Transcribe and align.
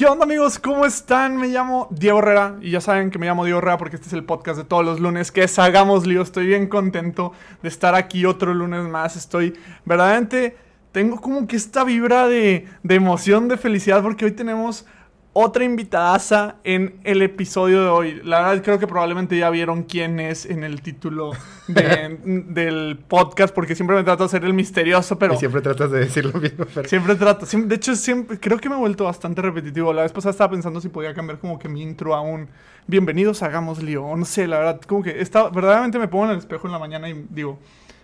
¿Qué 0.00 0.06
onda 0.06 0.24
amigos? 0.24 0.58
¿Cómo 0.58 0.86
están? 0.86 1.36
Me 1.36 1.48
llamo 1.48 1.86
Diego 1.90 2.20
Herrera 2.20 2.56
y 2.62 2.70
ya 2.70 2.80
saben 2.80 3.10
que 3.10 3.18
me 3.18 3.26
llamo 3.26 3.44
Diego 3.44 3.58
Herrera 3.58 3.76
porque 3.76 3.96
este 3.96 4.08
es 4.08 4.14
el 4.14 4.24
podcast 4.24 4.56
de 4.56 4.64
todos 4.64 4.82
los 4.82 4.98
lunes 4.98 5.30
que 5.30 5.42
es 5.42 5.58
Hagamos 5.58 6.06
Lío. 6.06 6.22
Estoy 6.22 6.46
bien 6.46 6.68
contento 6.68 7.34
de 7.62 7.68
estar 7.68 7.94
aquí 7.94 8.24
otro 8.24 8.54
lunes 8.54 8.82
más. 8.84 9.14
Estoy 9.14 9.58
verdaderamente, 9.84 10.56
tengo 10.90 11.20
como 11.20 11.46
que 11.46 11.56
esta 11.56 11.84
vibra 11.84 12.28
de, 12.28 12.66
de 12.82 12.94
emoción, 12.94 13.46
de 13.48 13.58
felicidad 13.58 14.02
porque 14.02 14.24
hoy 14.24 14.32
tenemos 14.32 14.86
otra 15.32 15.64
invitadaza 15.64 16.56
en 16.64 17.00
el 17.04 17.22
episodio 17.22 17.82
de 17.82 17.88
hoy. 17.88 18.20
La 18.24 18.40
verdad 18.40 18.64
creo 18.64 18.78
que 18.78 18.86
probablemente 18.86 19.38
ya 19.38 19.48
vieron 19.50 19.84
quién 19.84 20.18
es 20.18 20.44
en 20.44 20.64
el 20.64 20.82
título 20.82 21.32
del 21.68 22.98
podcast, 23.06 23.54
porque 23.54 23.76
siempre 23.76 23.96
me 23.96 24.02
trato 24.02 24.24
de 24.24 24.28
ser 24.28 24.44
el 24.44 24.54
misterioso, 24.54 25.18
pero... 25.18 25.34
Y 25.34 25.36
siempre 25.36 25.60
tratas 25.60 25.90
de 25.92 26.00
decir 26.00 26.24
lo 26.24 26.40
mismo. 26.40 26.64
Siempre 26.84 27.14
trato. 27.14 27.46
de 27.46 27.74
hecho, 27.74 27.94
siempre, 27.94 28.40
creo 28.40 28.58
que 28.58 28.68
me 28.68 28.74
he 28.74 28.78
vuelto 28.78 29.04
bastante 29.04 29.40
repetitivo. 29.40 29.92
La 29.92 30.02
vez 30.02 30.12
pasada 30.12 30.32
estaba 30.32 30.50
pensando 30.50 30.80
si 30.80 30.88
podía 30.88 31.14
cambiar 31.14 31.38
como 31.38 31.58
que 31.58 31.68
mi 31.68 31.82
intro 31.82 32.14
a 32.14 32.20
un... 32.20 32.48
Bienvenidos, 32.88 33.42
hagamos 33.44 33.82
lío. 33.82 34.16
No 34.16 34.24
sé, 34.24 34.48
la 34.48 34.58
verdad, 34.58 34.80
como 34.80 35.04
que 35.04 35.20
está, 35.20 35.48
verdaderamente 35.48 35.98
me 35.98 36.08
pongo 36.08 36.24
en 36.24 36.30
el 36.32 36.38
espejo 36.38 36.66
en 36.66 36.72
la 36.72 36.78
mañana 36.78 37.08
y 37.08 37.26
digo... 37.30 37.58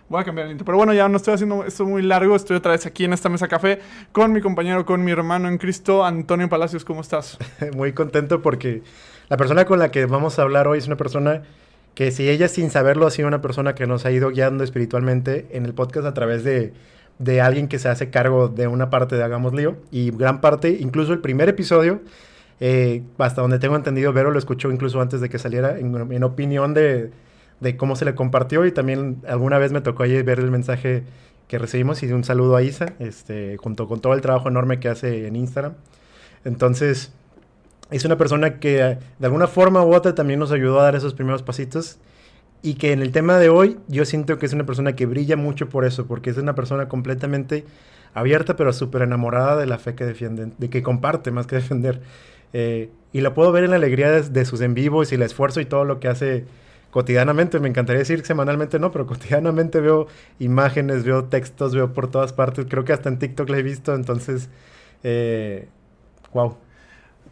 Voy 0.09 0.21
a 0.21 0.23
cambiar 0.23 0.45
el 0.47 0.51
intro. 0.51 0.65
Pero 0.65 0.77
bueno, 0.77 0.93
ya 0.93 1.09
no 1.09 1.17
estoy 1.17 1.33
haciendo 1.33 1.65
esto 1.65 1.85
muy 1.85 2.01
largo. 2.01 2.35
Estoy 2.35 2.57
otra 2.57 2.71
vez 2.71 2.85
aquí 2.85 3.03
en 3.03 3.13
esta 3.13 3.27
mesa 3.27 3.47
café 3.47 3.79
con 4.11 4.31
mi 4.31 4.39
compañero, 4.39 4.85
con 4.85 5.03
mi 5.03 5.11
hermano 5.11 5.49
en 5.49 5.57
Cristo, 5.57 6.05
Antonio 6.05 6.47
Palacios. 6.47 6.85
¿Cómo 6.85 7.01
estás? 7.01 7.37
muy 7.75 7.91
contento 7.91 8.41
porque 8.41 8.83
la 9.27 9.35
persona 9.35 9.65
con 9.65 9.79
la 9.79 9.91
que 9.91 10.05
vamos 10.05 10.39
a 10.39 10.43
hablar 10.43 10.67
hoy 10.67 10.77
es 10.77 10.87
una 10.87 10.95
persona 10.95 11.43
que 11.93 12.11
si 12.11 12.29
ella 12.29 12.47
sin 12.47 12.69
saberlo 12.69 13.07
ha 13.07 13.11
sido 13.11 13.27
una 13.27 13.41
persona 13.41 13.75
que 13.75 13.85
nos 13.85 14.05
ha 14.05 14.11
ido 14.11 14.29
guiando 14.29 14.63
espiritualmente 14.63 15.47
en 15.51 15.65
el 15.65 15.73
podcast 15.73 16.05
a 16.05 16.13
través 16.13 16.43
de, 16.43 16.73
de 17.19 17.41
alguien 17.41 17.67
que 17.67 17.79
se 17.79 17.89
hace 17.89 18.09
cargo 18.09 18.47
de 18.47 18.67
una 18.67 18.89
parte 18.89 19.17
de 19.17 19.23
Hagamos 19.23 19.53
Lío 19.53 19.77
y 19.91 20.11
gran 20.11 20.39
parte, 20.39 20.77
incluso 20.79 21.11
el 21.11 21.19
primer 21.19 21.49
episodio, 21.49 22.01
eh, 22.59 23.03
hasta 23.17 23.41
donde 23.41 23.59
tengo 23.59 23.75
entendido, 23.75 24.13
Vero 24.13 24.31
lo 24.31 24.39
escuchó 24.39 24.71
incluso 24.71 25.01
antes 25.01 25.21
de 25.21 25.29
que 25.29 25.39
saliera 25.39 25.77
en 25.79 26.23
opinión 26.23 26.73
de 26.73 27.11
de 27.59 27.77
cómo 27.77 27.95
se 27.95 28.05
le 28.05 28.15
compartió 28.15 28.65
y 28.65 28.71
también 28.71 29.21
alguna 29.27 29.57
vez 29.57 29.71
me 29.71 29.81
tocó 29.81 30.03
ahí 30.03 30.21
ver 30.21 30.39
el 30.39 30.51
mensaje 30.51 31.03
que 31.47 31.57
recibimos 31.57 32.03
y 32.03 32.11
un 32.11 32.23
saludo 32.23 32.55
a 32.55 32.61
Isa, 32.61 32.93
este, 32.99 33.57
junto 33.57 33.87
con 33.87 34.01
todo 34.01 34.13
el 34.13 34.21
trabajo 34.21 34.49
enorme 34.49 34.79
que 34.79 34.89
hace 34.89 35.27
en 35.27 35.35
Instagram. 35.35 35.73
Entonces, 36.43 37.11
es 37.89 38.05
una 38.05 38.17
persona 38.17 38.59
que 38.59 38.97
de 39.17 39.25
alguna 39.25 39.47
forma 39.47 39.83
u 39.83 39.93
otra 39.93 40.13
también 40.13 40.39
nos 40.39 40.51
ayudó 40.51 40.79
a 40.79 40.83
dar 40.83 40.95
esos 40.95 41.13
primeros 41.13 41.43
pasitos 41.43 41.97
y 42.61 42.75
que 42.75 42.91
en 42.91 43.01
el 43.01 43.11
tema 43.11 43.37
de 43.37 43.49
hoy 43.49 43.77
yo 43.87 44.03
siento 44.03 44.37
que 44.37 44.45
es 44.45 44.53
una 44.53 44.65
persona 44.65 44.95
que 44.95 45.05
brilla 45.05 45.37
mucho 45.37 45.69
por 45.69 45.85
eso, 45.85 46.05
porque 46.05 46.29
es 46.29 46.37
una 46.37 46.53
persona 46.53 46.89
completamente 46.89 47.65
abierta 48.13 48.55
pero 48.55 48.73
súper 48.73 49.03
enamorada 49.03 49.55
de 49.57 49.67
la 49.67 49.77
fe 49.77 49.95
que 49.95 50.05
defiende, 50.05 50.51
de 50.57 50.69
que 50.69 50.83
comparte 50.83 51.31
más 51.31 51.47
que 51.47 51.55
defender. 51.55 52.01
Eh, 52.53 52.89
y 53.13 53.21
la 53.21 53.33
puedo 53.33 53.51
ver 53.51 53.63
en 53.63 53.71
la 53.71 53.75
alegría 53.77 54.09
de, 54.11 54.21
de 54.21 54.45
sus 54.45 54.61
en 54.61 54.73
vivos 54.73 55.11
y 55.11 55.15
el 55.15 55.21
esfuerzo 55.21 55.61
y 55.61 55.65
todo 55.65 55.85
lo 55.85 55.99
que 55.99 56.07
hace 56.07 56.45
cotidianamente, 56.97 57.59
me 57.59 57.69
encantaría 57.69 57.99
decir 57.99 58.25
semanalmente 58.25 58.79
no, 58.79 58.91
pero 58.91 59.05
cotidianamente 59.05 59.79
veo 59.81 60.07
imágenes, 60.39 61.03
veo 61.03 61.25
textos, 61.25 61.75
veo 61.75 61.93
por 61.93 62.09
todas 62.09 62.33
partes, 62.33 62.65
creo 62.67 62.85
que 62.85 62.91
hasta 62.91 63.07
en 63.07 63.19
TikTok 63.19 63.47
la 63.49 63.59
he 63.59 63.61
visto, 63.61 63.93
entonces, 63.93 64.49
eh, 65.03 65.67
wow. 66.33 66.57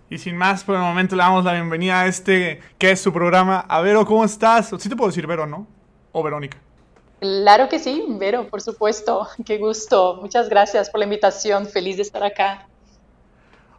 Y 0.08 0.20
sin 0.20 0.38
más, 0.38 0.64
por 0.64 0.76
el 0.76 0.82
momento 0.82 1.16
le 1.16 1.24
damos 1.24 1.44
la 1.44 1.54
bienvenida 1.54 2.02
a 2.02 2.06
este, 2.06 2.62
que 2.78 2.92
es 2.92 3.02
su 3.02 3.12
programa. 3.12 3.66
A 3.68 3.82
Vero, 3.82 4.06
¿cómo 4.06 4.24
estás? 4.24 4.72
Sí 4.78 4.88
te 4.88 4.96
puedo 4.96 5.10
decir 5.10 5.26
Vero, 5.26 5.48
¿no? 5.48 5.66
O 6.12 6.22
Verónica. 6.22 6.60
Claro 7.20 7.68
que 7.68 7.80
sí, 7.80 8.06
Vero, 8.08 8.48
por 8.48 8.62
supuesto. 8.62 9.28
Qué 9.48 9.58
gusto. 9.58 10.20
Muchas 10.22 10.48
gracias 10.48 10.92
por 10.92 11.00
la 11.00 11.06
invitación. 11.06 11.66
Feliz 11.66 11.96
de 11.96 12.04
estar 12.04 12.24
acá. 12.24 12.68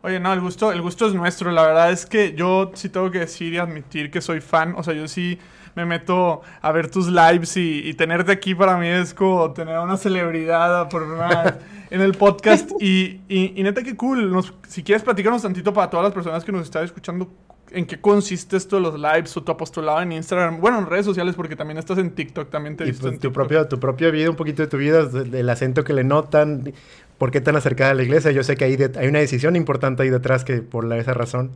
Oye, 0.06 0.20
no, 0.20 0.32
el 0.32 0.40
gusto, 0.40 0.70
el 0.70 0.80
gusto 0.82 1.08
es 1.08 1.14
nuestro. 1.14 1.50
La 1.50 1.66
verdad 1.66 1.90
es 1.90 2.06
que 2.06 2.32
yo 2.32 2.70
sí 2.74 2.88
tengo 2.88 3.10
que 3.10 3.18
decir 3.18 3.52
y 3.52 3.58
admitir 3.58 4.08
que 4.08 4.20
soy 4.20 4.40
fan. 4.40 4.72
O 4.76 4.84
sea, 4.84 4.94
yo 4.94 5.08
sí 5.08 5.36
me 5.74 5.84
meto 5.84 6.42
a 6.62 6.70
ver 6.70 6.88
tus 6.88 7.08
lives 7.08 7.56
y, 7.56 7.92
tenerte 7.94 8.30
aquí 8.30 8.54
para 8.54 8.78
mí 8.78 8.86
es 8.86 9.12
como 9.12 9.52
tener 9.52 9.76
una 9.80 9.96
celebridad 9.96 10.88
por 10.88 11.02
en 11.90 12.00
el 12.00 12.12
podcast. 12.12 12.70
Y, 12.80 13.20
y, 13.28 13.60
neta, 13.64 13.82
qué 13.82 13.96
cool. 13.96 14.44
si 14.68 14.84
quieres 14.84 15.02
platicarnos 15.02 15.42
tantito 15.42 15.72
para 15.72 15.90
todas 15.90 16.04
las 16.04 16.12
personas 16.12 16.44
que 16.44 16.52
nos 16.52 16.62
están 16.62 16.84
escuchando, 16.84 17.28
¿en 17.72 17.84
qué 17.84 18.00
consiste 18.00 18.56
esto 18.56 18.76
de 18.76 18.82
los 18.82 18.94
lives 18.94 19.36
o 19.36 19.42
tu 19.42 19.50
apostolado 19.50 20.00
en 20.02 20.12
Instagram? 20.12 20.60
Bueno, 20.60 20.78
en 20.78 20.86
redes 20.86 21.04
sociales, 21.04 21.34
porque 21.34 21.56
también 21.56 21.78
estás 21.78 21.98
en 21.98 22.12
TikTok, 22.12 22.48
también 22.48 22.76
te 22.76 22.84
he 22.84 22.86
visto 22.86 23.08
pues, 23.08 23.18
tu, 23.18 23.32
propio, 23.32 23.66
tu 23.66 23.80
propia 23.80 24.10
vida, 24.10 24.30
un 24.30 24.36
poquito 24.36 24.62
de 24.62 24.68
tu 24.68 24.76
vida, 24.76 25.04
del 25.04 25.48
acento 25.50 25.84
que 25.84 25.92
le 25.92 26.04
notan, 26.04 26.72
por 27.18 27.30
qué 27.30 27.40
tan 27.40 27.56
acercada 27.56 27.90
a 27.90 27.94
la 27.94 28.02
iglesia. 28.02 28.30
Yo 28.30 28.42
sé 28.42 28.56
que 28.56 28.64
hay, 28.64 28.76
hay 28.96 29.08
una 29.08 29.18
decisión 29.18 29.56
importante 29.56 30.02
ahí 30.02 30.10
detrás 30.10 30.44
que 30.44 30.62
por 30.62 30.92
esa 30.92 31.14
razón. 31.14 31.52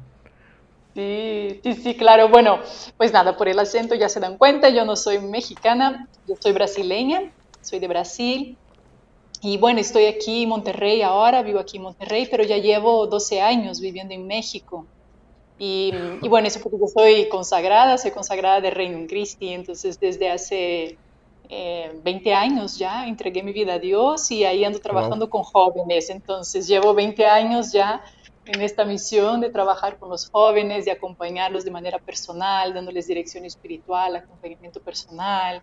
Sí, 0.95 1.61
sí, 1.63 1.75
sí, 1.75 1.97
claro. 1.97 2.29
Bueno, 2.29 2.59
pues 2.97 3.13
nada, 3.13 3.37
por 3.37 3.49
el 3.49 3.59
acento 3.59 3.95
ya 3.95 4.09
se 4.09 4.21
dan 4.21 4.37
cuenta, 4.39 4.71
yo 4.71 4.85
no 4.85 4.97
soy 4.97 5.19
mexicana, 5.21 6.09
yo 6.27 6.35
soy 6.39 6.53
brasileña, 6.53 7.31
soy 7.61 7.79
de 7.79 7.89
Brasil. 7.89 8.57
Y 9.43 9.57
bueno, 9.57 9.81
estoy 9.81 10.07
aquí 10.07 10.43
en 10.43 10.51
Monterrey 10.51 11.03
ahora, 11.03 11.43
vivo 11.43 11.61
aquí 11.61 11.79
en 11.79 11.85
Monterrey, 11.85 12.29
pero 12.31 12.43
ya 12.45 12.59
llevo 12.59 13.07
12 13.07 13.41
años 13.41 13.81
viviendo 13.81 14.13
en 14.13 14.27
México. 14.27 14.87
Y, 15.63 15.93
bueno, 16.27 16.49
eso 16.49 16.59
porque 16.63 16.79
yo 16.79 16.87
soy 16.87 17.29
consagrada, 17.29 17.99
soy 17.99 18.13
consagrada 18.13 18.63
de 18.63 18.71
Reino 18.71 19.07
Christi, 19.07 19.51
entonces 19.51 20.01
desde 20.01 20.31
hace 20.31 20.97
20 21.51 22.31
eh, 22.31 22.35
años 22.35 22.79
ya 22.79 23.07
entregué 23.09 23.43
mi 23.43 23.53
vida 23.53 23.75
a 23.75 23.79
Dios 23.81 24.31
y 24.31 24.45
ahí 24.45 24.65
ando 24.65 24.79
trabajando 24.79 25.29
con 25.29 25.43
jóvenes, 25.43 26.09
entonces 26.09 26.69
llevo 26.69 26.95
20 26.95 27.27
años 27.27 27.73
ya 27.73 28.03
en 28.47 28.63
esta 28.63 28.85
misión 28.85 29.41
de 29.41 29.51
trabajar 29.51 29.99
con 29.99 30.11
los 30.11 30.31
jóvenes, 30.31 30.85
de 30.85 30.93
acompañarlos 30.93 31.65
de 31.65 31.71
manera 31.73 31.99
personal, 31.99 32.73
dándoles 32.73 33.07
dirección 33.09 33.45
espiritual, 33.45 34.15
acompañamiento 34.15 34.81
personal, 34.81 35.63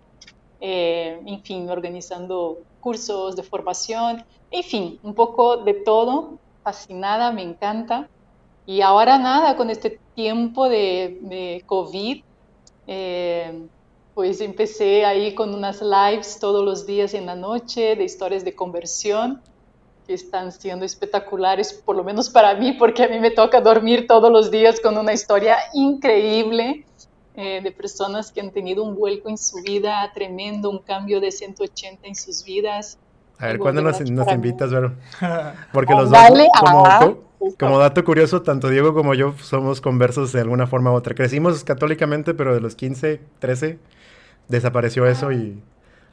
eh, 0.59 1.21
en 1.25 1.41
fin, 1.43 1.69
organizando 1.69 2.59
cursos 2.81 3.35
de 3.35 3.43
formación, 3.43 4.25
en 4.51 4.63
fin, 4.63 4.99
un 5.03 5.13
poco 5.13 5.57
de 5.57 5.73
todo, 5.73 6.39
fascinada, 6.63 7.31
me 7.31 7.43
encanta. 7.43 8.09
Y 8.65 8.81
ahora 8.81 9.17
nada, 9.17 9.55
con 9.55 9.69
este 9.69 9.99
tiempo 10.15 10.67
de, 10.67 11.19
de 11.21 11.63
COVID, 11.65 12.23
eh, 12.87 13.67
pues 14.17 14.41
empecé 14.41 15.05
ahí 15.05 15.35
con 15.35 15.53
unas 15.53 15.79
lives 15.79 16.39
todos 16.39 16.65
los 16.65 16.87
días 16.87 17.13
en 17.13 17.27
la 17.27 17.35
noche 17.35 17.95
de 17.95 18.03
historias 18.03 18.43
de 18.43 18.55
conversión 18.55 19.43
que 20.07 20.15
están 20.15 20.51
siendo 20.51 20.85
espectaculares, 20.85 21.71
por 21.71 21.95
lo 21.95 22.03
menos 22.03 22.27
para 22.27 22.55
mí, 22.55 22.71
porque 22.71 23.03
a 23.03 23.09
mí 23.09 23.19
me 23.19 23.29
toca 23.29 23.61
dormir 23.61 24.07
todos 24.07 24.31
los 24.31 24.49
días 24.49 24.79
con 24.79 24.97
una 24.97 25.13
historia 25.13 25.57
increíble 25.75 26.83
eh, 27.35 27.61
de 27.61 27.71
personas 27.71 28.31
que 28.31 28.41
han 28.41 28.49
tenido 28.49 28.83
un 28.83 28.95
vuelco 28.95 29.29
en 29.29 29.37
su 29.37 29.61
vida 29.61 30.11
tremendo, 30.15 30.71
un 30.71 30.79
cambio 30.79 31.21
de 31.21 31.31
180 31.31 32.07
en 32.07 32.15
sus 32.15 32.43
vidas. 32.43 32.97
A 33.37 33.45
ver, 33.45 33.59
¿cuándo 33.59 33.83
nos, 33.83 34.01
invitas, 34.01 34.71
Vero? 34.71 34.95
Porque 35.71 35.93
los 35.93 36.09
dos, 36.09 36.19
como, 36.59 37.17
como, 37.59 37.77
dato 37.77 38.03
curioso, 38.03 38.41
tanto 38.41 38.69
Diego 38.69 38.95
como 38.95 39.13
yo 39.13 39.35
somos 39.43 39.79
conversos 39.79 40.33
de 40.33 40.41
alguna 40.41 40.65
forma 40.65 40.91
u 40.91 40.95
otra. 40.95 41.13
Crecimos 41.13 41.63
católicamente, 41.63 42.33
pero 42.33 42.55
de 42.55 42.61
los 42.61 42.73
15, 42.73 43.21
13 43.37 43.77
desapareció 44.47 45.05
eso 45.05 45.31
y 45.31 45.61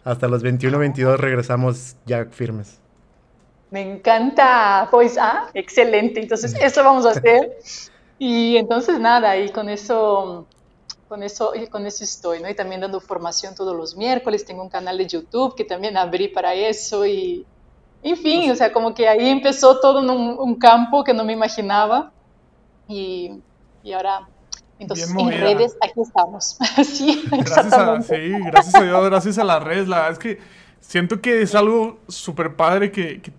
hasta 0.05 0.29
los 0.29 0.43
21, 0.43 0.79
22 0.79 1.19
regresamos 1.19 1.97
ya 2.05 2.27
firmes. 2.27 2.79
Me 3.71 3.81
encanta, 3.81 4.87
pues, 4.91 5.19
ah, 5.19 5.49
excelente. 5.55 6.21
Entonces, 6.21 6.55
eso 6.61 6.85
vamos 6.85 7.07
a 7.07 7.11
hacer. 7.19 7.59
Y 8.19 8.57
entonces, 8.57 9.01
nada, 9.01 9.37
y 9.37 9.51
con 9.51 9.69
eso, 9.69 10.47
con 11.09 11.23
eso, 11.23 11.53
con 11.71 11.87
eso 11.87 12.05
estoy, 12.05 12.41
¿no? 12.41 12.49
Y 12.49 12.55
también 12.55 12.83
dando 12.83 13.01
formación 13.01 13.55
todos 13.55 13.77
los 13.77 13.97
miércoles. 13.97 14.45
Tengo 14.45 14.63
un 14.63 14.69
canal 14.69 14.99
de 14.99 15.07
YouTube 15.07 15.57
que 15.57 15.65
también 15.65 15.97
abrí 15.97 16.29
para 16.29 16.55
eso 16.55 17.05
y, 17.05 17.45
en 18.03 18.17
fin, 18.17 18.51
o 18.51 18.55
sea, 18.55 18.73
como 18.73 18.95
que 18.95 19.09
ahí 19.09 19.29
empezó 19.29 19.81
todo 19.81 20.03
en 20.03 20.11
un, 20.11 20.55
campo 20.57 21.03
que 21.03 21.15
no 21.15 21.25
me 21.25 21.33
imaginaba. 21.33 22.13
Y, 22.87 23.41
y 23.83 23.93
ahora 23.93 24.29
entonces, 24.85 25.11
en 25.11 25.29
redes, 25.29 25.77
aquí 25.83 26.01
estamos. 26.01 26.59
sí, 26.85 27.25
gracias 27.31 27.73
a, 27.73 28.03
sí, 28.03 28.33
gracias 28.47 28.75
a 28.75 28.83
Dios, 28.83 29.05
gracias 29.07 29.39
a 29.39 29.45
las 29.45 29.63
redes. 29.63 29.89
La 29.89 29.97
verdad 29.97 30.13
es 30.13 30.19
que 30.19 30.39
siento 30.81 31.21
que 31.21 31.43
es 31.43 31.55
algo 31.55 31.99
súper 32.09 32.57
padre 32.57 32.91
que, 32.91 33.21
que, 33.21 33.33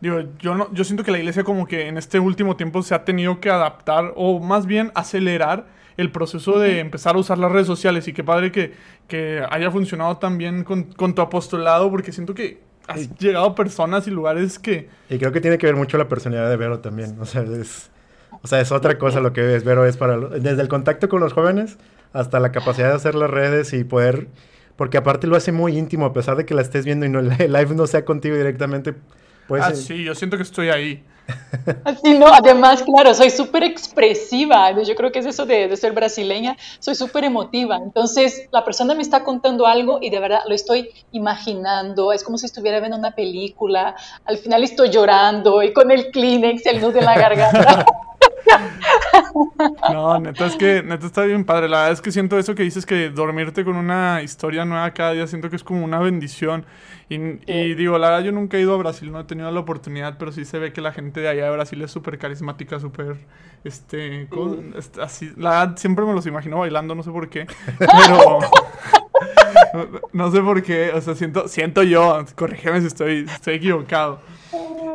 Digo, 0.00 0.20
yo, 0.38 0.54
no, 0.54 0.72
yo 0.72 0.84
siento 0.84 1.02
que 1.02 1.10
la 1.10 1.18
iglesia 1.18 1.42
como 1.42 1.66
que 1.66 1.88
en 1.88 1.98
este 1.98 2.20
último 2.20 2.56
tiempo 2.56 2.82
se 2.82 2.94
ha 2.94 3.04
tenido 3.04 3.40
que 3.40 3.50
adaptar 3.50 4.12
o 4.14 4.38
más 4.38 4.66
bien 4.66 4.92
acelerar 4.94 5.66
el 5.96 6.12
proceso 6.12 6.60
de 6.60 6.78
empezar 6.78 7.16
a 7.16 7.18
usar 7.18 7.38
las 7.38 7.50
redes 7.50 7.66
sociales. 7.66 8.06
Y 8.06 8.12
qué 8.12 8.22
padre 8.22 8.52
que, 8.52 8.74
que 9.08 9.42
haya 9.50 9.70
funcionado 9.72 10.18
también 10.18 10.62
con, 10.62 10.84
con 10.84 11.14
tu 11.14 11.22
apostolado 11.22 11.90
porque 11.90 12.12
siento 12.12 12.32
que 12.32 12.60
has 12.86 13.12
llegado 13.18 13.46
a 13.46 13.54
personas 13.56 14.06
y 14.06 14.10
lugares 14.10 14.58
que... 14.58 14.88
Y 15.10 15.18
creo 15.18 15.32
que 15.32 15.40
tiene 15.40 15.58
que 15.58 15.66
ver 15.66 15.74
mucho 15.74 15.98
la 15.98 16.08
personalidad 16.08 16.48
de 16.48 16.56
Vero 16.56 16.78
también, 16.78 17.20
o 17.20 17.26
sea, 17.26 17.42
es, 17.42 17.90
o 18.42 18.46
sea, 18.46 18.60
es 18.60 18.72
otra 18.72 18.98
cosa 18.98 19.20
lo 19.20 19.32
que 19.32 19.56
es 19.56 19.64
Vero, 19.64 19.84
es 19.84 19.96
para... 19.96 20.16
Desde 20.16 20.62
el 20.62 20.68
contacto 20.68 21.08
con 21.08 21.20
los 21.20 21.32
jóvenes 21.32 21.78
hasta 22.12 22.40
la 22.40 22.52
capacidad 22.52 22.88
de 22.88 22.94
hacer 22.94 23.14
las 23.14 23.30
redes 23.30 23.72
y 23.72 23.84
poder... 23.84 24.28
Porque 24.76 24.96
aparte 24.96 25.26
lo 25.26 25.36
hace 25.36 25.50
muy 25.50 25.76
íntimo, 25.76 26.06
a 26.06 26.12
pesar 26.12 26.36
de 26.36 26.46
que 26.46 26.54
la 26.54 26.62
estés 26.62 26.84
viendo 26.84 27.04
y 27.04 27.08
no, 27.08 27.18
el 27.38 27.52
live 27.52 27.74
no 27.74 27.86
sea 27.86 28.04
contigo 28.04 28.36
directamente, 28.36 28.94
Pues, 29.48 29.62
ah, 29.64 29.70
eh, 29.70 29.76
sí, 29.76 30.04
yo 30.04 30.14
siento 30.14 30.36
que 30.36 30.44
estoy 30.44 30.68
ahí. 30.68 31.04
Así, 31.84 32.16
no, 32.16 32.26
además, 32.28 32.82
claro, 32.82 33.12
soy 33.12 33.30
súper 33.30 33.64
expresiva. 33.64 34.70
Yo 34.82 34.94
creo 34.94 35.12
que 35.12 35.18
es 35.18 35.26
eso 35.26 35.46
de, 35.46 35.68
de 35.68 35.76
ser 35.76 35.92
brasileña. 35.92 36.56
Soy 36.78 36.94
súper 36.94 37.24
emotiva. 37.24 37.76
Entonces, 37.76 38.48
la 38.52 38.64
persona 38.64 38.94
me 38.94 39.02
está 39.02 39.24
contando 39.24 39.66
algo 39.66 39.98
y 40.00 40.10
de 40.10 40.20
verdad 40.20 40.40
lo 40.48 40.54
estoy 40.54 40.90
imaginando. 41.12 42.12
Es 42.12 42.22
como 42.22 42.38
si 42.38 42.46
estuviera 42.46 42.78
viendo 42.78 42.96
una 42.96 43.14
película. 43.14 43.96
Al 44.24 44.38
final 44.38 44.62
estoy 44.62 44.90
llorando 44.90 45.62
y 45.62 45.72
con 45.72 45.90
el 45.90 46.10
Kleenex 46.10 46.64
y 46.66 46.68
el 46.68 46.80
nudo 46.80 46.98
en 46.98 47.04
la 47.04 47.18
garganta. 47.18 47.84
No, 49.92 50.18
neta, 50.20 50.46
es 50.46 50.56
que 50.56 50.82
neta 50.82 51.06
está 51.06 51.24
bien 51.24 51.44
padre. 51.44 51.68
La 51.68 51.78
verdad 51.78 51.92
es 51.92 52.00
que 52.00 52.12
siento 52.12 52.38
eso 52.38 52.54
que 52.54 52.62
dices 52.62 52.86
que 52.86 53.10
dormirte 53.10 53.64
con 53.64 53.76
una 53.76 54.22
historia 54.22 54.64
nueva 54.64 54.92
cada 54.92 55.12
día, 55.12 55.26
siento 55.26 55.50
que 55.50 55.56
es 55.56 55.64
como 55.64 55.84
una 55.84 55.98
bendición. 55.98 56.64
Y, 57.08 57.16
y 57.50 57.74
digo, 57.74 57.98
la 57.98 58.10
verdad, 58.10 58.24
yo 58.24 58.32
nunca 58.32 58.56
he 58.56 58.60
ido 58.60 58.74
a 58.74 58.76
Brasil, 58.76 59.10
no 59.10 59.20
he 59.20 59.24
tenido 59.24 59.50
la 59.50 59.60
oportunidad, 59.60 60.18
pero 60.18 60.30
sí 60.32 60.44
se 60.44 60.58
ve 60.58 60.72
que 60.72 60.80
la 60.80 60.92
gente 60.92 61.20
de 61.20 61.28
allá 61.28 61.44
de 61.46 61.50
Brasil 61.52 61.80
es 61.82 61.90
súper 61.90 62.18
carismática, 62.18 62.78
súper, 62.80 63.16
este. 63.64 64.28
Est- 64.76 64.98
así. 64.98 65.32
La 65.36 65.50
verdad, 65.50 65.76
siempre 65.76 66.04
me 66.04 66.12
los 66.12 66.26
imagino 66.26 66.58
bailando, 66.58 66.94
no 66.94 67.02
sé 67.02 67.10
por 67.10 67.28
qué, 67.28 67.46
pero... 67.78 68.38
no- 69.74 70.00
No 70.12 70.30
sé 70.30 70.40
por 70.40 70.62
qué, 70.62 70.90
o 70.94 71.00
sea, 71.00 71.14
siento, 71.14 71.48
siento 71.48 71.82
yo, 71.82 72.24
corrígeme 72.34 72.80
si 72.80 72.86
estoy, 72.88 73.26
estoy 73.30 73.54
equivocado. 73.54 74.20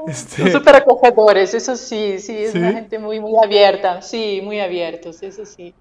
Son 0.06 0.14
Este, 0.14 0.52
súper 0.52 0.76
acogedores, 0.76 1.54
eso 1.54 1.76
sí, 1.78 2.20
sí, 2.20 2.36
es 2.38 2.54
¿Sí? 2.54 2.58
una 2.58 2.72
gente 2.72 3.00
muy, 3.00 3.20
muy 3.20 3.34
abierta. 3.44 4.02
Sí, 4.02 4.42
muy 4.44 4.60
abiertos, 4.60 5.22
eso 5.24 5.46
sí. 5.46 5.76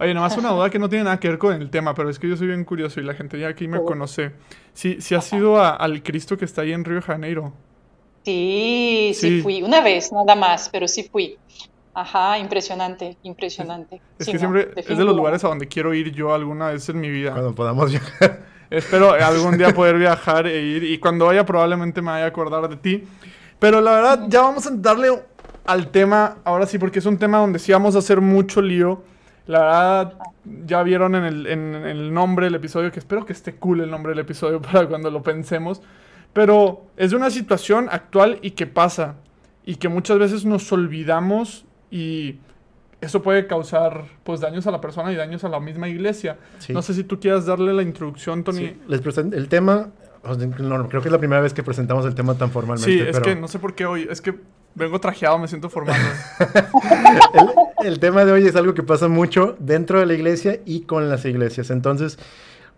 Oye, 0.00 0.14
nomás 0.14 0.36
una 0.36 0.50
duda 0.50 0.70
que 0.70 0.78
no 0.78 0.88
tiene 0.88 1.04
nada 1.04 1.18
que 1.20 1.28
ver 1.28 1.38
con 1.38 1.54
el 1.60 1.70
tema, 1.70 1.94
pero 1.94 2.08
es 2.08 2.18
que 2.18 2.28
yo 2.28 2.36
soy 2.36 2.46
bien 2.48 2.64
curioso 2.64 3.00
y 3.00 3.04
la 3.04 3.14
gente 3.14 3.38
ya 3.38 3.48
aquí 3.48 3.66
me 3.68 3.82
conoce. 3.82 4.32
Si, 4.72 5.00
si 5.00 5.14
has 5.14 5.32
ido 5.32 5.60
a- 5.60 5.70
al 5.74 6.02
Cristo 6.02 6.36
que 6.36 6.44
está 6.44 6.62
ahí 6.62 6.72
en 6.72 6.84
Río 6.84 6.96
de 6.96 7.02
Janeiro. 7.02 7.52
Sí, 8.24 9.12
sí, 9.14 9.30
Sí. 9.30 9.42
fui, 9.42 9.62
una 9.62 9.80
vez 9.80 10.12
nada 10.12 10.34
más, 10.34 10.68
pero 10.70 10.86
sí 10.86 11.08
fui. 11.10 11.40
Ajá, 11.94 12.38
impresionante, 12.38 13.18
impresionante. 13.22 14.02
Es 14.18 14.26
Sí, 14.26 14.32
que 14.32 14.38
no, 14.38 14.38
siempre 14.38 14.72
es 14.76 14.98
de 14.98 15.04
los 15.04 15.14
lugares 15.16 15.44
a 15.44 15.48
donde 15.48 15.68
quiero 15.68 15.94
ir 15.94 16.12
yo 16.12 16.34
alguna 16.34 16.70
vez 16.70 16.88
en 16.88 17.00
mi 17.00 17.08
vida. 17.10 17.32
cuando 17.32 17.54
podamos 17.54 17.90
viajar. 17.90 18.46
Espero 18.70 19.12
algún 19.12 19.56
día 19.56 19.72
poder 19.72 19.96
viajar 19.96 20.46
e 20.46 20.60
ir 20.60 20.84
y 20.84 20.98
cuando 20.98 21.26
vaya 21.26 21.46
probablemente 21.46 22.02
me 22.02 22.10
vaya 22.10 22.24
a 22.26 22.28
acordar 22.28 22.68
de 22.68 22.76
ti. 22.76 23.08
Pero 23.58 23.80
la 23.80 23.92
verdad, 23.92 24.26
ya 24.28 24.42
vamos 24.42 24.66
a 24.66 24.70
darle 24.72 25.22
al 25.66 25.88
tema, 25.88 26.38
ahora 26.44 26.66
sí, 26.66 26.78
porque 26.78 26.98
es 26.98 27.06
un 27.06 27.18
tema 27.18 27.38
donde 27.38 27.58
sí 27.58 27.72
vamos 27.72 27.94
a 27.96 27.98
hacer 27.98 28.20
mucho 28.20 28.62
lío. 28.62 29.02
La 29.46 29.60
verdad, 29.60 30.14
ya 30.66 30.82
vieron 30.82 31.14
en 31.14 31.24
el, 31.24 31.46
en 31.46 31.74
el 31.74 32.12
nombre 32.12 32.46
del 32.46 32.54
episodio, 32.54 32.92
que 32.92 32.98
espero 32.98 33.26
que 33.26 33.32
esté 33.32 33.56
cool 33.56 33.80
el 33.80 33.90
nombre 33.90 34.10
del 34.10 34.20
episodio 34.20 34.62
para 34.62 34.86
cuando 34.86 35.10
lo 35.10 35.22
pensemos. 35.22 35.82
Pero 36.32 36.82
es 36.96 37.10
de 37.10 37.16
una 37.16 37.30
situación 37.30 37.88
actual 37.90 38.38
y 38.42 38.52
que 38.52 38.66
pasa. 38.66 39.16
Y 39.64 39.76
que 39.76 39.88
muchas 39.88 40.18
veces 40.18 40.44
nos 40.44 40.70
olvidamos 40.72 41.66
y 41.90 42.38
eso 43.00 43.22
puede 43.22 43.46
causar 43.46 44.04
pues 44.24 44.40
daños 44.40 44.66
a 44.66 44.70
la 44.70 44.80
persona 44.80 45.12
y 45.12 45.16
daños 45.16 45.44
a 45.44 45.48
la 45.48 45.60
misma 45.60 45.88
iglesia. 45.88 46.38
Sí. 46.58 46.72
No 46.72 46.82
sé 46.82 46.94
si 46.94 47.04
tú 47.04 47.20
quieras 47.20 47.46
darle 47.46 47.72
la 47.72 47.82
introducción, 47.82 48.44
Tony. 48.44 48.58
Sí, 48.58 48.76
les 48.88 49.00
presento 49.00 49.36
el 49.36 49.48
tema. 49.48 49.90
Creo 50.22 51.02
que 51.02 51.08
es 51.08 51.12
la 51.12 51.18
primera 51.18 51.40
vez 51.40 51.52
que 51.52 51.62
presentamos 51.62 52.04
el 52.06 52.14
tema 52.14 52.34
tan 52.34 52.50
formalmente. 52.50 52.90
Sí, 52.90 53.00
es 53.00 53.12
pero 53.12 53.22
que 53.22 53.36
no 53.36 53.48
sé 53.48 53.58
por 53.58 53.74
qué 53.74 53.86
hoy, 53.86 54.06
es 54.10 54.20
que 54.20 54.34
vengo 54.74 55.00
trajeado, 55.00 55.38
me 55.38 55.48
siento 55.48 55.68
formal. 55.68 55.96
el, 57.80 57.86
el 57.86 57.98
tema 57.98 58.24
de 58.24 58.32
hoy 58.32 58.46
es 58.46 58.56
algo 58.56 58.74
que 58.74 58.82
pasa 58.82 59.08
mucho 59.08 59.56
dentro 59.58 60.00
de 60.00 60.06
la 60.06 60.14
iglesia 60.14 60.60
y 60.64 60.82
con 60.82 61.08
las 61.08 61.24
iglesias. 61.24 61.70
Entonces, 61.70 62.18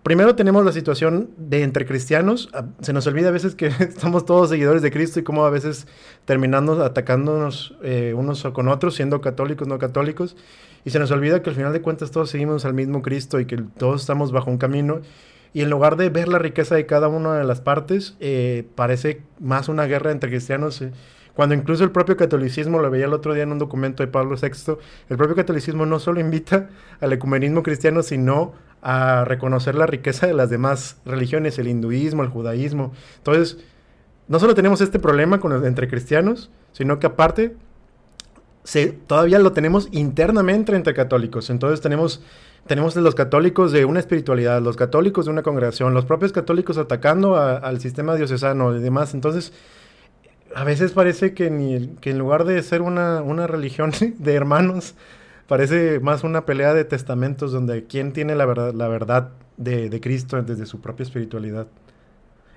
primero 0.02 0.34
tenemos 0.34 0.64
la 0.64 0.72
situación 0.72 1.31
de 1.37 1.62
entre 1.62 1.87
cristianos. 1.87 2.48
Ah, 2.52 2.64
Se 2.81 2.92
nos 2.92 3.06
olvida 3.06 3.28
a 3.28 3.32
veces 3.32 3.54
que 3.54 3.70
somos 3.98 4.25
todos 4.25 4.48
seguidores 4.50 4.82
de 4.82 4.90
Cristo 4.90 5.20
y 5.20 5.22
cómo 5.22 5.44
a 5.44 5.50
veces 5.50 5.87
terminamos 6.25 6.78
atacándonos 6.78 7.76
eh, 7.82 8.14
unos 8.16 8.42
con 8.52 8.69
otros, 8.69 8.94
siendo 8.94 9.20
católicos, 9.20 9.69
no 9.69 9.78
católicos. 9.78 10.37
Y 10.84 10.90
se 10.90 10.98
nos 10.98 11.10
olvida 11.10 11.42
que 11.42 11.50
al 11.50 11.56
final 11.56 11.72
de 11.72 11.82
cuentas 11.82 12.10
todos 12.10 12.31
seguimos 12.31 12.64
al 12.64 12.72
mismo 12.72 13.02
Cristo 13.02 13.38
y 13.38 13.44
que 13.44 13.58
todos 13.76 14.00
estamos 14.00 14.32
bajo 14.32 14.50
un 14.50 14.56
camino. 14.58 15.00
Y 15.52 15.62
en 15.62 15.70
lugar 15.70 15.97
de 15.97 16.11
ver 16.11 16.29
la 16.29 16.38
riqueza 16.38 16.75
de 16.75 16.87
cada 16.87 17.08
una 17.08 17.37
de 17.37 17.44
las 17.44 17.61
partes, 17.61 18.17
eh, 18.20 18.67
parece 18.75 19.23
más 19.41 19.69
una 19.69 19.87
guerra 19.87 20.12
entre 20.12 20.31
cristianos. 20.31 20.81
eh, 20.82 20.93
cuando 21.35 21.55
incluso 21.55 21.85
el 21.85 21.91
propio 21.91 22.17
catolicismo, 22.17 22.81
lo 22.81 22.91
veía 22.91 23.06
el 23.06 23.14
otro 23.14 23.35
día 23.35 23.44
en 23.44 23.52
un 23.52 23.58
documento 23.58 24.02
de 24.02 24.08
Pablo 24.08 24.37
VI, 24.37 24.76
el 25.08 25.17
propio 25.17 25.37
catolicismo 25.37 25.87
no 25.87 25.99
solo 25.99 26.20
invita 26.20 26.69
al 27.00 27.12
ecumenismo 27.12 27.62
cristiano, 27.62 28.02
sino 28.02 28.52
a 28.82 29.25
reconocer 29.25 29.75
la 29.75 29.87
riqueza 29.87 30.26
de 30.26 30.35
las 30.35 30.50
demás 30.50 31.00
religiones, 31.05 31.58
el 31.58 31.69
hinduismo, 31.69 32.23
el 32.23 32.29
judaísmo. 32.29 32.93
Entonces, 33.19 33.58
no 34.29 34.38
solo 34.38 34.55
tenemos 34.55 34.81
este 34.81 34.99
problema 34.99 35.41
con, 35.41 35.64
entre 35.64 35.88
cristianos, 35.88 36.50
sino 36.73 36.99
que 36.99 37.06
aparte 37.06 37.56
se, 38.64 38.88
todavía 38.88 39.38
lo 39.38 39.52
tenemos 39.52 39.88
internamente 39.93 40.75
entre 40.75 40.94
católicos. 40.94 41.50
Entonces 41.50 41.81
tenemos, 41.81 42.23
tenemos 42.66 42.94
los 42.96 43.14
católicos 43.14 43.72
de 43.72 43.84
una 43.84 44.00
espiritualidad, 44.00 44.62
los 44.62 44.76
católicos 44.76 45.24
de 45.26 45.32
una 45.32 45.42
congregación, 45.42 45.94
los 45.94 46.04
propios 46.04 46.32
católicos 46.32 46.78
atacando 46.78 47.36
a- 47.36 47.56
al 47.56 47.80
sistema 47.80 48.14
diocesano 48.16 48.76
y 48.76 48.80
demás. 48.80 49.14
Entonces, 49.14 49.52
a 50.54 50.64
veces 50.64 50.92
parece 50.92 51.32
que, 51.34 51.50
ni, 51.50 51.88
que 52.00 52.10
en 52.10 52.18
lugar 52.18 52.44
de 52.44 52.62
ser 52.62 52.82
una, 52.82 53.22
una 53.22 53.46
religión 53.46 53.92
de 54.18 54.34
hermanos, 54.34 54.94
parece 55.48 56.00
más 56.00 56.24
una 56.24 56.44
pelea 56.46 56.74
de 56.74 56.84
testamentos 56.84 57.52
donde 57.52 57.84
quién 57.84 58.12
tiene 58.12 58.34
la 58.34 58.46
verdad, 58.46 58.72
la 58.74 58.88
verdad 58.88 59.30
de, 59.56 59.88
de 59.90 60.00
Cristo 60.00 60.40
desde 60.42 60.66
su 60.66 60.80
propia 60.80 61.04
espiritualidad. 61.04 61.66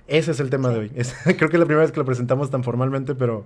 Ese 0.07 0.31
es 0.31 0.39
el 0.39 0.49
tema 0.49 0.69
de 0.69 0.79
hoy. 0.79 0.91
Es- 0.95 1.15
creo 1.23 1.49
que 1.49 1.57
es 1.57 1.59
la 1.59 1.65
primera 1.65 1.81
vez 1.83 1.91
que 1.91 1.99
lo 1.99 2.05
presentamos 2.05 2.49
tan 2.51 2.63
formalmente, 2.63 3.15
pero 3.15 3.45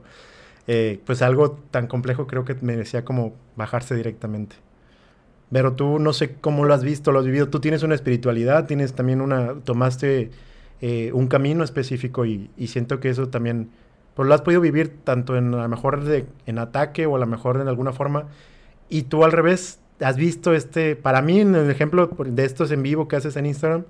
eh, 0.67 0.99
pues 1.05 1.21
algo 1.21 1.51
tan 1.71 1.87
complejo 1.87 2.27
creo 2.27 2.45
que 2.45 2.55
merecía 2.61 3.05
como 3.05 3.35
bajarse 3.55 3.95
directamente. 3.95 4.57
Pero 5.51 5.73
tú 5.73 5.99
no 5.99 6.11
sé 6.13 6.35
cómo 6.41 6.65
lo 6.65 6.73
has 6.73 6.83
visto, 6.83 7.11
lo 7.11 7.19
has 7.19 7.25
vivido. 7.25 7.47
Tú 7.49 7.59
tienes 7.59 7.83
una 7.83 7.95
espiritualidad, 7.95 8.65
tienes 8.65 8.93
también 8.93 9.21
una, 9.21 9.55
tomaste 9.63 10.31
eh, 10.81 11.11
un 11.13 11.27
camino 11.27 11.63
específico 11.63 12.25
y, 12.25 12.49
y 12.57 12.67
siento 12.67 12.99
que 12.99 13.09
eso 13.09 13.29
también, 13.29 13.69
pues 14.15 14.27
lo 14.27 14.35
has 14.35 14.41
podido 14.41 14.61
vivir 14.61 14.89
tanto 15.03 15.37
en 15.37 15.53
a 15.53 15.63
lo 15.63 15.69
mejor 15.69 16.03
de- 16.03 16.25
en 16.45 16.59
ataque 16.59 17.05
o 17.05 17.15
a 17.15 17.19
lo 17.19 17.27
mejor 17.27 17.61
en 17.61 17.67
alguna 17.67 17.93
forma. 17.93 18.25
Y 18.89 19.03
tú 19.03 19.23
al 19.23 19.31
revés, 19.31 19.79
has 19.99 20.17
visto 20.17 20.53
este, 20.53 20.95
para 20.95 21.21
mí 21.21 21.39
en 21.39 21.55
el 21.55 21.69
ejemplo 21.71 22.07
de 22.25 22.45
estos 22.45 22.71
en 22.71 22.83
vivo 22.83 23.07
que 23.07 23.15
haces 23.15 23.35
en 23.37 23.45
Instagram, 23.45 23.85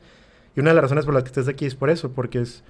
y 0.56 0.60
una 0.60 0.70
de 0.72 0.76
las 0.76 0.84
razones 0.84 1.06
por 1.06 1.14
las 1.14 1.24
que 1.24 1.28
estás 1.28 1.48
aquí 1.48 1.66
es 1.66 1.76
por 1.76 1.90
eso, 1.90 2.12
porque 2.12 2.42
es, 2.42 2.64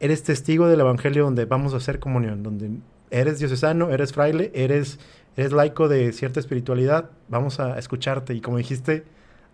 eres 0.00 0.22
testigo 0.22 0.66
del 0.68 0.80
evangelio 0.80 1.24
donde 1.24 1.44
vamos 1.44 1.74
a 1.74 1.76
hacer 1.76 1.98
comunión, 1.98 2.42
donde 2.42 2.70
eres 3.10 3.38
diocesano, 3.38 3.90
eres 3.90 4.12
fraile, 4.12 4.50
eres, 4.54 4.98
eres 5.36 5.52
laico 5.52 5.88
de 5.88 6.12
cierta 6.12 6.40
espiritualidad, 6.40 7.10
vamos 7.28 7.60
a 7.60 7.78
escucharte 7.78 8.34
y 8.34 8.40
como 8.40 8.58
dijiste, 8.58 9.04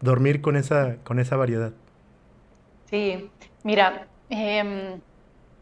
dormir 0.01 0.41
con 0.43 0.57
esa, 0.57 0.97
con 1.05 1.19
esa 1.21 1.37
variedad. 1.37 1.73
Sí, 2.91 3.31
mira, 3.63 4.09
em, 4.29 5.03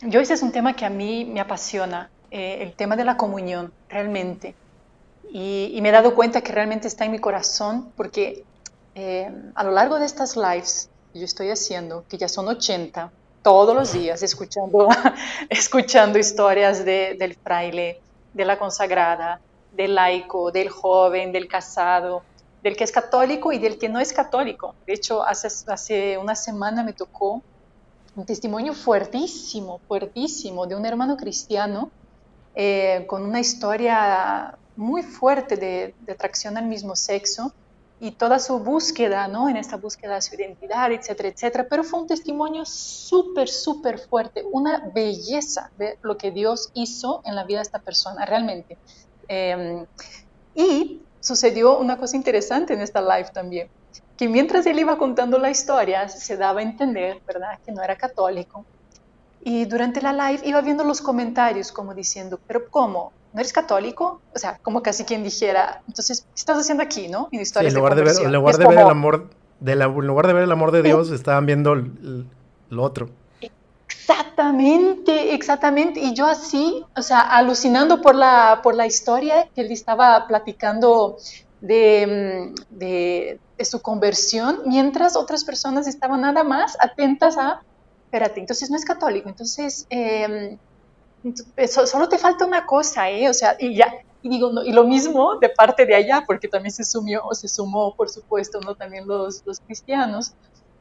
yo 0.01 0.21
ese 0.21 0.35
es 0.35 0.43
un 0.43 0.53
tema 0.53 0.77
que 0.77 0.85
a 0.85 0.91
mí 0.91 1.25
me 1.25 1.41
apasiona, 1.41 2.13
eh, 2.31 2.63
el 2.63 2.77
tema 2.77 2.97
de 2.97 3.05
la 3.05 3.17
comunión, 3.17 3.75
realmente. 3.89 4.55
Y, 5.23 5.79
me 5.83 5.89
he 5.91 5.93
dado 5.93 6.15
cuenta 6.15 6.43
que 6.43 6.53
realmente 6.53 6.89
está 6.89 7.05
en 7.05 7.13
mi 7.13 7.19
corazón 7.21 7.93
porque 7.97 8.47
em, 8.95 9.53
a 9.55 9.65
lo 9.65 9.73
largo 9.73 9.99
de 9.99 10.07
estas 10.07 10.37
lives 10.37 10.91
que 11.13 11.19
yo 11.21 11.25
estoy 11.25 11.51
haciendo, 11.51 12.07
que 12.09 12.19
ya 12.19 12.29
son 12.29 12.49
80, 12.49 13.13
todos 13.43 13.75
los 13.75 13.93
días 13.93 14.23
escuchando, 14.23 14.89
escuchando 15.51 16.19
historias 16.19 16.85
de- 16.85 17.17
del 17.19 17.37
fraile, 17.37 18.05
de 18.33 18.45
la 18.45 18.59
consagrada, 18.59 19.46
del 19.77 19.95
laico, 19.95 20.51
del 20.51 20.69
joven, 20.69 21.33
del 21.33 21.49
casado, 21.49 22.23
del 22.63 22.77
que 22.77 22.85
es 22.85 22.93
católico 22.93 23.53
y 23.53 23.59
del 23.59 23.79
que 23.79 23.89
no 23.89 24.01
es 24.01 24.13
católico. 24.13 24.75
De 24.87 24.95
hecho, 24.95 25.23
hace, 25.23 25.49
hace 25.69 26.19
una 26.19 26.35
semana 26.35 26.83
me 26.83 26.93
tocó 26.93 27.43
un 28.17 28.25
testimonio 28.25 28.73
fuertísimo, 28.73 29.81
fuertísimo 29.87 30.67
de 30.67 30.75
un 30.75 30.87
hermano 30.87 31.17
cristiano 31.17 31.91
eh, 32.55 33.05
con 33.07 33.23
una 33.25 33.41
historia 33.41 34.57
muy 34.75 35.03
fuerte 35.03 35.57
de, 35.57 35.95
de 36.01 36.13
atracción 36.13 36.57
al 36.57 36.67
mismo 36.67 36.97
sexo 36.97 37.53
y 37.99 38.11
toda 38.11 38.39
su 38.39 38.59
búsqueda, 38.59 39.27
¿no? 39.27 39.49
En 39.49 39.57
esta 39.57 39.77
búsqueda 39.77 40.17
de 40.17 40.23
su 40.23 40.35
identidad, 40.35 40.93
etcétera, 40.93 41.31
etcétera. 41.31 41.67
Pero 41.69 41.83
fue 41.83 42.01
un 42.01 42.07
testimonio 42.07 42.65
súper, 42.67 43.49
súper 43.49 43.99
fuerte, 43.99 44.45
una 44.53 44.91
belleza 44.95 45.71
de 45.79 45.99
lo 46.03 46.19
que 46.19 46.31
Dios 46.31 46.71
hizo 46.75 47.23
en 47.25 47.35
la 47.35 47.45
vida 47.45 47.59
de 47.59 47.63
esta 47.63 47.79
persona, 47.79 48.27
realmente. 48.27 48.77
Eh, 49.29 49.85
y 50.55 51.03
sucedió 51.21 51.79
una 51.79 51.97
cosa 51.99 52.17
interesante 52.17 52.75
en 52.75 52.81
esta 52.81 53.01
live 53.01 53.29
también, 53.35 53.69
que 54.17 54.29
mientras 54.29 54.65
él 54.67 54.79
iba 54.79 54.97
contando 54.97 55.39
la 55.39 55.51
historia, 55.51 56.09
se 56.09 56.37
daba 56.37 56.61
a 56.61 56.63
entender, 56.63 57.21
¿verdad?, 57.27 57.59
que 57.65 57.73
no 57.73 57.83
era 57.83 57.97
católico. 57.97 58.65
Y 59.41 59.65
durante 59.67 60.01
la 60.01 60.13
live 60.13 60.41
iba 60.45 60.61
viendo 60.61 60.83
los 60.85 61.01
comentarios 61.01 61.71
como 61.73 61.95
diciendo, 61.95 62.39
pero 62.47 62.63
¿cómo? 62.71 63.13
¿No 63.33 63.41
eres 63.41 63.53
católico? 63.53 64.21
O 64.35 64.39
sea, 64.39 64.59
como 64.63 64.83
casi 64.83 65.05
quien 65.05 65.23
dijera, 65.23 65.83
entonces, 65.87 66.23
¿qué 66.23 66.41
estás 66.41 66.59
haciendo 66.59 66.83
aquí, 66.83 67.09
no? 67.09 67.29
En 67.33 67.39
Sí, 67.39 67.43
historias 67.43 67.73
en 67.75 67.79
lugar 67.79 67.95
de 67.95 68.03
ver, 68.03 68.15
conversión. 68.15 68.27
en 68.27 68.33
lugar 68.41 68.57
de 68.57 68.65
ver 68.65 68.73
el 68.79 68.83
como- 68.85 68.91
amor, 68.91 69.31
de 69.61 69.75
la- 69.75 69.85
en 69.85 70.07
lugar 70.07 70.27
de 70.27 70.33
ver 70.33 70.43
el 70.45 70.53
amor 70.53 70.71
de 70.73 70.83
Dios, 70.83 71.11
estaban 71.11 71.45
viendo 71.47 71.75
lo 71.75 72.83
otro. 72.83 73.09
Exactamente, 74.09 75.35
exactamente. 75.35 75.99
Y 75.99 76.15
yo 76.15 76.27
así, 76.27 76.85
o 76.95 77.03
sea, 77.03 77.21
alucinando 77.21 78.01
por 78.01 78.15
la, 78.15 78.61
por 78.63 78.77
la 78.77 78.87
historia 78.87 79.49
que 79.53 79.63
él 79.63 79.73
estaba 79.73 80.29
platicando 80.29 81.17
de, 81.61 82.53
mm, 82.71 82.77
de, 82.79 83.41
su 83.65 83.83
conversión, 83.83 84.61
mientras 84.67 85.17
otras 85.17 85.45
personas 85.45 85.89
estaban 85.89 86.21
nada 86.21 86.45
más 86.45 86.77
atentas 86.79 87.37
a, 87.37 87.63
espérate, 88.05 88.39
entonces 88.39 88.71
no 88.71 88.77
es 88.77 88.85
católico, 88.85 89.29
entonces 89.29 89.87
eh, 89.91 90.57
solo 91.67 92.09
te 92.09 92.19
falta 92.19 92.45
una 92.45 92.65
cosa, 92.65 93.11
¿eh? 93.11 93.29
O 93.29 93.35
sea, 93.35 93.57
y 93.59 93.75
ya, 93.75 93.93
y 94.23 94.29
digo, 94.29 94.53
y 94.65 94.73
lo 94.73 94.85
mismo 94.85 95.37
de 95.41 95.49
parte 95.49 95.85
de 95.85 95.97
allá, 95.97 96.23
porque 96.25 96.47
también 96.47 96.73
se 96.73 96.85
sumió, 96.85 97.23
se 97.33 97.49
sumó, 97.49 97.97
por 97.97 98.09
supuesto, 98.09 98.61
¿no? 98.61 98.77
También 98.77 99.09
los, 99.09 99.43
los 99.45 99.59
cristianos. 99.59 100.35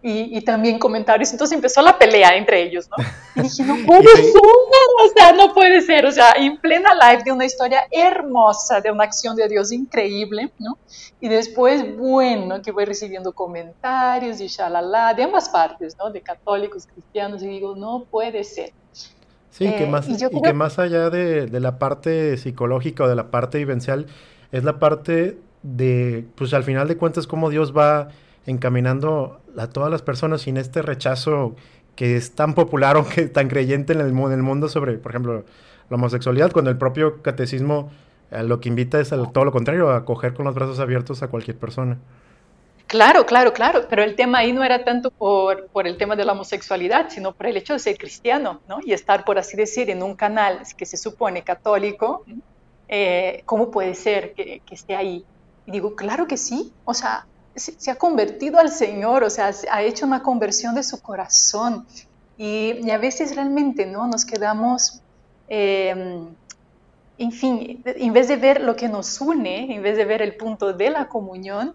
Y, 0.08 0.38
y, 0.38 0.42
también 0.42 0.78
comentarios. 0.78 1.32
Entonces 1.32 1.56
empezó 1.56 1.82
la 1.82 1.98
pelea 1.98 2.38
entre 2.38 2.62
ellos, 2.62 2.88
¿no? 2.96 3.04
Y 3.36 3.42
dije, 3.42 3.64
no 3.64 3.76
puede 3.88 4.08
ser, 4.16 4.36
o 4.36 5.10
sea, 5.18 5.32
no 5.32 5.52
puede 5.52 5.82
ser, 5.82 6.06
o 6.06 6.12
sea, 6.12 6.34
en 6.38 6.58
plena 6.58 6.92
live 6.94 7.24
de 7.26 7.32
una 7.32 7.44
historia 7.44 7.88
hermosa, 7.90 8.82
de 8.82 8.92
una 8.92 9.04
acción 9.04 9.36
de 9.36 9.48
Dios 9.48 9.72
increíble, 9.72 10.52
¿no? 10.60 10.78
Y 11.20 11.28
después, 11.28 11.98
bueno, 11.98 12.62
que 12.62 12.72
voy 12.72 12.86
recibiendo 12.86 13.34
comentarios 13.34 14.40
y 14.42 14.46
shalala, 14.46 15.16
de 15.16 15.24
ambas 15.24 15.50
partes, 15.50 15.98
¿no? 15.98 16.12
De 16.12 16.22
católicos, 16.22 16.86
cristianos, 16.86 17.42
y 17.42 17.48
digo, 17.48 17.76
no 17.76 18.04
puede 18.04 18.44
ser. 18.44 18.74
Sí, 19.50 19.66
que 19.72 19.86
eh, 19.86 19.88
más, 19.88 20.08
y, 20.08 20.18
que 20.18 20.54
más 20.54 20.78
allá 20.78 21.10
de, 21.10 21.48
la 21.60 21.80
parte 21.80 22.38
psicológica 22.38 23.06
o 23.06 23.08
de 23.08 23.16
la 23.16 23.32
parte 23.32 23.58
vivencial, 23.58 24.06
es 24.52 24.64
la 24.64 24.78
parte 24.78 25.40
de, 25.64 26.28
pues 26.36 26.54
al 26.54 26.64
final 26.64 26.88
de 26.88 26.96
cuentas, 26.96 27.26
cómo 27.26 27.50
Dios 27.50 27.76
va 27.76 28.10
encaminando 28.46 29.40
a 29.58 29.70
todas 29.70 29.92
las 29.92 30.02
personas 30.02 30.42
sin 30.42 30.58
este 30.58 30.82
rechazo 30.82 31.56
que 31.96 32.18
es 32.18 32.36
tan 32.36 32.54
popular 32.54 32.98
o 32.98 33.08
que 33.08 33.28
tan 33.28 33.48
creyente 33.48 33.94
en 33.94 34.02
el, 34.02 34.10
en 34.10 34.32
el 34.32 34.44
mundo 34.44 34.68
sobre, 34.68 34.94
por 34.98 35.12
ejemplo, 35.12 35.46
la 35.90 35.96
homosexualidad, 35.96 36.52
cuando 36.52 36.72
el 36.72 36.78
propio 36.78 37.22
catecismo 37.22 37.92
eh, 38.32 38.44
lo 38.44 38.60
que 38.60 38.70
invita 38.70 39.00
es 39.00 39.10
todo 39.10 39.46
lo 39.46 39.52
contrario, 39.52 39.90
a 39.90 39.98
acoger 39.98 40.34
con 40.34 40.46
los 40.46 40.56
brazos 40.56 40.80
abiertos 40.80 41.24
a 41.24 41.28
cualquier 41.28 41.58
persona. 41.58 41.98
Claro, 42.88 43.26
claro, 43.26 43.52
claro, 43.54 43.88
pero 43.90 44.04
el 44.04 44.16
tema 44.16 44.40
ahí 44.40 44.54
no 44.54 44.64
era 44.64 44.84
tanto 44.84 45.10
por, 45.10 45.68
por, 45.68 45.88
el 45.88 45.98
tema 45.98 46.16
de 46.16 46.24
la 46.24 46.34
homosexualidad, 46.34 47.10
sino 47.10 47.34
por 47.34 47.48
el 47.48 47.58
hecho 47.58 47.74
de 47.74 47.80
ser 47.80 47.98
cristiano, 47.98 48.62
¿no? 48.68 48.80
Y 48.86 48.94
estar, 48.94 49.26
por 49.26 49.40
así 49.40 49.58
decir, 49.58 49.90
en 49.90 50.04
un 50.04 50.16
canal 50.16 50.62
que 50.78 50.86
se 50.86 50.96
supone 50.96 51.44
católico, 51.44 52.24
eh, 52.88 53.42
¿cómo 53.46 53.72
puede 53.72 53.96
ser 53.96 54.34
que, 54.34 54.62
que, 54.64 54.76
esté 54.76 54.96
ahí? 54.96 55.26
Y 55.66 55.72
digo, 55.72 55.96
claro 55.96 56.28
que 56.28 56.38
sí, 56.38 56.74
o 56.86 56.94
sea, 56.94 57.26
se, 57.56 57.92
ha 57.92 57.96
convertido 57.96 58.60
al 58.60 58.70
Señor, 58.72 59.24
o 59.24 59.30
sea, 59.30 59.52
ha 59.72 59.82
hecho 59.82 60.06
una 60.06 60.22
conversión 60.22 60.76
de 60.76 60.84
su 60.84 61.02
corazón. 61.02 61.86
Y, 62.38 62.80
y 62.84 62.92
a 62.92 62.98
veces 62.98 63.36
realmente, 63.36 63.86
¿no? 63.86 64.08
Nos 64.08 64.26
quedamos... 64.26 65.02
Eh, 65.48 66.26
en 67.18 67.32
fin, 67.32 67.82
en 67.86 68.14
vez 68.14 68.28
de 68.28 68.36
ver 68.36 68.62
lo 68.62 68.76
que 68.76 68.90
nos 68.90 69.22
une, 69.22 69.74
en 69.74 69.82
vez 69.82 69.98
de 69.98 70.06
ver 70.06 70.22
el 70.22 70.36
punto 70.36 70.74
de 70.74 70.90
la 70.90 71.08
comunión, 71.08 71.74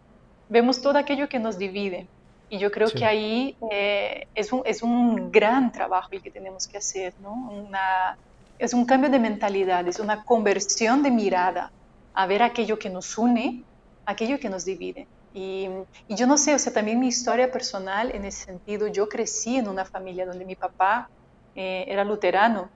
vemos 0.49 0.83
todo 0.83 0.99
aquello 0.99 1.29
que 1.29 1.39
nos 1.39 1.57
divide. 1.57 2.07
Y 2.51 2.59
yo 2.59 2.71
creo 2.71 2.91
que 2.91 3.05
ahí 3.05 3.57
eh, 3.71 4.27
es, 4.35 4.53
un, 4.53 4.63
es, 4.65 4.83
un, 4.83 5.31
gran 5.31 5.71
trabajo 5.71 6.09
el 6.13 6.21
que 6.21 6.31
tenemos 6.31 6.67
que 6.67 6.79
hacer, 6.79 7.15
¿no? 7.23 7.33
Una, 7.33 8.19
es 8.59 8.75
un 8.75 8.85
cambio 8.85 9.09
de 9.09 9.21
mentalidad, 9.21 9.87
es 9.87 10.01
una 10.01 10.25
conversión 10.25 11.03
de 11.03 11.13
mirada 11.13 11.71
a 12.13 12.27
ver 12.27 12.43
aquello 12.43 12.79
que 12.79 12.91
nos 12.91 13.17
une, 13.17 13.63
aquello 14.05 14.41
que 14.41 14.49
nos 14.49 14.65
divide. 14.65 15.07
Y, 15.33 15.69
y, 16.09 16.17
yo 16.17 16.27
no 16.27 16.37
sé, 16.37 16.55
o 16.55 16.59
sea, 16.59 16.73
también 16.73 16.99
mi 16.99 17.09
historia 17.09 17.51
personal 17.53 18.15
en 18.15 18.25
ese 18.25 18.45
sentido, 18.45 18.89
yo 18.89 19.09
crecí 19.09 19.57
en 19.57 19.69
una 19.69 19.85
familia 19.85 20.27
donde 20.27 20.45
mi 20.45 20.57
papá 20.57 21.09
eh, 21.55 21.85
era 21.89 22.05
luterano 22.05 22.71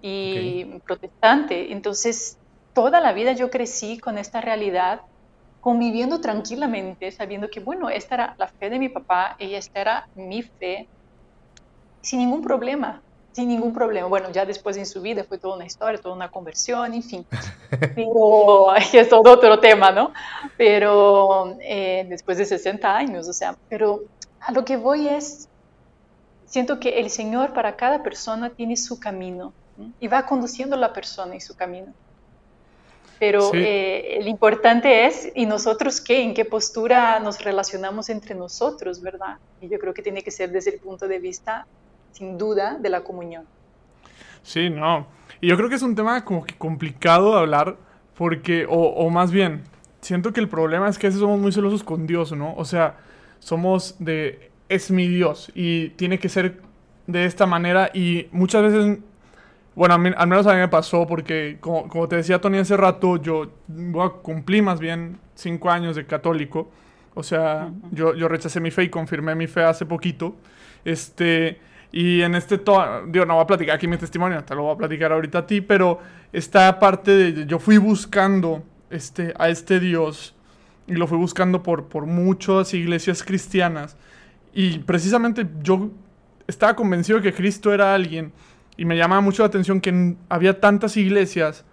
y 0.00 0.80
protestante, 0.86 1.72
entonces 1.72 2.38
toda 2.74 3.00
la 3.00 3.12
vida 3.12 3.32
yo 3.32 3.50
crecí 3.50 3.98
con 3.98 4.18
esta 4.18 4.40
realidad 4.40 5.00
conviviendo 5.60 6.20
tranquilamente, 6.20 7.12
sabiendo 7.12 7.48
que, 7.48 7.60
bueno, 7.60 7.90
esta 7.90 8.14
era 8.16 8.34
la 8.38 8.48
fe 8.58 8.70
de 8.70 8.78
mi 8.78 8.88
papá 8.88 9.36
y 9.38 9.54
esta 9.54 9.80
era 9.80 10.08
mi 10.14 10.42
fe, 10.42 10.88
sin 12.02 12.18
ningún 12.20 12.42
problema, 12.42 13.02
sin 13.32 13.48
ningún 13.48 13.72
problema. 13.72 14.08
Bueno, 14.08 14.30
ya 14.30 14.44
después 14.44 14.76
en 14.76 14.86
su 14.86 15.00
vida 15.00 15.24
fue 15.24 15.38
toda 15.38 15.56
una 15.56 15.66
historia, 15.66 16.00
toda 16.00 16.14
una 16.14 16.30
conversión, 16.30 16.92
en 16.94 17.02
fin. 17.02 17.26
Pero 17.94 18.74
es 18.74 19.08
todo 19.08 19.32
otro 19.32 19.58
tema, 19.60 19.90
¿no? 19.90 20.12
Pero 20.56 21.56
eh, 21.60 22.06
después 22.08 22.38
de 22.38 22.44
60 22.44 22.96
años, 22.96 23.28
o 23.28 23.32
sea, 23.32 23.56
pero 23.68 24.02
a 24.40 24.52
lo 24.52 24.64
que 24.64 24.76
voy 24.76 25.08
es, 25.08 25.48
siento 26.46 26.80
que 26.80 27.00
el 27.00 27.10
Señor 27.10 27.52
para 27.52 27.76
cada 27.76 28.02
persona 28.02 28.50
tiene 28.50 28.76
su 28.76 28.98
camino 28.98 29.52
y 29.98 30.08
va 30.08 30.26
conduciendo 30.26 30.76
a 30.76 30.78
la 30.78 30.92
persona 30.92 31.34
en 31.34 31.40
su 31.40 31.56
camino. 31.56 31.92
Pero 33.18 33.50
eh, 33.52 34.18
lo 34.22 34.28
importante 34.28 35.06
es, 35.06 35.30
¿y 35.34 35.44
nosotros 35.44 36.00
qué? 36.00 36.22
¿En 36.22 36.32
qué 36.32 36.46
postura 36.46 37.20
nos 37.20 37.44
relacionamos 37.44 38.08
entre 38.08 38.34
nosotros, 38.34 39.02
verdad? 39.02 39.36
Y 39.60 39.68
yo 39.68 39.78
creo 39.78 39.92
que 39.92 40.00
tiene 40.00 40.22
que 40.22 40.30
ser 40.30 40.50
desde 40.50 40.70
el 40.70 40.80
punto 40.80 41.06
de 41.06 41.18
vista, 41.18 41.66
sin 42.12 42.38
duda, 42.38 42.76
de 42.78 42.88
la 42.88 43.02
comunión. 43.02 43.44
Sí, 44.42 44.70
no. 44.70 45.06
Y 45.40 45.48
yo 45.48 45.56
creo 45.56 45.68
que 45.68 45.74
es 45.76 45.82
un 45.82 45.94
tema 45.94 46.24
como 46.24 46.44
que 46.44 46.54
complicado 46.54 47.32
de 47.32 47.38
hablar, 47.40 47.76
porque, 48.14 48.66
o, 48.68 48.74
o 48.74 49.10
más 49.10 49.30
bien, 49.30 49.62
siento 50.00 50.32
que 50.32 50.40
el 50.40 50.48
problema 50.48 50.88
es 50.88 50.98
que 50.98 51.06
a 51.06 51.10
veces 51.10 51.20
somos 51.20 51.40
muy 51.40 51.52
celosos 51.52 51.82
con 51.82 52.06
Dios, 52.06 52.32
¿no? 52.32 52.54
O 52.56 52.64
sea, 52.64 52.96
somos 53.38 53.96
de, 53.98 54.50
es 54.68 54.90
mi 54.90 55.08
Dios 55.08 55.50
y 55.54 55.90
tiene 55.90 56.18
que 56.18 56.28
ser 56.28 56.60
de 57.06 57.24
esta 57.24 57.46
manera 57.46 57.90
y 57.92 58.28
muchas 58.32 58.62
veces 58.62 58.98
bueno, 59.74 59.94
al 59.94 60.26
menos 60.28 60.46
a 60.46 60.52
mí 60.52 60.58
me 60.58 60.68
pasó 60.68 61.06
porque, 61.06 61.58
como, 61.60 62.08
te 62.08 62.16
decía 62.16 62.40
Tony 62.40 62.58
hace 62.58 62.76
rato, 62.76 63.16
yo 63.16 63.52
cumplir 64.22 64.62
más 64.62 64.80
bien 64.80 65.18
cinco 65.34 65.70
años 65.70 65.96
de 65.96 66.06
católico. 66.06 66.70
O 67.14 67.22
sea, 67.22 67.70
yo, 67.90 68.14
yo 68.14 68.28
rechacé 68.28 68.60
mi 68.60 68.70
fe 68.70 68.84
y 68.84 68.88
confirmé 68.90 69.34
mi 69.34 69.46
fe 69.46 69.62
hace 69.62 69.86
poquito. 69.86 70.36
Este, 70.84 71.60
y 71.92 72.22
en 72.22 72.34
este, 72.34 72.58
digo, 73.08 73.26
no 73.26 73.34
voy 73.34 73.42
a 73.42 73.46
platicar 73.46 73.76
aquí 73.76 73.88
mi 73.88 73.96
testimonio, 73.96 74.44
te 74.44 74.54
lo 74.54 74.62
voy 74.62 74.74
a 74.74 74.78
platicar 74.78 75.12
ahorita 75.12 75.38
a 75.38 75.46
ti, 75.46 75.60
pero 75.60 75.98
esta 76.32 76.78
parte 76.78 77.10
de, 77.10 77.46
yo 77.46 77.58
fui 77.58 77.78
buscando 77.78 78.62
este, 78.90 79.34
a 79.38 79.48
este 79.48 79.80
Dios 79.80 80.34
y 80.86 80.94
lo 80.94 81.06
fui 81.06 81.18
buscando 81.18 81.62
por, 81.62 81.88
por 81.88 82.06
muchas 82.06 82.74
iglesias 82.74 83.22
cristianas. 83.22 83.96
Y 84.52 84.78
precisamente 84.80 85.46
yo 85.62 85.90
estaba 86.46 86.74
convencido 86.74 87.20
de 87.20 87.30
que 87.30 87.36
Cristo 87.36 87.72
era 87.72 87.94
alguien 87.94 88.32
y 88.76 88.84
me 88.84 88.96
llama 88.96 89.20
mucho 89.20 89.42
la 89.42 89.48
atención 89.48 89.80
que 89.80 90.16
había 90.28 90.60
tantas 90.60 90.96
iglesias 90.96 91.64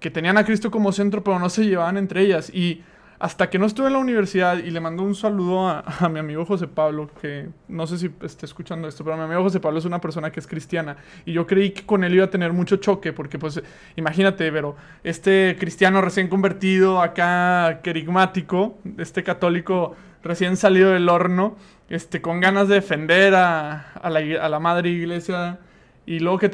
que 0.00 0.10
tenían 0.10 0.38
a 0.38 0.44
Cristo 0.44 0.70
como 0.70 0.92
centro, 0.92 1.22
pero 1.22 1.38
no 1.38 1.48
se 1.48 1.64
llevaban 1.64 1.96
entre 1.96 2.22
ellas. 2.22 2.50
Y 2.50 2.82
hasta 3.18 3.48
que 3.48 3.58
no 3.58 3.66
estuve 3.66 3.86
en 3.86 3.92
la 3.94 3.98
universidad 3.98 4.58
y 4.58 4.70
le 4.70 4.80
mando 4.80 5.02
un 5.02 5.14
saludo 5.14 5.68
a, 5.68 6.08
mi 6.08 6.18
amigo 6.18 6.44
José 6.44 6.66
Pablo, 6.66 7.10
que 7.20 7.48
no 7.68 7.86
sé 7.86 7.98
si 7.98 8.10
esté 8.22 8.46
escuchando 8.46 8.88
esto, 8.88 9.04
pero 9.04 9.16
mi 9.16 9.22
amigo 9.22 9.42
José 9.42 9.60
Pablo 9.60 9.78
es 9.78 9.84
una 9.84 10.00
persona 10.00 10.30
que 10.30 10.40
es 10.40 10.46
cristiana. 10.46 10.96
Y 11.24 11.32
yo 11.32 11.46
creí 11.46 11.70
que 11.70 11.86
con 11.86 12.04
él 12.04 12.14
iba 12.14 12.24
a 12.24 12.30
tener 12.30 12.52
mucho 12.52 12.76
choque, 12.76 13.12
porque 13.12 13.38
pues 13.38 13.62
imagínate, 13.96 14.50
pero 14.50 14.76
este 15.02 15.56
cristiano 15.58 16.00
recién 16.00 16.28
convertido, 16.28 17.00
acá 17.00 17.80
querigmático, 17.82 18.78
este 18.98 19.22
católico 19.22 19.94
recién 20.22 20.56
salido 20.56 20.90
del 20.90 21.08
horno, 21.08 21.56
este, 21.88 22.20
con 22.20 22.40
ganas 22.40 22.68
de 22.68 22.76
defender 22.76 23.34
a, 23.34 23.92
a, 23.92 24.10
la, 24.10 24.20
a 24.42 24.48
la 24.48 24.58
madre 24.58 24.90
iglesia 24.90 25.58
y 26.06 26.18
luego 26.18 26.38
que 26.38 26.50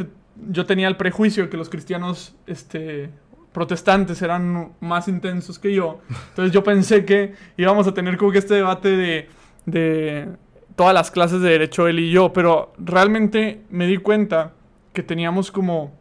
yo 0.48 0.66
tenía 0.66 0.88
el 0.88 0.96
prejuicio 0.96 1.44
de 1.44 1.50
que 1.50 1.56
los 1.56 1.68
cristianos 1.68 2.34
este, 2.46 3.10
protestantes 3.52 4.22
eran 4.22 4.72
más 4.80 5.08
intensos 5.08 5.58
que 5.58 5.74
yo. 5.74 6.00
Entonces 6.30 6.52
yo 6.52 6.62
pensé 6.62 7.04
que 7.04 7.34
íbamos 7.56 7.86
a 7.86 7.94
tener 7.94 8.16
como 8.16 8.30
que 8.32 8.38
este 8.38 8.54
debate 8.54 8.96
de, 8.96 9.28
de 9.66 10.28
todas 10.76 10.94
las 10.94 11.10
clases 11.10 11.40
de 11.40 11.50
derecho 11.50 11.88
él 11.88 11.98
y 11.98 12.10
yo, 12.10 12.32
pero 12.32 12.72
realmente 12.78 13.62
me 13.70 13.86
di 13.86 13.96
cuenta 13.98 14.52
que 14.92 15.02
teníamos 15.02 15.50
como 15.50 15.92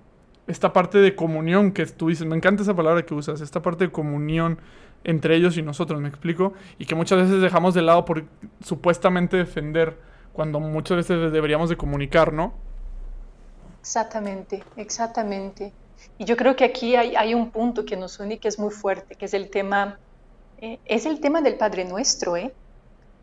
esta 0.48 0.74
parte 0.74 0.98
de 0.98 1.16
comunión 1.16 1.72
que 1.72 1.86
tú 1.86 2.10
dices, 2.10 2.26
me 2.26 2.36
encanta 2.36 2.64
esa 2.64 2.76
palabra 2.76 3.06
que 3.06 3.14
usas, 3.14 3.42
esta 3.42 3.62
parte 3.62 3.86
de 3.86 3.92
comunión 3.92 4.58
entre 5.04 5.36
ellos 5.36 5.58
y 5.58 5.62
nosotros, 5.62 6.02
me 6.02 6.10
explico, 6.10 6.54
y 6.78 6.86
que 6.86 6.96
muchas 6.96 7.20
veces 7.20 7.42
dejamos 7.42 7.74
de 7.74 7.82
lado 7.82 8.04
por 8.06 8.26
supuestamente 8.64 9.38
defender 9.38 9.98
cuando 10.34 10.60
muchas 10.60 10.98
veces 10.98 11.32
deberíamos 11.32 11.70
de 11.70 11.78
comunicar, 11.78 12.34
¿no? 12.34 12.54
Exactamente, 13.82 14.64
exactamente. 14.76 15.72
Y 16.18 16.26
yo 16.26 16.36
creo 16.36 16.56
que 16.56 16.66
aquí 16.66 16.96
hay, 16.96 17.34
un 17.34 17.52
punto 17.52 17.86
que 17.86 17.96
nos 17.96 18.20
une 18.20 18.40
que 18.40 18.48
es 18.48 18.60
muy 18.60 18.72
fuerte, 18.72 19.16
que 19.16 19.26
es 19.26 19.34
el 19.34 19.50
tema, 19.50 20.00
eh, 20.60 20.80
es 20.86 21.06
el 21.06 21.20
tema 21.20 21.42
del 21.42 21.56
Padre 21.56 21.86
Nuestro, 21.86 22.36
¿eh? 22.36 22.54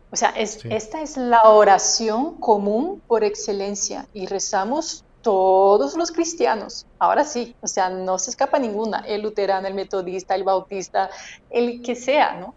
O 0.09 0.15
sea, 0.15 0.29
esta 0.29 1.01
es 1.01 1.17
la 1.17 1.43
oración 1.43 2.35
común 2.35 3.01
por 3.07 3.25
excelencia 3.25 4.07
y 4.13 4.25
rezamos 4.25 5.03
todos 5.21 5.97
los 5.97 6.11
cristianos. 6.11 6.85
Ahora 6.97 7.25
sí, 7.25 7.53
o 7.61 7.67
sea, 7.67 7.89
no 7.89 8.17
se 8.17 8.29
escapa 8.29 8.57
ninguna, 8.57 8.99
el 8.99 9.21
luterano, 9.21 9.67
el 9.67 9.73
metodista, 9.73 10.35
el 10.35 10.45
bautista, 10.45 11.09
el 11.49 11.81
que 11.81 11.95
sea, 11.95 12.39
¿no? 12.39 12.55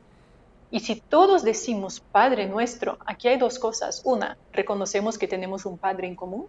Y 0.71 0.81
si 0.81 0.97
todos 1.01 1.43
decimos 1.43 2.01
Padre 2.01 2.47
nuestro, 2.47 2.99
aquí 3.05 3.27
hay 3.27 3.39
dos 3.39 3.59
cosas. 3.59 4.03
Una, 4.05 4.39
reconocemos 4.53 5.19
que 5.19 5.27
tenemos 5.27 5.67
un 5.67 5.77
Padre 5.77 6.07
en 6.07 6.15
común 6.15 6.47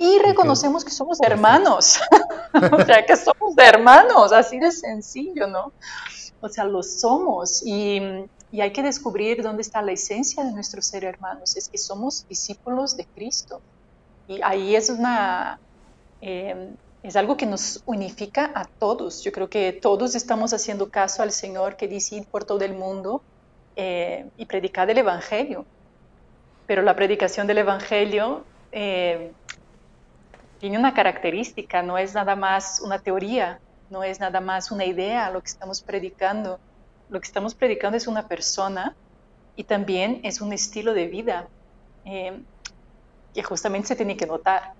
y 0.00 0.18
reconocemos 0.18 0.82
que, 0.82 0.90
somos 0.90 1.20
hermanos, 1.20 2.00
o 2.72 2.84
sea, 2.84 3.04
que 3.04 3.16
somos 3.16 3.54
hermanos, 3.58 4.32
así 4.32 4.58
de 4.58 4.72
sencillo, 4.72 5.46
¿no? 5.46 5.72
O 6.40 6.48
sea, 6.48 6.64
lo 6.64 6.82
somos 6.82 7.62
y, 7.62 8.00
y, 8.50 8.62
hay 8.62 8.72
que 8.72 8.82
descubrir 8.82 9.42
dónde 9.42 9.60
está 9.60 9.82
la 9.82 9.92
esencia 9.92 10.42
de 10.42 10.52
nuestro 10.52 10.80
ser 10.80 11.04
hermanos, 11.04 11.54
es 11.54 11.68
que 11.68 11.76
somos 11.76 12.26
discípulos 12.28 12.96
de 12.96 13.04
Cristo. 13.04 13.60
Y 14.26 14.40
ahí 14.42 14.74
es 14.74 14.88
una... 14.88 15.60
Eh, 16.22 16.72
es 17.02 17.16
algo 17.16 17.36
que 17.36 17.46
nos 17.46 17.82
unifica 17.86 18.52
a 18.54 18.64
todos. 18.64 19.22
Yo 19.22 19.32
creo 19.32 19.48
que 19.48 19.72
todos 19.72 20.14
estamos 20.14 20.52
haciendo 20.52 20.90
caso 20.90 21.22
al 21.22 21.32
Señor 21.32 21.76
que 21.76 21.88
dice 21.88 22.16
ir 22.16 22.26
por 22.26 22.44
todo 22.44 22.62
el 22.62 22.74
mundo 22.74 23.22
eh, 23.76 24.28
y 24.36 24.46
predicar 24.46 24.90
el 24.90 24.98
Evangelio. 24.98 25.64
Pero 26.66 26.82
la 26.82 26.94
predicación 26.94 27.46
del 27.46 27.58
Evangelio 27.58 28.44
eh, 28.72 29.32
tiene 30.60 30.78
una 30.78 30.94
característica, 30.94 31.82
no 31.82 31.98
es 31.98 32.14
nada 32.14 32.36
más 32.36 32.80
una 32.84 32.98
teoría, 32.98 33.58
no 33.88 34.04
es 34.04 34.20
nada 34.20 34.40
más 34.40 34.70
una 34.70 34.84
idea 34.84 35.30
lo 35.30 35.40
que 35.40 35.48
estamos 35.48 35.80
predicando. 35.80 36.60
Lo 37.08 37.18
que 37.18 37.26
estamos 37.26 37.54
predicando 37.54 37.96
es 37.96 38.06
una 38.06 38.28
persona 38.28 38.94
y 39.56 39.64
también 39.64 40.20
es 40.22 40.40
un 40.40 40.52
estilo 40.52 40.94
de 40.94 41.08
vida 41.08 41.48
eh, 42.04 42.38
que 43.34 43.42
justamente 43.42 43.88
se 43.88 43.96
tiene 43.96 44.16
que 44.16 44.26
notar. 44.26 44.74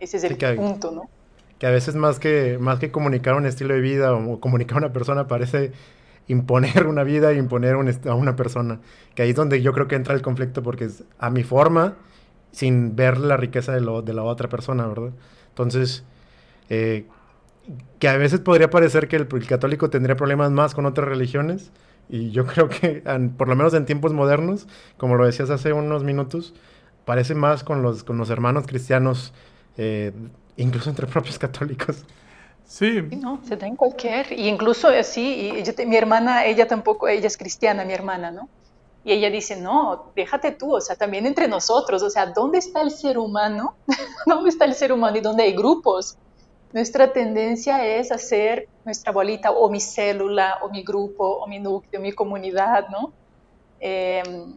Ese 0.00 0.16
es 0.16 0.24
el 0.24 0.36
punto, 0.56 0.90
¿no? 0.90 1.08
Que 1.58 1.66
a 1.66 1.70
veces 1.70 1.94
más 1.94 2.18
que, 2.18 2.58
más 2.58 2.78
que 2.78 2.90
comunicar 2.90 3.34
un 3.34 3.46
estilo 3.46 3.74
de 3.74 3.80
vida 3.80 4.14
o 4.14 4.40
comunicar 4.40 4.76
a 4.76 4.78
una 4.78 4.92
persona 4.92 5.28
parece 5.28 5.72
imponer 6.28 6.86
una 6.86 7.04
vida 7.04 7.30
e 7.30 7.36
imponer 7.36 7.74
a 7.74 8.14
una 8.14 8.36
persona. 8.36 8.80
Que 9.14 9.22
ahí 9.22 9.30
es 9.30 9.36
donde 9.36 9.60
yo 9.62 9.72
creo 9.72 9.86
que 9.86 9.96
entra 9.96 10.14
el 10.14 10.22
conflicto 10.22 10.62
porque 10.62 10.84
es 10.84 11.04
a 11.18 11.30
mi 11.30 11.44
forma 11.44 11.96
sin 12.52 12.96
ver 12.96 13.18
la 13.18 13.36
riqueza 13.36 13.72
de, 13.72 13.80
lo, 13.80 14.02
de 14.02 14.14
la 14.14 14.22
otra 14.22 14.48
persona, 14.48 14.86
¿verdad? 14.86 15.12
Entonces, 15.50 16.04
eh, 16.68 17.06
que 17.98 18.08
a 18.08 18.16
veces 18.16 18.40
podría 18.40 18.70
parecer 18.70 19.08
que 19.08 19.16
el, 19.16 19.26
católico 19.46 19.90
tendría 19.90 20.16
problemas 20.16 20.50
más 20.50 20.74
con 20.74 20.86
otras 20.86 21.08
religiones, 21.08 21.70
y 22.08 22.30
yo 22.30 22.46
creo 22.46 22.68
que, 22.68 23.02
por 23.36 23.48
lo 23.48 23.56
menos 23.56 23.74
en 23.74 23.84
tiempos 23.84 24.12
modernos, 24.12 24.66
como 24.96 25.16
lo 25.16 25.26
decías 25.26 25.50
hace 25.50 25.72
unos 25.72 26.04
minutos, 26.04 26.54
parece 27.04 27.34
más 27.34 27.64
con 27.64 27.82
los, 27.82 28.04
con 28.04 28.18
los 28.18 28.30
hermanos 28.30 28.66
cristianos, 28.66 29.32
eh, 29.76 30.12
incluso 30.56 30.90
entre 30.90 31.06
propios 31.08 31.38
católicos. 31.38 32.04
Sí. 32.64 33.00
No, 33.20 33.40
se 33.44 33.56
da 33.56 33.66
en 33.66 33.76
cualquier, 33.76 34.32
y 34.32 34.48
incluso 34.48 34.88
así, 34.88 35.52
y 35.64 35.86
mi 35.86 35.96
hermana, 35.96 36.46
ella 36.46 36.66
tampoco, 36.66 37.06
ella 37.06 37.28
es 37.28 37.36
cristiana, 37.36 37.84
mi 37.84 37.92
hermana, 37.92 38.32
¿no? 38.32 38.48
Y 39.06 39.12
ella 39.12 39.30
dice, 39.30 39.54
no, 39.54 40.10
déjate 40.16 40.50
tú, 40.50 40.74
o 40.74 40.80
sea, 40.80 40.96
también 40.96 41.26
entre 41.26 41.46
nosotros, 41.46 42.02
o 42.02 42.10
sea, 42.10 42.26
¿dónde 42.26 42.58
está 42.58 42.82
el 42.82 42.90
ser 42.90 43.18
humano? 43.18 43.76
¿Dónde 44.26 44.50
está 44.50 44.64
el 44.64 44.74
ser 44.74 44.90
humano 44.90 45.16
y 45.16 45.20
dónde 45.20 45.44
hay 45.44 45.54
grupos? 45.54 46.18
Nuestra 46.72 47.12
tendencia 47.12 47.86
es 47.86 48.10
hacer 48.10 48.68
nuestra 48.84 49.12
bolita 49.12 49.52
o 49.52 49.70
mi 49.70 49.78
célula 49.78 50.58
o 50.60 50.70
mi 50.70 50.82
grupo 50.82 51.24
o 51.24 51.46
mi 51.46 51.60
núcleo, 51.60 52.00
mi 52.00 52.10
comunidad, 52.10 52.88
¿no? 52.88 53.12
Em, 53.78 54.56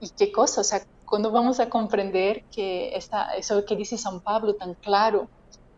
y, 0.00 0.08
qué 0.10 0.30
cosa, 0.30 0.60
o 0.60 0.64
sea, 0.64 0.86
cuando 1.04 1.32
vamos 1.32 1.58
a 1.58 1.68
comprender 1.68 2.44
que 2.54 2.94
esta, 2.94 3.34
eso 3.34 3.64
que 3.64 3.74
dice 3.74 3.98
San 3.98 4.20
Pablo 4.20 4.54
tan 4.54 4.74
claro 4.74 5.26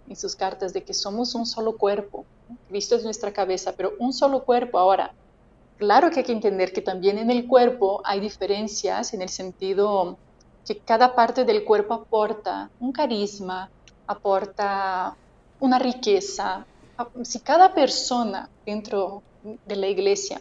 en 0.06 0.16
sus 0.16 0.36
cartas 0.36 0.74
de 0.74 0.84
que 0.84 0.92
somos 0.92 1.34
un 1.34 1.46
solo 1.46 1.78
cuerpo, 1.78 2.26
Cristo 2.68 2.94
es 2.94 3.04
nuestra 3.04 3.32
cabeza, 3.32 3.72
pero 3.74 3.92
un 3.98 4.12
solo 4.12 4.44
cuerpo 4.44 4.78
ahora, 4.78 5.14
Claro 5.78 6.10
que 6.10 6.20
hay 6.20 6.24
que 6.24 6.32
entender 6.32 6.72
que 6.72 6.80
también 6.80 7.18
en 7.18 7.30
el 7.30 7.46
cuerpo 7.46 8.00
hay 8.04 8.20
diferencias 8.20 9.12
en 9.12 9.20
el 9.20 9.28
sentido 9.28 10.16
que 10.66 10.78
cada 10.78 11.14
parte 11.14 11.44
del 11.44 11.64
cuerpo 11.64 11.94
aporta 11.94 12.70
un 12.80 12.92
carisma, 12.92 13.70
aporta 14.06 15.14
una 15.60 15.78
riqueza. 15.78 16.66
Si 17.22 17.40
cada 17.40 17.74
persona 17.74 18.48
dentro 18.64 19.22
de 19.66 19.76
la 19.76 19.86
iglesia 19.86 20.40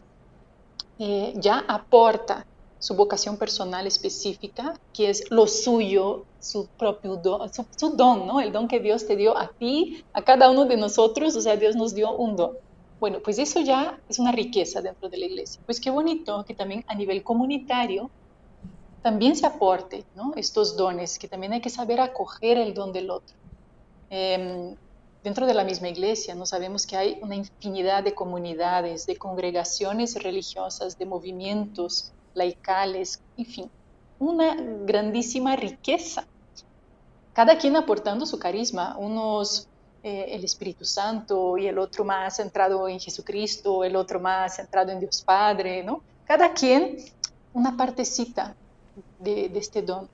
eh, 0.98 1.34
ya 1.36 1.64
aporta 1.68 2.46
su 2.80 2.96
vocación 2.96 3.38
personal 3.38 3.88
específica, 3.88 4.80
que 4.94 5.10
es 5.10 5.30
lo 5.32 5.48
suyo, 5.48 6.24
su 6.40 6.68
propio 6.78 7.18
don, 7.18 7.54
su, 7.54 7.66
su, 7.76 7.90
don, 7.96 8.28
¿no? 8.28 8.40
El 8.40 8.52
don 8.52 8.68
que 8.68 8.80
Dios 8.80 9.06
te 9.06 9.16
dio 9.16 9.38
a 9.38 9.50
ti, 9.50 10.04
a 10.14 10.22
cada 10.24 10.50
uno 10.50 10.66
de 10.66 10.78
nosotros, 10.78 11.36
o 11.36 11.42
sea, 11.42 11.58
Dios 11.58 11.76
nos 11.76 11.94
dio 11.94 12.16
un 12.16 12.36
don. 12.36 12.52
Bueno, 13.06 13.20
pues 13.24 13.38
eso 13.38 13.62
ya 13.62 14.02
es 14.10 14.18
una 14.18 14.32
riqueza 14.32 14.82
dentro 14.82 15.10
de 15.10 15.18
la 15.20 15.28
iglesia. 15.28 15.62
Pues 15.64 15.80
qué 15.80 15.92
bonito 15.92 16.44
que 16.44 16.56
también 16.56 16.84
a 16.88 16.96
nivel 16.96 17.22
comunitario 17.24 18.10
también 19.04 19.36
se 19.36 19.46
aporte 19.46 20.04
estos 20.36 20.76
dones, 20.76 21.20
que 21.20 21.28
también 21.28 21.54
hay 21.54 21.62
que 21.62 21.70
saber 21.70 22.02
acoger 22.02 22.58
el 22.58 22.74
don 22.74 22.92
del 22.92 23.12
otro. 23.12 23.36
Em, 24.10 24.76
dentro 25.24 25.46
de 25.46 25.54
la 25.54 25.64
misma 25.64 25.90
iglesia, 25.90 26.34
no 26.34 26.48
sabemos 26.48 26.88
que 26.88 26.98
hay 26.98 27.20
una 27.22 27.36
infinidad 27.36 28.04
de 28.04 28.16
comunidades, 28.16 29.06
de 29.06 29.18
congregaciones 29.18 30.16
religiosas, 30.24 30.98
de 30.98 31.06
movimientos 31.06 32.12
laicales, 32.34 33.22
en 33.38 33.46
fin, 33.46 33.72
una 34.18 34.56
grandísima 34.84 35.56
riqueza. 35.56 36.26
Cada 37.34 37.60
quien 37.60 37.76
aportando 37.76 38.26
su 38.26 38.40
carisma, 38.40 38.98
unos 38.98 39.68
eh, 40.08 40.36
el 40.36 40.44
Espíritu 40.44 40.86
Santo 40.86 41.58
y 41.58 41.66
el 41.66 41.80
otro 41.80 42.06
más 42.06 42.36
centrado 42.36 42.88
en 42.88 43.00
Jesucristo, 43.00 43.84
el 43.84 43.96
otro 43.96 44.20
más 44.20 44.58
centrado 44.58 44.92
en 44.92 45.00
Dios 45.00 45.24
Padre, 45.24 45.82
¿no? 45.82 46.04
Cada 46.26 46.54
quien 46.54 46.98
una 47.54 47.76
partecita 47.76 48.56
de, 49.18 49.52
este 49.56 49.82
don. 49.82 50.08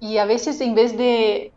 Y 0.00 0.16
a 0.16 0.24
veces 0.24 0.60
en 0.60 0.74
vez 0.74 0.98
de, 0.98 1.52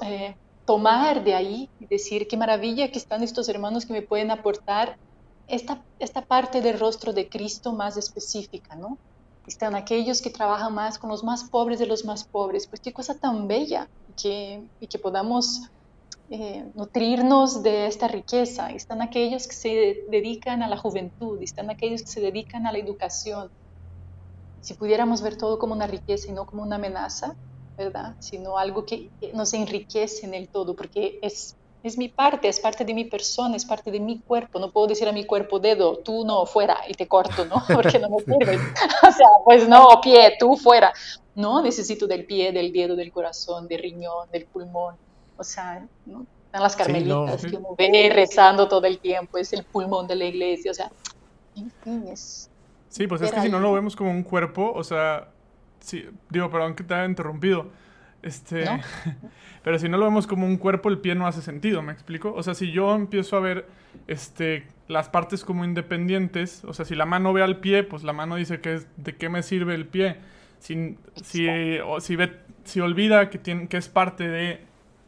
eh, 0.00 0.36
tomar 0.64 1.22
de 1.22 1.34
ahí 1.34 1.68
y 1.80 1.84
decir 1.84 2.26
qué 2.26 2.38
maravilla 2.38 2.90
que 2.90 2.98
están 2.98 3.22
estos 3.22 3.50
hermanos 3.50 3.84
que 3.84 3.92
me 3.92 4.00
pueden 4.00 4.30
aportar 4.30 4.96
esta, 5.48 5.84
esta 5.98 6.22
parte 6.22 6.62
del 6.62 6.78
rostro 6.78 7.12
de 7.12 7.28
Cristo 7.28 7.74
más 7.74 7.98
específica, 7.98 8.74
¿no? 8.74 8.96
Están 9.46 9.74
aquellos 9.74 10.22
que 10.22 10.30
trabajan 10.30 10.72
más 10.72 10.98
con 10.98 11.10
los 11.10 11.22
más 11.22 11.44
pobres 11.44 11.78
de 11.78 11.84
los 11.84 12.06
más 12.06 12.24
pobres. 12.24 12.66
Pues 12.66 12.80
qué 12.80 12.94
cosa 12.94 13.18
tan 13.18 13.48
bella 13.48 13.86
que, 14.16 14.62
y 14.80 14.86
que 14.86 14.98
podamos 14.98 15.68
eh, 16.30 16.70
nutrirnos 16.74 17.62
de 17.62 17.86
esta 17.86 18.06
riqueza. 18.06 18.70
Están 18.70 19.00
aquellos 19.00 19.46
que 19.46 19.54
se 19.54 20.04
dedican 20.10 20.62
a 20.62 20.68
la 20.68 20.76
juventud, 20.76 21.42
están 21.42 21.70
aquellos 21.70 22.02
que 22.02 22.08
se 22.08 22.20
dedican 22.20 22.66
a 22.66 22.72
la 22.72 22.78
educación. 22.78 23.50
Si 24.60 24.74
pudiéramos 24.74 25.22
ver 25.22 25.36
todo 25.36 25.58
como 25.58 25.72
una 25.72 25.86
riqueza 25.86 26.28
y 26.28 26.32
no 26.32 26.44
como 26.44 26.62
una 26.62 26.76
amenaza, 26.76 27.34
¿verdad? 27.78 28.14
Sino 28.18 28.58
algo 28.58 28.84
que 28.84 29.08
nos 29.32 29.54
enriquece 29.54 30.26
en 30.26 30.34
el 30.34 30.48
todo, 30.48 30.76
porque 30.76 31.18
es, 31.22 31.56
es 31.82 31.96
mi 31.96 32.08
parte, 32.10 32.48
es 32.48 32.60
parte 32.60 32.84
de 32.84 32.92
mi 32.92 33.06
persona, 33.06 33.56
es 33.56 33.64
parte 33.64 33.90
de 33.90 34.00
mi 34.00 34.18
cuerpo. 34.18 34.58
No 34.58 34.70
puedo 34.70 34.88
decir 34.88 35.08
a 35.08 35.12
mi 35.12 35.24
cuerpo, 35.24 35.58
dedo, 35.60 35.98
tú 35.98 36.26
no, 36.26 36.44
fuera, 36.44 36.78
y 36.86 36.92
te 36.92 37.08
corto, 37.08 37.46
¿no? 37.46 37.62
Porque 37.74 37.98
no 37.98 38.10
me 38.10 38.18
sirve. 38.18 38.56
o 39.08 39.12
sea, 39.12 39.28
pues 39.44 39.66
no, 39.66 39.98
pie, 40.02 40.34
tú 40.38 40.56
fuera. 40.56 40.92
No, 41.34 41.62
necesito 41.62 42.06
del 42.06 42.26
pie, 42.26 42.52
del 42.52 42.70
dedo, 42.70 42.96
del 42.96 43.12
corazón, 43.12 43.66
del 43.66 43.80
riñón, 43.80 44.28
del 44.30 44.44
pulmón 44.44 45.07
o 45.38 45.44
sea, 45.44 45.86
¿no? 46.04 46.26
Están 46.46 46.62
las 46.62 46.76
carmelitas 46.76 47.44
que 47.44 47.56
uno 47.56 47.74
ve 47.76 48.10
rezando 48.14 48.68
todo 48.68 48.86
el 48.86 48.98
tiempo, 48.98 49.38
es 49.38 49.52
el 49.52 49.64
pulmón 49.64 50.06
de 50.06 50.16
la 50.16 50.24
iglesia, 50.24 50.70
o 50.70 50.74
sea, 50.74 50.90
en 51.56 51.70
fin, 51.82 52.08
es... 52.08 52.50
Sí, 52.88 53.06
pues 53.06 53.20
es 53.20 53.30
que 53.30 53.40
si 53.42 53.50
no 53.50 53.60
lo 53.60 53.72
vemos 53.72 53.94
como 53.94 54.10
un 54.10 54.22
cuerpo, 54.22 54.72
o 54.74 54.82
sea, 54.82 55.28
sí, 55.80 56.06
digo, 56.30 56.50
perdón 56.50 56.74
que 56.74 56.84
te 56.84 56.94
haya 56.94 57.04
interrumpido, 57.04 57.66
este, 58.22 58.64
pero 59.62 59.78
si 59.78 59.88
no 59.88 59.98
lo 59.98 60.06
vemos 60.06 60.26
como 60.26 60.46
un 60.46 60.56
cuerpo, 60.56 60.88
el 60.88 60.98
pie 60.98 61.14
no 61.14 61.26
hace 61.26 61.42
sentido, 61.42 61.82
¿me 61.82 61.92
explico? 61.92 62.32
O 62.34 62.42
sea, 62.42 62.54
si 62.54 62.72
yo 62.72 62.94
empiezo 62.94 63.36
a 63.36 63.40
ver, 63.40 63.66
este, 64.06 64.66
las 64.88 65.10
partes 65.10 65.44
como 65.44 65.64
independientes, 65.64 66.64
o 66.64 66.72
sea, 66.72 66.84
si 66.84 66.94
la 66.94 67.04
mano 67.04 67.34
ve 67.34 67.42
al 67.42 67.58
pie, 67.58 67.84
pues 67.84 68.04
la 68.04 68.14
mano 68.14 68.36
dice 68.36 68.60
que 68.60 68.74
es, 68.74 68.86
de 68.96 69.16
qué 69.16 69.28
me 69.28 69.42
sirve 69.42 69.74
el 69.74 69.86
pie. 69.86 70.16
Si, 70.60 70.96
si, 71.22 71.46
si, 72.00 72.16
ve, 72.16 72.36
si 72.64 72.80
olvida 72.80 73.30
que, 73.30 73.38
tiene, 73.38 73.68
que 73.68 73.76
es 73.76 73.88
parte 73.88 74.26
de 74.26 74.60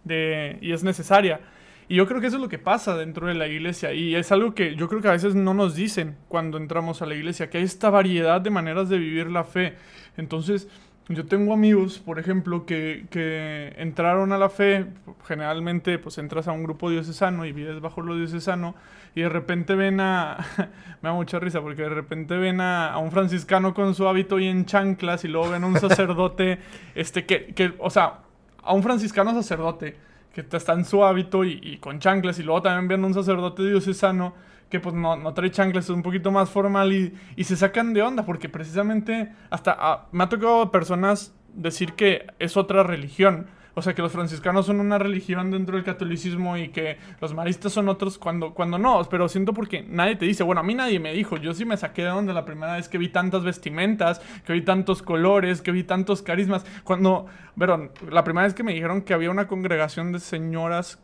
de, 0.04 0.58
y 0.60 0.72
es 0.72 0.82
necesaria. 0.82 1.40
Y 1.88 1.96
yo 1.96 2.06
creo 2.06 2.20
que 2.20 2.28
eso 2.28 2.36
es 2.36 2.42
lo 2.42 2.48
que 2.48 2.58
pasa 2.58 2.96
dentro 2.96 3.26
de 3.26 3.34
la 3.34 3.48
iglesia 3.48 3.92
y 3.92 4.14
es 4.14 4.30
algo 4.30 4.54
que 4.54 4.76
yo 4.76 4.88
creo 4.88 5.00
que 5.02 5.08
a 5.08 5.12
veces 5.12 5.34
no 5.34 5.54
nos 5.54 5.74
dicen 5.74 6.16
cuando 6.28 6.56
entramos 6.56 7.02
a 7.02 7.06
la 7.06 7.16
iglesia, 7.16 7.50
que 7.50 7.58
hay 7.58 7.64
esta 7.64 7.90
variedad 7.90 8.40
de 8.40 8.50
maneras 8.50 8.88
de 8.88 8.96
vivir 8.96 9.26
la 9.28 9.42
fe. 9.42 9.74
Entonces, 10.16 10.68
yo 11.08 11.26
tengo 11.26 11.52
amigos, 11.52 11.98
por 11.98 12.20
ejemplo, 12.20 12.64
que, 12.64 13.06
que 13.10 13.74
entraron 13.76 14.30
a 14.30 14.38
la 14.38 14.48
fe, 14.48 14.86
generalmente 15.26 15.98
pues 15.98 16.18
entras 16.18 16.46
a 16.46 16.52
un 16.52 16.62
grupo 16.62 16.88
diocesano 16.88 17.44
y 17.44 17.50
vives 17.50 17.80
bajo 17.80 18.02
lo 18.02 18.14
diocesano 18.14 18.76
y 19.16 19.22
de 19.22 19.28
repente 19.28 19.74
ven 19.74 19.98
a, 19.98 20.46
me 21.02 21.08
da 21.08 21.12
mucha 21.12 21.40
risa 21.40 21.60
porque 21.60 21.82
de 21.82 21.88
repente 21.88 22.36
ven 22.36 22.60
a, 22.60 22.92
a, 22.92 22.98
un 22.98 23.10
franciscano 23.10 23.74
con 23.74 23.96
su 23.96 24.06
hábito 24.06 24.38
y 24.38 24.46
en 24.46 24.66
chanclas 24.66 25.24
y 25.24 25.28
luego 25.28 25.50
ven 25.50 25.64
a 25.64 25.66
un 25.66 25.76
sacerdote, 25.80 26.60
este, 26.94 27.26
que, 27.26 27.46
que, 27.46 27.72
o 27.80 27.90
sea, 27.90 28.20
a 28.62 28.72
un 28.72 28.82
franciscano 28.82 29.32
sacerdote 29.34 29.96
que 30.32 30.40
está 30.40 30.72
en 30.72 30.84
su 30.84 31.04
hábito 31.04 31.44
y, 31.44 31.78
con 31.78 31.98
chanclas 31.98 32.38
y 32.38 32.42
luego 32.42 32.62
también 32.62 32.88
viendo 32.88 33.06
a 33.06 33.08
un 33.08 33.14
sacerdote 33.14 33.62
diocesano 33.62 34.34
que 34.68 34.78
pues 34.78 34.94
no, 34.94 35.16
no 35.16 35.34
trae 35.34 35.50
chanclas, 35.50 35.84
es 35.84 35.90
un 35.90 36.02
poquito 36.02 36.30
más 36.30 36.48
formal 36.48 36.92
y, 36.92 37.12
y 37.34 37.44
se 37.44 37.56
sacan 37.56 37.92
de 37.92 38.02
onda 38.02 38.24
porque 38.24 38.48
precisamente 38.48 39.32
hasta 39.50 39.76
ah, 39.76 40.06
me 40.12 40.22
ha 40.24 40.28
tocado 40.28 40.70
personas 40.70 41.34
decir 41.54 41.94
que 41.94 42.26
es 42.38 42.56
otra 42.56 42.84
religión. 42.84 43.48
O 43.80 43.82
sea, 43.82 43.94
que 43.94 44.02
los 44.02 44.12
franciscanos 44.12 44.66
son 44.66 44.78
una 44.78 44.98
religión 44.98 45.50
dentro 45.50 45.74
del 45.74 45.86
catolicismo 45.86 46.58
y 46.58 46.68
que 46.68 46.98
los 47.18 47.32
maristas 47.32 47.72
son 47.72 47.88
otros 47.88 48.18
cuando, 48.18 48.52
cuando 48.52 48.76
no, 48.76 49.02
pero 49.08 49.26
siento 49.26 49.54
porque 49.54 49.82
nadie 49.88 50.16
te 50.16 50.26
dice, 50.26 50.42
bueno, 50.42 50.60
a 50.60 50.64
mí 50.64 50.74
nadie 50.74 51.00
me 51.00 51.14
dijo, 51.14 51.38
yo 51.38 51.54
sí 51.54 51.64
me 51.64 51.78
saqué 51.78 52.02
de 52.02 52.08
donde 52.08 52.34
la 52.34 52.44
primera 52.44 52.74
vez 52.74 52.90
que 52.90 52.98
vi 52.98 53.08
tantas 53.08 53.42
vestimentas, 53.42 54.20
que 54.44 54.52
vi 54.52 54.60
tantos 54.60 55.00
colores, 55.00 55.62
que 55.62 55.72
vi 55.72 55.82
tantos 55.82 56.20
carismas, 56.20 56.66
cuando, 56.84 57.24
pero 57.58 57.90
la 58.10 58.22
primera 58.22 58.44
vez 58.44 58.52
que 58.52 58.62
me 58.62 58.74
dijeron 58.74 59.00
que 59.00 59.14
había 59.14 59.30
una 59.30 59.48
congregación 59.48 60.12
de 60.12 60.20
señoras 60.20 60.98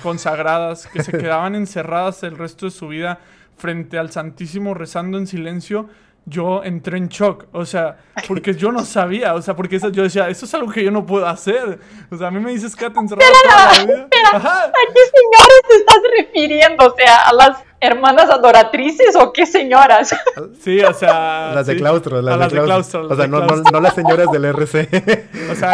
consagradas 0.00 0.86
que 0.86 1.02
se 1.02 1.10
quedaban 1.18 1.56
encerradas 1.56 2.22
el 2.22 2.38
resto 2.38 2.66
de 2.66 2.70
su 2.70 2.86
vida 2.86 3.18
frente 3.56 3.98
al 3.98 4.12
Santísimo 4.12 4.72
rezando 4.72 5.18
en 5.18 5.26
silencio, 5.26 5.88
yo 6.28 6.62
entré 6.62 6.98
en 6.98 7.08
shock, 7.08 7.46
o 7.52 7.64
sea, 7.64 7.98
porque 8.26 8.54
yo 8.54 8.72
no 8.72 8.84
sabía, 8.84 9.34
o 9.34 9.42
sea, 9.42 9.56
porque 9.56 9.76
eso, 9.76 9.88
yo 9.88 10.02
decía, 10.02 10.28
eso 10.28 10.44
es 10.44 10.54
algo 10.54 10.70
que 10.70 10.84
yo 10.84 10.90
no 10.90 11.06
puedo 11.06 11.26
hacer, 11.26 11.78
o 12.10 12.16
sea, 12.16 12.28
a 12.28 12.30
mí 12.30 12.40
me 12.40 12.52
dices 12.52 12.76
que 12.76 12.88
te 12.90 12.98
encerrado 12.98 13.32
toda 13.42 13.74
la 13.74 13.84
vida. 13.84 14.08
¿A 14.32 14.70
qué 14.70 15.00
señores 15.16 15.62
te 15.68 15.76
estás 15.76 15.98
refiriendo? 16.18 16.86
O 16.86 16.94
sea, 16.96 17.28
a 17.28 17.32
las 17.32 17.64
hermanas 17.80 18.28
adoratrices 18.30 19.14
o 19.16 19.32
qué 19.32 19.46
señoras? 19.46 20.14
Sí, 20.60 20.80
o 20.80 20.92
sea... 20.92 21.52
Las 21.54 21.66
de 21.66 21.76
claustro, 21.76 22.20
las, 22.20 22.34
a 22.34 22.36
las 22.36 22.52
de 22.52 22.58
de 22.58 22.64
claustro. 22.64 23.06
claustro. 23.06 23.14
o 23.14 23.16
sea, 23.16 23.26
no, 23.28 23.40
no, 23.40 23.46
claustro. 23.46 23.72
no 23.72 23.80
las 23.80 23.94
señoras 23.94 24.30
del 24.30 24.44
RC. 24.44 25.28
O 25.50 25.54
sea, 25.54 25.72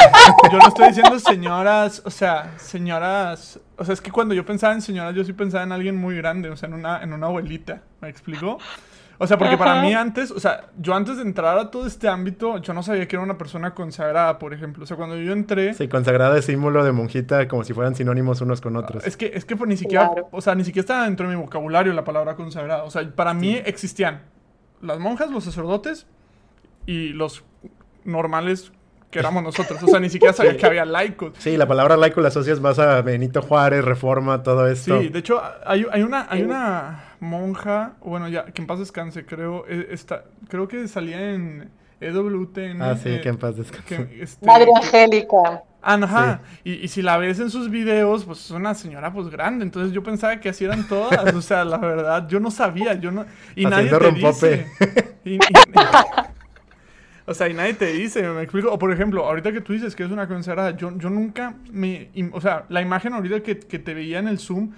yo 0.52 0.58
no 0.58 0.68
estoy 0.68 0.88
diciendo 0.88 1.18
señoras, 1.18 2.02
o 2.04 2.10
sea, 2.10 2.52
señoras, 2.58 3.58
o 3.76 3.84
sea, 3.84 3.94
es 3.94 4.00
que 4.00 4.10
cuando 4.10 4.34
yo 4.34 4.44
pensaba 4.44 4.74
en 4.74 4.82
señoras, 4.82 5.14
yo 5.14 5.24
sí 5.24 5.32
pensaba 5.32 5.64
en 5.64 5.72
alguien 5.72 5.96
muy 5.96 6.16
grande, 6.16 6.50
o 6.50 6.56
sea, 6.56 6.68
en 6.68 6.74
una, 6.74 7.02
en 7.02 7.12
una 7.12 7.26
abuelita, 7.26 7.82
¿me 8.00 8.08
explico? 8.08 8.58
O 9.18 9.26
sea, 9.26 9.38
porque 9.38 9.56
para 9.56 9.80
mí 9.82 9.94
antes, 9.94 10.30
o 10.30 10.40
sea, 10.40 10.66
yo 10.78 10.94
antes 10.94 11.16
de 11.16 11.22
entrar 11.22 11.56
a 11.58 11.70
todo 11.70 11.86
este 11.86 12.08
ámbito, 12.08 12.58
yo 12.58 12.74
no 12.74 12.82
sabía 12.82 13.06
que 13.06 13.14
era 13.16 13.22
una 13.22 13.38
persona 13.38 13.72
consagrada, 13.74 14.38
por 14.38 14.52
ejemplo. 14.52 14.84
O 14.84 14.86
sea, 14.86 14.96
cuando 14.96 15.16
yo 15.16 15.32
entré, 15.32 15.72
Sí, 15.74 15.86
consagrada 15.88 16.36
es 16.36 16.44
símbolo 16.46 16.84
de 16.84 16.92
monjita 16.92 17.46
como 17.48 17.62
si 17.64 17.72
fueran 17.74 17.94
sinónimos 17.94 18.40
unos 18.40 18.60
con 18.60 18.76
otros. 18.76 19.06
es 19.06 19.16
que, 19.16 19.30
es 19.34 19.44
que 19.44 19.56
pues, 19.56 19.68
ni 19.68 19.76
siquiera, 19.76 20.06
Claro. 20.08 20.28
o 20.32 20.40
sea, 20.40 20.54
ni 20.54 20.64
siquiera 20.64 20.80
estaba 20.82 21.04
dentro 21.04 21.28
de 21.28 21.36
mi 21.36 21.40
vocabulario 21.40 21.92
la 21.92 22.04
palabra 22.04 22.34
consagrada. 22.34 22.84
O 22.84 22.90
sea, 22.90 23.08
para 23.14 23.34
mí 23.34 23.54
existían 23.64 24.22
las 24.80 24.98
monjas, 24.98 25.30
los 25.30 25.44
sacerdotes 25.44 26.06
y 26.86 27.08
los 27.10 27.44
normales 28.04 28.72
que 29.14 29.20
éramos 29.20 29.44
nosotros. 29.44 29.80
O 29.80 29.86
sea, 29.86 30.00
ni 30.00 30.10
siquiera 30.10 30.34
sabía 30.34 30.56
que 30.56 30.66
había 30.66 30.84
laicos. 30.84 31.34
Sí, 31.38 31.56
la 31.56 31.68
palabra 31.68 31.96
laico 31.96 32.20
la 32.20 32.28
asocias 32.28 32.58
más 32.60 32.80
a 32.80 33.00
Benito 33.00 33.42
Juárez, 33.42 33.84
Reforma, 33.84 34.42
todo 34.42 34.66
esto. 34.66 35.00
Sí, 35.00 35.08
de 35.08 35.20
hecho, 35.20 35.40
hay, 35.64 35.86
hay 35.92 36.02
una, 36.02 36.26
hay 36.28 36.42
una 36.42 37.04
monja, 37.20 37.92
bueno, 38.02 38.28
ya, 38.28 38.46
que 38.46 38.60
en 38.60 38.66
paz 38.66 38.80
descanse, 38.80 39.24
creo, 39.24 39.66
eh, 39.68 39.86
está, 39.92 40.24
creo 40.48 40.66
que 40.66 40.88
salía 40.88 41.32
en 41.32 41.70
EWTN. 42.00 42.82
Ah, 42.82 42.96
sí, 43.00 43.08
eh, 43.10 43.20
que 43.20 43.28
en 43.28 43.36
paz 43.36 43.56
descanse. 43.56 43.84
que, 44.08 44.22
este, 44.22 44.44
Madre 44.44 44.66
Angélica. 44.74 45.62
Ajá, 45.86 46.40
y, 46.64 46.72
y 46.72 46.88
si 46.88 47.02
la 47.02 47.18
ves 47.18 47.38
en 47.40 47.50
sus 47.50 47.68
videos, 47.70 48.24
pues 48.24 48.40
es 48.46 48.50
una 48.50 48.74
señora 48.74 49.12
pues 49.12 49.28
grande, 49.28 49.64
entonces 49.64 49.92
yo 49.92 50.02
pensaba 50.02 50.40
que 50.40 50.48
así 50.48 50.64
eran 50.64 50.88
todas, 50.88 51.34
o 51.34 51.42
sea, 51.42 51.64
la 51.64 51.76
verdad, 51.76 52.26
yo 52.26 52.40
no 52.40 52.50
sabía, 52.50 52.94
yo 52.94 53.10
no... 53.10 53.26
Y 53.54 53.66
nadie 53.66 53.90
Haciendo 53.92 53.98
te 53.98 54.04
rompope. 54.10 54.66
dice... 54.80 55.14
Y- 55.26 55.34
y- 55.36 55.38
o 57.26 57.34
sea, 57.34 57.48
y 57.48 57.54
nadie 57.54 57.74
te 57.74 57.86
dice, 57.92 58.22
me 58.22 58.42
explico. 58.42 58.70
O 58.72 58.78
por 58.78 58.92
ejemplo, 58.92 59.24
ahorita 59.24 59.52
que 59.52 59.60
tú 59.60 59.72
dices 59.72 59.96
que 59.96 60.04
es 60.04 60.10
una 60.10 60.28
consagrada, 60.28 60.76
yo, 60.76 60.96
yo 60.98 61.10
nunca 61.10 61.54
me... 61.72 62.10
O 62.32 62.40
sea, 62.40 62.64
la 62.68 62.82
imagen 62.82 63.14
ahorita 63.14 63.42
que, 63.42 63.58
que 63.58 63.78
te 63.78 63.94
veía 63.94 64.18
en 64.18 64.28
el 64.28 64.38
Zoom, 64.38 64.72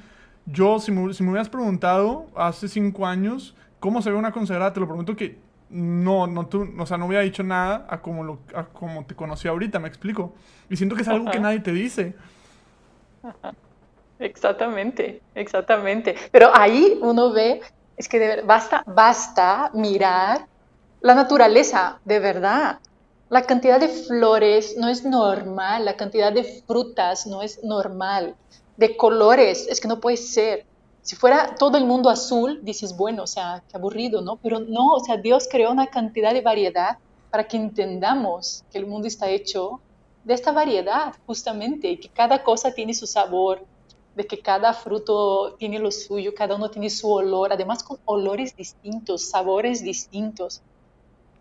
yo, 0.47 0.79
si 0.79 0.93
me, 0.93 1.13
si 1.13 1.23
me 1.23 1.31
hubieras 1.31 1.49
preguntado 1.49 2.27
hace 2.37 2.69
cinco 2.69 3.07
años 3.07 3.55
cómo 3.81 4.01
se 4.01 4.11
ve 4.11 4.17
una 4.17 4.33
consagrada, 4.33 4.73
te 4.73 4.81
lo 4.81 4.87
pregunto 4.87 5.17
que 5.17 5.39
no, 5.69 6.27
no, 6.27 6.47
tú, 6.47 6.73
o 6.79 6.87
sea, 6.87 6.97
no 6.97 7.07
hubiera 7.07 7.25
dicho 7.25 7.43
nada 7.43 7.87
a 7.89 8.01
como, 8.01 8.23
lo, 8.23 8.39
a 8.55 8.65
como 8.65 9.05
te 9.05 9.15
conocí 9.15 9.49
ahorita, 9.49 9.79
me 9.79 9.89
explico. 9.89 10.33
Y 10.71 10.77
siento 10.77 10.95
que 10.95 11.03
es 11.03 11.09
algo 11.09 11.31
que 11.31 11.41
nadie 11.41 11.61
te 11.61 11.73
dice. 11.73 12.15
Exactamente, 14.19 15.21
exactamente. 15.35 16.15
Pero 16.31 16.51
ahí 16.55 16.99
uno 17.03 17.33
ve, 17.33 17.61
es 17.97 18.09
que 18.09 18.19
de 18.19 18.43
basta, 18.43 18.85
basta 18.87 19.71
mirar 19.75 20.47
la 21.07 21.15
naturaleza, 21.15 22.01
de 22.05 22.19
verdad. 22.19 22.81
La 23.29 23.43
cantidad 23.43 23.79
de 23.79 23.87
flores 23.87 24.77
no 24.77 24.89
es 24.89 25.05
normal, 25.05 25.85
la 25.85 25.97
cantidad 25.97 26.33
de 26.33 26.43
frutas 26.67 27.29
no 27.29 27.43
es 27.43 27.63
normal, 27.63 28.35
de 28.77 28.97
colores, 28.97 29.69
es 29.69 29.81
que 29.81 29.87
no 29.87 30.01
puede 30.01 30.17
ser. 30.17 30.67
Si 31.03 31.15
fuera 31.15 31.55
todo 31.55 31.79
el 31.79 31.85
mundo 31.85 32.11
azul, 32.11 32.59
dices, 32.65 32.97
bueno, 32.97 33.23
o 33.23 33.27
sea, 33.29 33.63
qué 33.69 33.77
aburrido, 33.77 34.21
¿no? 34.21 34.35
Pero 34.43 34.59
no, 34.59 34.95
o 34.95 34.99
sea, 34.99 35.17
Dios 35.17 35.47
creó 35.49 35.71
una 35.71 35.87
cantidad 35.87 36.35
de 36.35 36.41
variedad 36.41 36.99
para 37.31 37.47
que 37.47 37.57
entendamos 37.57 38.65
que 38.73 38.79
el 38.79 38.87
mundo 38.87 39.07
está 39.07 39.29
hecho 39.31 39.81
de 40.25 40.35
esta 40.35 40.51
variedad, 40.51 41.15
justamente, 41.25 41.89
y 41.89 41.99
que 41.99 42.09
cada 42.09 42.43
cosa 42.43 42.73
tiene 42.73 42.95
su 42.95 43.07
sabor, 43.07 43.65
de 44.17 44.27
que 44.27 44.41
cada 44.41 44.73
fruto 44.73 45.55
tiene 45.57 45.79
lo 45.79 45.93
suyo, 45.93 46.35
cada 46.35 46.57
uno 46.57 46.69
tiene 46.69 46.91
su 46.91 47.09
olor, 47.13 47.53
además 47.53 47.85
con 47.85 47.99
olores 48.07 48.57
distintos, 48.57 49.31
sabores 49.31 49.85
distintos. 49.85 50.63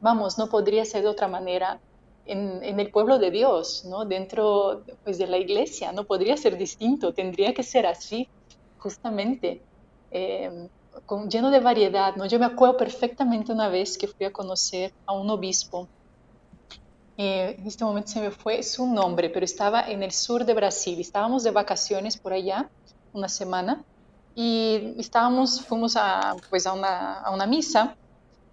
Vamos, 0.06 0.38
no 0.38 0.50
podría 0.50 0.86
ser 0.86 1.02
de 1.02 1.08
otra 1.08 1.28
manera 1.28 1.80
en, 2.28 2.80
el 2.80 2.92
pueblo 2.92 3.18
de 3.18 3.32
Dios, 3.32 3.86
¿no? 3.86 4.06
Dentro 4.06 4.84
pues, 5.04 5.18
de 5.18 5.26
la 5.26 5.38
iglesia, 5.38 5.92
no 5.94 6.04
podría 6.04 6.38
ser 6.38 6.60
distinto, 6.60 7.12
tendría 7.12 7.56
que 7.56 7.64
ser 7.64 7.88
así, 7.88 8.30
justamente, 8.78 9.64
eh, 10.12 10.70
con, 11.08 11.28
lleno 11.28 11.50
de 11.50 11.60
variedad, 11.60 12.16
¿no? 12.18 12.28
Yo 12.28 12.38
me 12.38 12.46
acuerdo 12.46 12.78
perfectamente 12.78 13.52
una 13.52 13.68
vez 13.68 13.98
que 13.98 14.08
fui 14.08 14.28
a 14.28 14.32
conocer 14.32 14.94
a 15.08 15.14
un 15.14 15.28
obispo 15.32 15.88
en 17.18 17.66
este 17.66 17.84
momento 17.84 18.12
se 18.12 18.22
me 18.22 18.30
fue 18.30 18.62
su 18.62 18.86
nombre, 18.86 19.32
pero 19.32 19.44
estaba 19.44 19.90
en 19.90 20.04
el 20.04 20.12
sur 20.12 20.46
de 20.46 20.54
Brasil. 20.54 21.00
Estábamos 21.00 21.44
de 21.44 21.50
vacaciones 21.50 22.16
por 22.18 22.34
allá 22.34 22.70
una 23.12 23.30
semana 23.30 23.84
y 24.36 24.94
estábamos, 25.00 25.62
fuimos 25.62 25.96
a, 25.96 26.36
pues 26.52 26.68
a, 26.68 26.74
una, 26.74 27.22
a 27.22 27.32
una 27.32 27.48
misa 27.48 27.96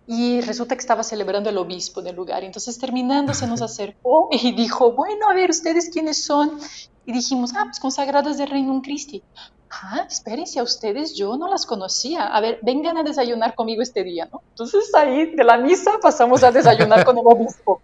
y 0.06 0.40
resulta 0.40 0.74
que 0.74 0.80
estaba 0.80 1.02
celebrando 1.02 1.50
el 1.50 1.58
obispo 1.58 2.02
del 2.02 2.16
lugar. 2.16 2.44
Entonces 2.44 2.78
terminando 2.78 3.34
se 3.34 3.46
nos 3.46 3.62
acercó 3.62 4.28
y 4.30 4.52
dijo, 4.52 4.92
bueno, 4.92 5.28
a 5.28 5.34
ver, 5.34 5.50
¿ustedes 5.50 5.90
quiénes 5.90 6.24
son? 6.24 6.58
Y 7.06 7.12
dijimos, 7.12 7.52
ah, 7.54 7.64
pues 7.64 7.80
consagradas 7.80 8.38
del 8.38 8.48
Reino 8.48 8.80
Christi. 8.82 9.22
Ah, 9.70 10.04
espérense 10.06 10.60
a 10.60 10.62
ustedes, 10.62 11.14
yo 11.14 11.36
no 11.36 11.48
las 11.48 11.64
conocía. 11.64 12.26
A 12.26 12.40
ver, 12.40 12.58
vengan 12.62 12.98
a 12.98 13.02
desayunar 13.02 13.54
conmigo 13.54 13.80
este 13.80 14.04
día, 14.04 14.28
¿no? 14.30 14.42
Entonces 14.50 14.94
ahí 14.94 15.34
de 15.34 15.44
la 15.44 15.56
misa 15.56 15.92
pasamos 16.02 16.42
a 16.44 16.52
desayunar 16.52 17.04
con 17.04 17.16
el 17.16 17.24
obispo. 17.26 17.80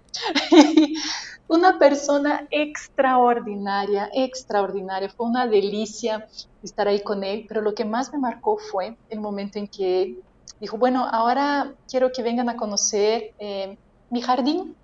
una 1.49 1.79
persona 1.79 2.47
extraordinaria, 2.51 4.11
extraordinaria. 4.13 5.09
Fue 5.09 5.27
una 5.27 5.47
delicia 5.47 6.29
estar 6.63 6.87
ahí 6.89 7.03
con 7.03 7.25
él, 7.25 7.47
pero 7.49 7.63
lo 7.63 7.75
que 7.75 7.87
más 7.87 8.13
me 8.13 8.19
marcó 8.19 8.59
fue 8.59 8.97
el 9.09 9.21
momento 9.21 9.59
en 9.59 9.67
que 9.67 10.19
dijo, 10.61 10.77
bueno, 10.77 11.07
ahora 11.11 11.73
quiero 11.90 12.12
que 12.12 12.23
vengan 12.23 12.49
a 12.49 12.57
conocer 12.57 13.33
eh, 13.38 13.77
mi 14.11 14.21
jardín. 14.21 14.75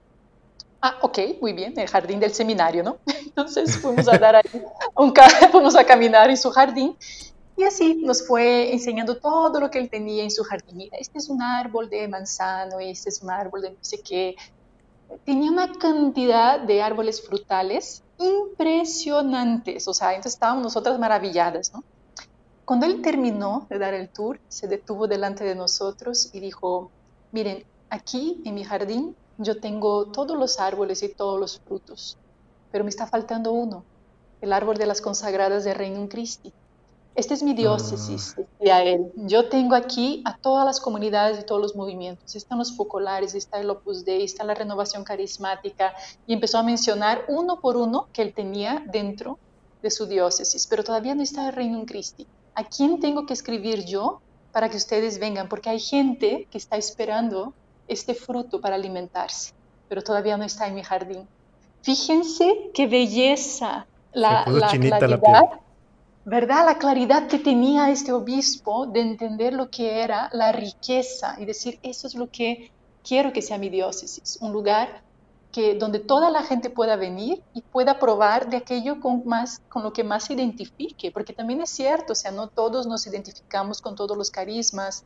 Ah, 0.81 0.99
ok, 1.01 1.19
muy 1.41 1.53
bien, 1.53 1.73
el 1.79 1.89
jardín 1.89 2.21
del 2.21 2.35
seminario, 2.35 2.83
¿no? 2.83 2.99
Entonces 3.07 3.79
fuimos 3.79 4.07
a 4.09 4.19
dar 4.19 4.37
ahí 4.37 4.63
un 4.97 5.15
fuimos 5.51 5.77
a 5.77 5.85
caminar 5.85 6.31
en 6.31 6.37
su 6.37 6.51
jardín 6.51 6.97
y 7.57 7.63
así 7.63 7.95
nos 7.95 8.27
fue 8.27 8.73
enseñando 8.73 9.17
todo 9.17 9.61
lo 9.61 9.71
que 9.71 9.79
él 9.79 9.89
tenía 9.89 10.25
en 10.25 10.31
su 10.31 10.43
jardín. 10.43 10.77
Mira, 10.77 10.97
este 10.99 11.19
es 11.19 11.29
un 11.29 11.41
árbol 11.41 11.89
de 11.89 12.09
manzano, 12.09 12.81
este 12.81 13.11
es 13.11 13.23
un 13.23 13.31
árbol 13.31 13.63
de 13.63 13.71
no 13.71 13.77
sé 13.81 14.01
qué. 14.01 14.35
Tenía 15.25 15.51
una 15.51 15.73
cantidad 15.73 16.59
de 16.59 16.83
árboles 16.83 17.25
frutales 17.25 18.03
impresionantes, 18.19 19.87
o 19.87 19.95
sea, 19.95 20.11
entonces 20.11 20.35
estábamos 20.35 20.65
nosotras 20.65 20.99
maravilladas, 20.99 21.73
¿no? 21.73 21.85
Cuando 22.65 22.87
él 22.87 23.03
terminó 23.03 23.67
de 23.69 23.79
dar 23.79 23.93
el 23.93 24.09
tour, 24.09 24.41
se 24.49 24.69
detuvo 24.69 25.07
delante 25.07 25.45
de 25.45 25.55
nosotros 25.55 26.31
y 26.33 26.41
dijo, 26.41 26.91
miren, 27.31 27.65
aquí 27.91 28.41
en 28.47 28.55
mi 28.55 28.65
jardín 28.65 29.15
yo 29.37 29.61
tengo 29.61 30.07
todos 30.07 30.39
los 30.39 30.59
árboles 30.59 31.03
y 31.03 31.09
todos 31.09 31.39
los 31.39 31.61
frutos, 31.61 32.17
pero 32.73 32.85
me 32.85 32.91
está 32.91 33.07
faltando 33.07 33.53
uno, 33.53 33.85
el 34.41 34.53
árbol 34.53 34.79
de 34.79 34.87
las 34.87 35.03
consagradas 35.03 35.65
de 35.65 35.75
Reino 35.75 36.09
Christi. 36.09 36.55
Esta 37.15 37.35
es 37.35 37.43
mi 37.43 37.53
diócesis, 37.53 38.35
decía 38.35 38.83
él. 38.83 39.13
Yo 39.15 39.49
tengo 39.49 39.77
aquí 39.77 40.23
a 40.25 40.37
todas 40.37 40.65
las 40.65 40.81
comunidades 40.81 41.39
y 41.39 41.45
todos 41.45 41.61
los 41.61 41.77
movimientos. 41.77 42.35
Están 42.35 42.59
los 42.59 42.75
focolares, 42.75 43.37
está 43.37 43.61
el 43.61 43.71
Opus 43.71 44.05
Dei, 44.05 44.25
está 44.25 44.43
la 44.43 44.55
renovación 44.55 45.05
carismática. 45.05 45.95
Y 46.27 46.33
empezó 46.33 46.59
a 46.59 46.65
mencionar 46.65 47.25
uno 47.29 47.61
por 47.61 47.77
uno 47.77 48.09
que 48.13 48.23
él 48.23 48.35
tenía 48.35 48.83
dentro 48.91 49.39
de 49.81 49.91
su 49.91 50.07
diócesis, 50.07 50.67
pero 50.67 50.83
todavía 50.83 51.15
no 51.15 51.23
está 51.23 51.47
el 51.47 51.53
Reino 51.53 51.85
Christi. 51.87 52.27
¿A 52.55 52.65
quién 52.65 53.01
tengo 53.01 53.27
que 53.27 53.33
escribir 53.33 53.85
yo 53.85 54.21
para 54.53 54.69
que 54.69 54.77
ustedes 54.77 55.19
vengan? 55.19 55.49
Porque 55.49 55.71
hay 55.71 55.81
gente 55.81 56.47
que 56.51 56.59
está 56.59 56.77
esperando 56.77 57.53
este 57.89 58.15
fruto 58.15 58.61
para 58.61 58.77
alimentarse, 58.77 59.53
pero 59.89 60.03
todavía 60.03 60.37
no 60.37 60.45
está 60.45 60.67
en 60.69 60.75
mi 60.75 60.83
jardín. 60.83 61.27
Fíjense 61.83 62.71
qué 62.73 62.87
belleza 62.87 63.87
la, 64.13 64.45
la 64.47 64.53
la 64.53 64.69
claridad, 64.69 65.51
piel. 65.51 65.61
¿verdad? 66.25 66.65
La 66.65 66.79
claridad 66.79 67.27
que 67.27 67.39
tenía 67.39 67.91
este 67.91 68.13
obispo 68.13 68.87
de 68.87 69.01
entender 69.01 69.53
lo 69.53 69.69
que 69.69 70.01
era 70.03 70.31
la 70.33 70.53
riqueza 70.53 71.37
y 71.39 71.45
decir, 71.45 71.79
eso 71.83 72.07
es 72.07 72.15
lo 72.15 72.31
que 72.31 72.71
quiero 73.07 73.33
que 73.33 73.43
sea 73.43 73.59
mi 73.59 73.69
diócesis, 73.69 74.39
un 74.41 74.53
lugar 74.53 75.03
que 75.55 75.77
donde 75.77 76.01
toda 76.01 76.31
la 76.31 76.43
gente 76.43 76.69
pueda 76.69 76.97
venir 76.97 77.41
y 77.55 77.63
pueda 77.63 78.01
probar 78.01 78.51
de 78.51 78.57
aquello 78.57 78.99
con, 78.99 79.23
más, 79.25 79.63
con 79.69 79.85
lo 79.85 79.93
que 79.93 80.03
más 80.03 80.25
se 80.25 80.33
identifique, 80.33 81.13
porque 81.13 81.33
también 81.33 81.61
es 81.61 81.71
cierto, 81.71 82.15
o 82.15 82.17
sea, 82.17 82.33
no 82.33 82.49
todos 82.49 82.89
nos 82.89 83.07
identificamos 83.07 83.81
con 83.81 83.95
todos 83.95 84.19
los 84.19 84.33
carismas, 84.33 85.05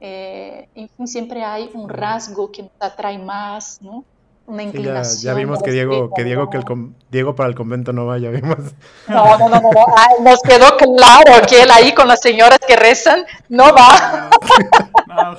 eh, 0.00 0.68
en 0.74 0.90
fin, 0.90 1.08
siempre 1.08 1.42
hay 1.42 1.70
un 1.72 1.88
rasgo 1.88 2.52
que 2.52 2.64
nos 2.64 2.72
atrae 2.80 3.16
más, 3.16 3.80
¿no? 3.80 4.04
Una 4.46 4.62
inclinación. 4.62 5.22
ya, 5.22 5.32
vimos 5.32 5.62
que 5.62 5.70
Diego, 5.70 6.10
que 6.14 6.22
Diego, 6.22 6.50
que 6.50 6.58
el 6.58 6.64
Diego 7.10 7.34
para 7.34 7.48
el 7.48 7.54
convento 7.54 7.94
no 7.94 8.04
va, 8.04 8.18
ya 8.18 8.28
vimos. 8.28 8.58
No, 9.08 9.38
no, 9.38 9.48
no, 9.48 9.58
no, 9.58 9.70
nos 10.20 10.42
quedó 10.42 10.76
claro 10.76 11.46
que 11.48 11.62
él 11.62 11.70
ahí 11.70 11.94
con 11.94 12.06
las 12.06 12.20
señoras 12.20 12.58
que 12.66 12.76
rezan 12.76 13.24
no 13.48 13.64
va. 13.74 14.28
No, 15.06 15.34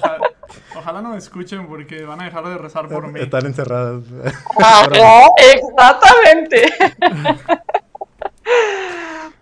Ojalá 0.79 1.01
no 1.01 1.09
me 1.09 1.17
escuchen 1.17 1.67
porque 1.67 2.03
van 2.05 2.21
a 2.21 2.25
dejar 2.25 2.47
de 2.47 2.57
rezar 2.57 2.87
por 2.87 3.11
mí. 3.11 3.19
Están 3.19 3.45
encerradas. 3.45 4.03
Ah, 4.63 5.27
exactamente. 5.53 6.63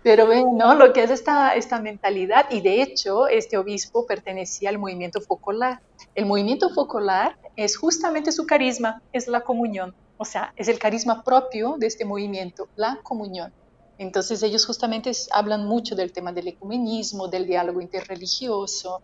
Pero 0.02 0.26
ven, 0.26 0.56
¿no? 0.56 0.74
Lo 0.74 0.92
que 0.92 1.04
es 1.04 1.10
esta, 1.10 1.54
esta 1.54 1.80
mentalidad, 1.80 2.46
y 2.50 2.60
de 2.60 2.82
hecho, 2.82 3.28
este 3.28 3.56
obispo 3.56 4.04
pertenecía 4.06 4.70
al 4.70 4.78
movimiento 4.78 5.20
focolar. 5.20 5.80
El 6.16 6.26
movimiento 6.26 6.70
focolar 6.70 7.36
es 7.54 7.76
justamente 7.76 8.32
su 8.32 8.44
carisma, 8.44 9.00
es 9.12 9.28
la 9.28 9.42
comunión. 9.42 9.94
O 10.16 10.24
sea, 10.24 10.52
es 10.56 10.66
el 10.66 10.80
carisma 10.80 11.22
propio 11.22 11.76
de 11.78 11.86
este 11.86 12.04
movimiento, 12.04 12.68
la 12.74 12.98
comunión. 13.02 13.52
Entonces 13.98 14.42
ellos 14.42 14.66
justamente 14.66 15.12
hablan 15.32 15.66
mucho 15.66 15.94
del 15.94 16.12
tema 16.12 16.32
del 16.32 16.48
ecumenismo, 16.48 17.28
del 17.28 17.46
diálogo 17.46 17.80
interreligioso, 17.80 19.02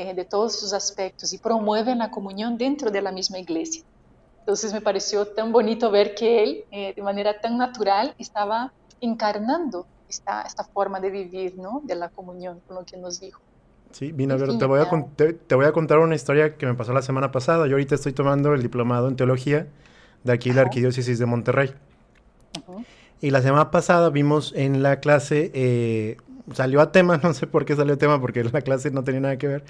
eh, 0.00 0.14
de 0.14 0.24
todos 0.24 0.58
sus 0.58 0.72
aspectos 0.72 1.32
y 1.32 1.38
promueven 1.38 1.98
la 1.98 2.10
comunión 2.10 2.56
dentro 2.56 2.90
de 2.90 3.02
la 3.02 3.12
misma 3.12 3.38
iglesia. 3.38 3.82
Entonces 4.40 4.72
me 4.72 4.80
pareció 4.80 5.26
tan 5.26 5.52
bonito 5.52 5.90
ver 5.90 6.14
que 6.14 6.42
él, 6.42 6.64
eh, 6.70 6.94
de 6.94 7.02
manera 7.02 7.40
tan 7.40 7.58
natural, 7.58 8.14
estaba 8.18 8.72
encarnando 9.00 9.86
esta, 10.08 10.42
esta 10.42 10.64
forma 10.64 11.00
de 11.00 11.10
vivir, 11.10 11.56
¿no? 11.56 11.82
De 11.84 11.94
la 11.94 12.08
comunión, 12.08 12.60
con 12.66 12.76
lo 12.76 12.84
que 12.84 12.96
nos 12.96 13.20
dijo. 13.20 13.40
Sí, 13.92 14.12
vino 14.12 14.34
a 14.34 14.36
ver, 14.36 14.56
te 14.56 14.64
voy 14.66 14.80
a, 14.80 14.88
te, 15.16 15.54
voy 15.54 15.66
a 15.66 15.72
contar 15.72 15.98
una 15.98 16.14
historia 16.14 16.56
que 16.56 16.66
me 16.66 16.74
pasó 16.74 16.92
la 16.92 17.02
semana 17.02 17.32
pasada. 17.32 17.66
Yo 17.66 17.72
ahorita 17.72 17.96
estoy 17.96 18.12
tomando 18.12 18.54
el 18.54 18.62
diplomado 18.62 19.08
en 19.08 19.16
teología 19.16 19.66
de 20.22 20.32
aquí, 20.32 20.52
la 20.52 20.62
Arquidiócesis 20.62 21.18
de 21.18 21.26
Monterrey. 21.26 21.74
Y 23.20 23.30
la 23.30 23.42
semana 23.42 23.70
pasada 23.70 24.10
vimos 24.10 24.52
en 24.56 24.82
la 24.82 25.00
clase 25.00 25.50
eh, 25.54 26.16
salió 26.52 26.80
a 26.80 26.92
tema, 26.92 27.18
no 27.22 27.34
sé 27.34 27.46
por 27.46 27.64
qué 27.64 27.76
salió 27.76 27.94
a 27.94 27.98
tema, 27.98 28.20
porque 28.20 28.44
la 28.44 28.62
clase 28.62 28.90
no 28.90 29.04
tenía 29.04 29.20
nada 29.20 29.38
que 29.38 29.46
ver. 29.46 29.64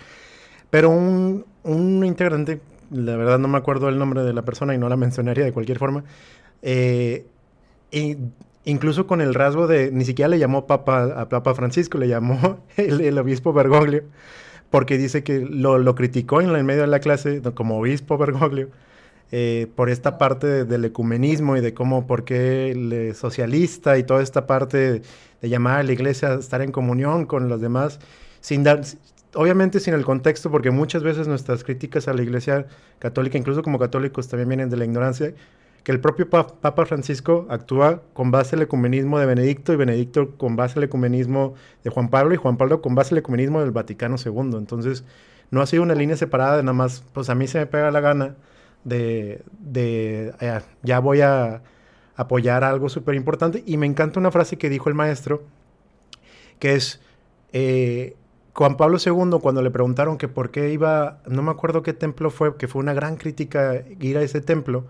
Pero 0.70 0.90
un, 0.90 1.46
un 1.64 2.04
integrante, 2.04 2.60
la 2.90 3.16
verdad 3.16 3.38
no 3.38 3.48
me 3.48 3.58
acuerdo 3.58 3.88
el 3.88 3.98
nombre 3.98 4.22
de 4.22 4.32
la 4.32 4.42
persona 4.42 4.74
y 4.74 4.78
no 4.78 4.88
la 4.88 4.96
mencionaría 4.96 5.44
de 5.44 5.52
cualquier 5.52 5.78
forma, 5.78 6.04
eh, 6.62 7.26
incluso 8.64 9.06
con 9.06 9.20
el 9.20 9.34
rasgo 9.34 9.66
de, 9.66 9.90
ni 9.90 10.04
siquiera 10.04 10.28
le 10.28 10.38
llamó 10.38 10.66
Papa 10.66 11.04
a 11.20 11.28
Papa 11.28 11.54
Francisco, 11.54 11.98
le 11.98 12.08
llamó 12.08 12.60
el, 12.76 13.18
obispo 13.18 13.52
Bergoglio, 13.52 14.04
porque 14.70 14.98
dice 14.98 15.24
que 15.24 15.40
lo, 15.40 15.78
lo, 15.78 15.94
criticó 15.94 16.40
en, 16.40 16.50
el 16.50 16.64
medio 16.64 16.82
de 16.82 16.86
la 16.86 17.00
clase 17.00 17.42
como 17.54 17.78
obispo 17.78 18.18
Bergoglio. 18.18 18.68
Eh, 19.32 19.68
por 19.76 19.90
esta 19.90 20.18
parte 20.18 20.64
del 20.64 20.84
ecumenismo 20.84 21.56
y 21.56 21.60
de 21.60 21.72
cómo, 21.72 22.04
por 22.06 22.24
qué 22.24 22.72
el 22.72 23.14
socialista 23.14 23.96
y 23.96 24.02
toda 24.02 24.22
esta 24.22 24.48
parte 24.48 25.02
de 25.40 25.48
llamar 25.48 25.78
a 25.78 25.82
la 25.84 25.92
iglesia 25.92 26.30
a 26.30 26.34
estar 26.34 26.62
en 26.62 26.72
comunión 26.72 27.26
con 27.26 27.48
los 27.48 27.60
demás, 27.60 28.00
sin 28.40 28.64
dar, 28.64 28.80
obviamente 29.34 29.78
sin 29.78 29.94
el 29.94 30.04
contexto, 30.04 30.50
porque 30.50 30.72
muchas 30.72 31.04
veces 31.04 31.28
nuestras 31.28 31.62
críticas 31.62 32.08
a 32.08 32.12
la 32.12 32.22
iglesia 32.22 32.66
católica, 32.98 33.38
incluso 33.38 33.62
como 33.62 33.78
católicos, 33.78 34.26
también 34.26 34.48
vienen 34.48 34.68
de 34.68 34.76
la 34.76 34.84
ignorancia, 34.84 35.32
que 35.84 35.92
el 35.92 36.00
propio 36.00 36.28
Papa 36.28 36.84
Francisco 36.84 37.46
actúa 37.48 38.02
con 38.12 38.32
base 38.32 38.56
al 38.56 38.62
ecumenismo 38.62 39.18
de 39.20 39.26
Benedicto 39.26 39.72
y 39.72 39.76
Benedicto 39.76 40.36
con 40.36 40.56
base 40.56 40.78
al 40.78 40.84
ecumenismo 40.84 41.54
de 41.84 41.90
Juan 41.90 42.10
Pablo 42.10 42.34
y 42.34 42.36
Juan 42.36 42.56
Pablo 42.56 42.82
con 42.82 42.94
base 42.96 43.14
al 43.14 43.18
ecumenismo 43.18 43.60
del 43.60 43.70
Vaticano 43.70 44.16
II. 44.22 44.58
Entonces, 44.58 45.04
no 45.50 45.62
ha 45.62 45.66
sido 45.66 45.84
una 45.84 45.94
línea 45.94 46.16
separada 46.16 46.56
de 46.56 46.64
nada 46.64 46.74
más, 46.74 47.04
pues 47.12 47.30
a 47.30 47.34
mí 47.34 47.46
se 47.46 47.58
me 47.58 47.66
pega 47.66 47.90
la 47.90 48.00
gana 48.00 48.34
de, 48.84 49.42
de 49.58 50.32
eh, 50.40 50.60
ya 50.82 51.00
voy 51.00 51.20
a 51.20 51.62
apoyar 52.20 52.64
algo 52.64 52.88
súper 52.88 53.14
importante. 53.14 53.62
Y 53.66 53.76
me 53.76 53.86
encanta 53.86 54.20
una 54.20 54.30
frase 54.30 54.58
que 54.58 54.68
dijo 54.68 54.88
el 54.88 54.94
maestro, 54.94 55.42
que 56.58 56.74
es, 56.74 57.00
eh, 57.52 58.16
Juan 58.52 58.76
Pablo 58.76 58.98
II, 59.04 59.38
cuando 59.40 59.62
le 59.62 59.70
preguntaron 59.70 60.18
que 60.18 60.28
por 60.28 60.50
qué 60.50 60.70
iba, 60.70 61.20
no 61.26 61.42
me 61.42 61.50
acuerdo 61.50 61.82
qué 61.82 61.92
templo 61.94 62.30
fue, 62.30 62.56
que 62.56 62.68
fue 62.68 62.80
una 62.82 62.92
gran 62.92 63.16
crítica 63.16 63.84
ir 64.00 64.18
a 64.18 64.22
ese 64.22 64.40
templo, 64.40 64.84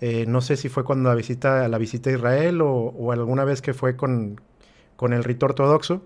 eh, 0.00 0.24
no 0.26 0.40
sé 0.40 0.56
si 0.56 0.68
fue 0.68 0.84
cuando 0.84 1.08
la 1.08 1.14
visita, 1.14 1.68
la 1.68 1.78
visita 1.78 2.10
a 2.10 2.14
Israel 2.14 2.60
o, 2.62 3.12
alguna 3.12 3.44
vez 3.44 3.62
que 3.62 3.74
fue 3.74 3.96
con, 3.96 4.40
con 4.96 5.12
el 5.12 5.24
rito 5.24 5.46
ortodoxo, 5.46 6.02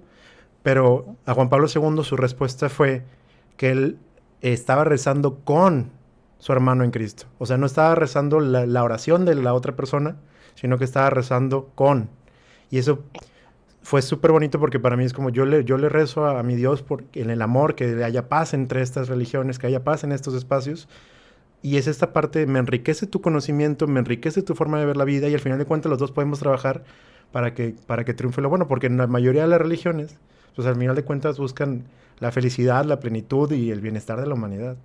pero 0.62 1.16
a 1.26 1.34
Juan 1.34 1.48
Pablo 1.48 1.68
II 1.72 2.02
su 2.04 2.16
respuesta 2.16 2.68
fue 2.68 3.04
que 3.56 3.70
él 3.70 3.98
estaba 4.40 4.84
rezando 4.84 5.40
con 5.44 5.90
su 6.38 6.52
hermano 6.52 6.84
en 6.84 6.90
Cristo. 6.90 7.26
O 7.38 7.46
sea, 7.46 7.58
no 7.58 7.66
estaba 7.66 7.94
rezando 7.94 8.40
la, 8.40 8.82
oración 8.82 9.24
de 9.24 9.34
la 9.34 9.54
otra 9.54 9.76
persona, 9.76 10.16
sino 10.54 10.78
que 10.78 10.84
estaba 10.84 11.10
rezando 11.10 11.70
con. 11.74 12.08
Y 12.70 12.78
eso 12.78 13.04
fue 13.82 14.02
súper 14.02 14.32
bonito 14.32 14.58
porque 14.60 14.78
para 14.78 14.96
mí 14.96 15.04
es 15.04 15.12
como 15.12 15.30
yo 15.30 15.44
le, 15.46 15.64
yo 15.64 15.78
le 15.78 15.88
rezo 15.88 16.26
a, 16.26 16.42
mi 16.42 16.56
Dios 16.56 16.82
por, 16.82 17.04
en 17.14 17.30
el 17.30 17.42
amor, 17.42 17.74
que 17.74 18.04
haya 18.04 18.28
paz 18.28 18.54
entre 18.54 18.82
estas 18.82 19.08
religiones, 19.08 19.58
que 19.58 19.66
haya 19.66 19.84
paz 19.84 20.04
en 20.04 20.12
estos 20.12 20.34
espacios. 20.34 20.88
Y 21.60 21.76
es 21.76 21.88
esta 21.88 22.12
parte, 22.12 22.46
me 22.46 22.60
enriquece 22.60 23.06
tu 23.06 23.20
conocimiento, 23.20 23.88
me 23.88 23.98
enriquece 23.98 24.42
tu 24.42 24.54
forma 24.54 24.78
de 24.78 24.86
ver 24.86 24.96
la 24.96 25.04
vida 25.04 25.28
y 25.28 25.34
al 25.34 25.40
final 25.40 25.58
de 25.58 25.64
cuentas 25.64 25.90
los 25.90 25.98
dos 25.98 26.12
podemos 26.12 26.38
trabajar 26.38 26.84
para 27.32 27.52
que, 27.52 27.74
para 27.86 28.04
que 28.04 28.14
triunfe 28.14 28.40
lo 28.40 28.48
bueno, 28.48 28.68
porque 28.68 28.86
en 28.86 28.96
la 28.96 29.08
mayoría 29.08 29.42
de 29.42 29.48
las 29.48 29.60
religiones, 29.60 30.18
pues 30.54 30.68
al 30.68 30.76
final 30.76 30.94
de 30.94 31.02
cuentas 31.02 31.38
buscan 31.38 31.84
la 32.20 32.30
felicidad, 32.30 32.84
la 32.84 33.00
plenitud 33.00 33.50
y 33.52 33.70
el 33.70 33.80
bienestar 33.80 34.20
de 34.20 34.26
la 34.26 34.34
humanidad. 34.34 34.76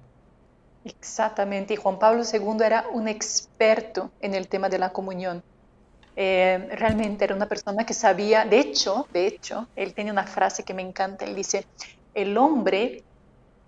Exactamente, 0.83 1.73
y 1.73 1.77
Juan 1.77 1.97
Pablo 1.97 2.23
II 2.23 2.57
era 2.63 2.85
un 2.91 3.07
experto 3.07 4.11
en 4.19 4.35
el 4.35 4.47
tema 4.47 4.67
de 4.69 4.79
la 4.79 4.91
comunión. 4.91 5.41
Eh, 6.15 6.69
realmente 6.73 7.23
era 7.23 7.35
una 7.35 7.47
persona 7.47 7.85
que 7.85 7.93
sabía, 7.93 8.45
de 8.45 8.59
hecho, 8.59 9.07
de 9.13 9.27
hecho, 9.27 9.67
él 9.75 9.93
tiene 9.93 10.11
una 10.11 10.27
frase 10.27 10.63
que 10.63 10.73
me 10.73 10.81
encanta, 10.81 11.25
él 11.25 11.35
dice, 11.35 11.65
el 12.13 12.37
hombre 12.37 13.03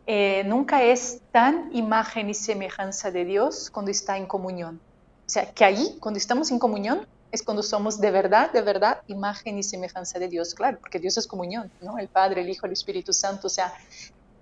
eh, 0.06 0.44
nunca 0.46 0.84
es 0.84 1.22
tan 1.32 1.70
imagen 1.74 2.30
y 2.30 2.34
semejanza 2.34 3.12
de 3.12 3.26
Dios 3.26 3.72
cuando 3.72 3.92
está 3.92 4.18
en 4.18 4.28
comunión. 4.28 4.80
O 5.26 5.30
sea, 5.30 5.52
que 5.52 5.66
ahí, 5.66 5.98
cuando 6.00 6.20
estamos 6.20 6.52
en 6.52 6.60
comunión, 6.60 7.08
es 7.32 7.42
cuando 7.42 7.64
somos 7.64 8.00
de 8.00 8.12
verdad, 8.12 8.52
de 8.52 8.62
verdad, 8.62 9.02
imagen 9.08 9.58
y 9.58 9.64
semejanza 9.64 10.20
de 10.20 10.28
Dios, 10.28 10.54
claro, 10.54 10.78
porque 10.80 11.00
Dios 11.00 11.18
es 11.18 11.28
comunión, 11.28 11.72
¿no? 11.82 11.98
El 11.98 12.10
Padre, 12.10 12.42
el 12.42 12.50
Hijo, 12.50 12.66
el 12.68 12.74
Espíritu 12.74 13.12
Santo, 13.14 13.48
o 13.48 13.50
sea, 13.50 13.74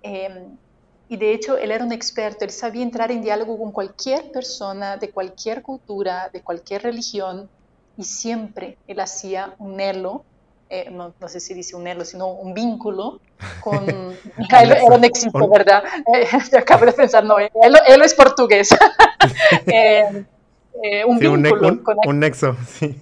eh, 0.02 0.46
y 1.08 1.16
de 1.16 1.32
hecho 1.34 1.56
él 1.58 1.70
era 1.70 1.84
un 1.84 1.92
experto, 1.92 2.44
él 2.44 2.50
sabía 2.50 2.82
entrar 2.82 3.10
en 3.10 3.22
diálogo 3.22 3.58
con 3.58 3.72
cualquier 3.72 4.30
persona, 4.32 4.96
de 4.96 5.10
cualquier 5.10 5.62
cultura, 5.62 6.30
de 6.32 6.40
cualquier 6.40 6.82
religión, 6.82 7.48
y 7.96 8.04
siempre 8.04 8.76
él 8.88 9.00
hacía 9.00 9.54
un 9.58 9.80
elo, 9.80 10.24
eh, 10.70 10.90
no, 10.90 11.12
sé 11.28 11.40
si 11.40 11.54
dice 11.54 11.76
un 11.76 11.86
elo, 11.86 12.04
sino 12.04 12.28
un 12.28 12.54
vínculo 12.54 13.20
con... 13.60 13.86
era 14.50 14.84
un 14.84 15.04
éxito, 15.04 15.48
¿verdad? 15.48 15.84
Eh, 16.14 16.26
acabo 16.58 16.86
de 16.86 16.92
pensar, 16.92 17.24
no, 17.24 17.38
él, 17.38 17.52
es 18.02 18.14
portugués. 18.14 18.70
Eh, 20.82 21.04
un 21.04 21.18
vínculo. 21.18 21.68
Un, 21.68 21.78
con 21.78 21.96
un 22.04 22.18
nexo, 22.18 22.56
sí. 22.66 23.00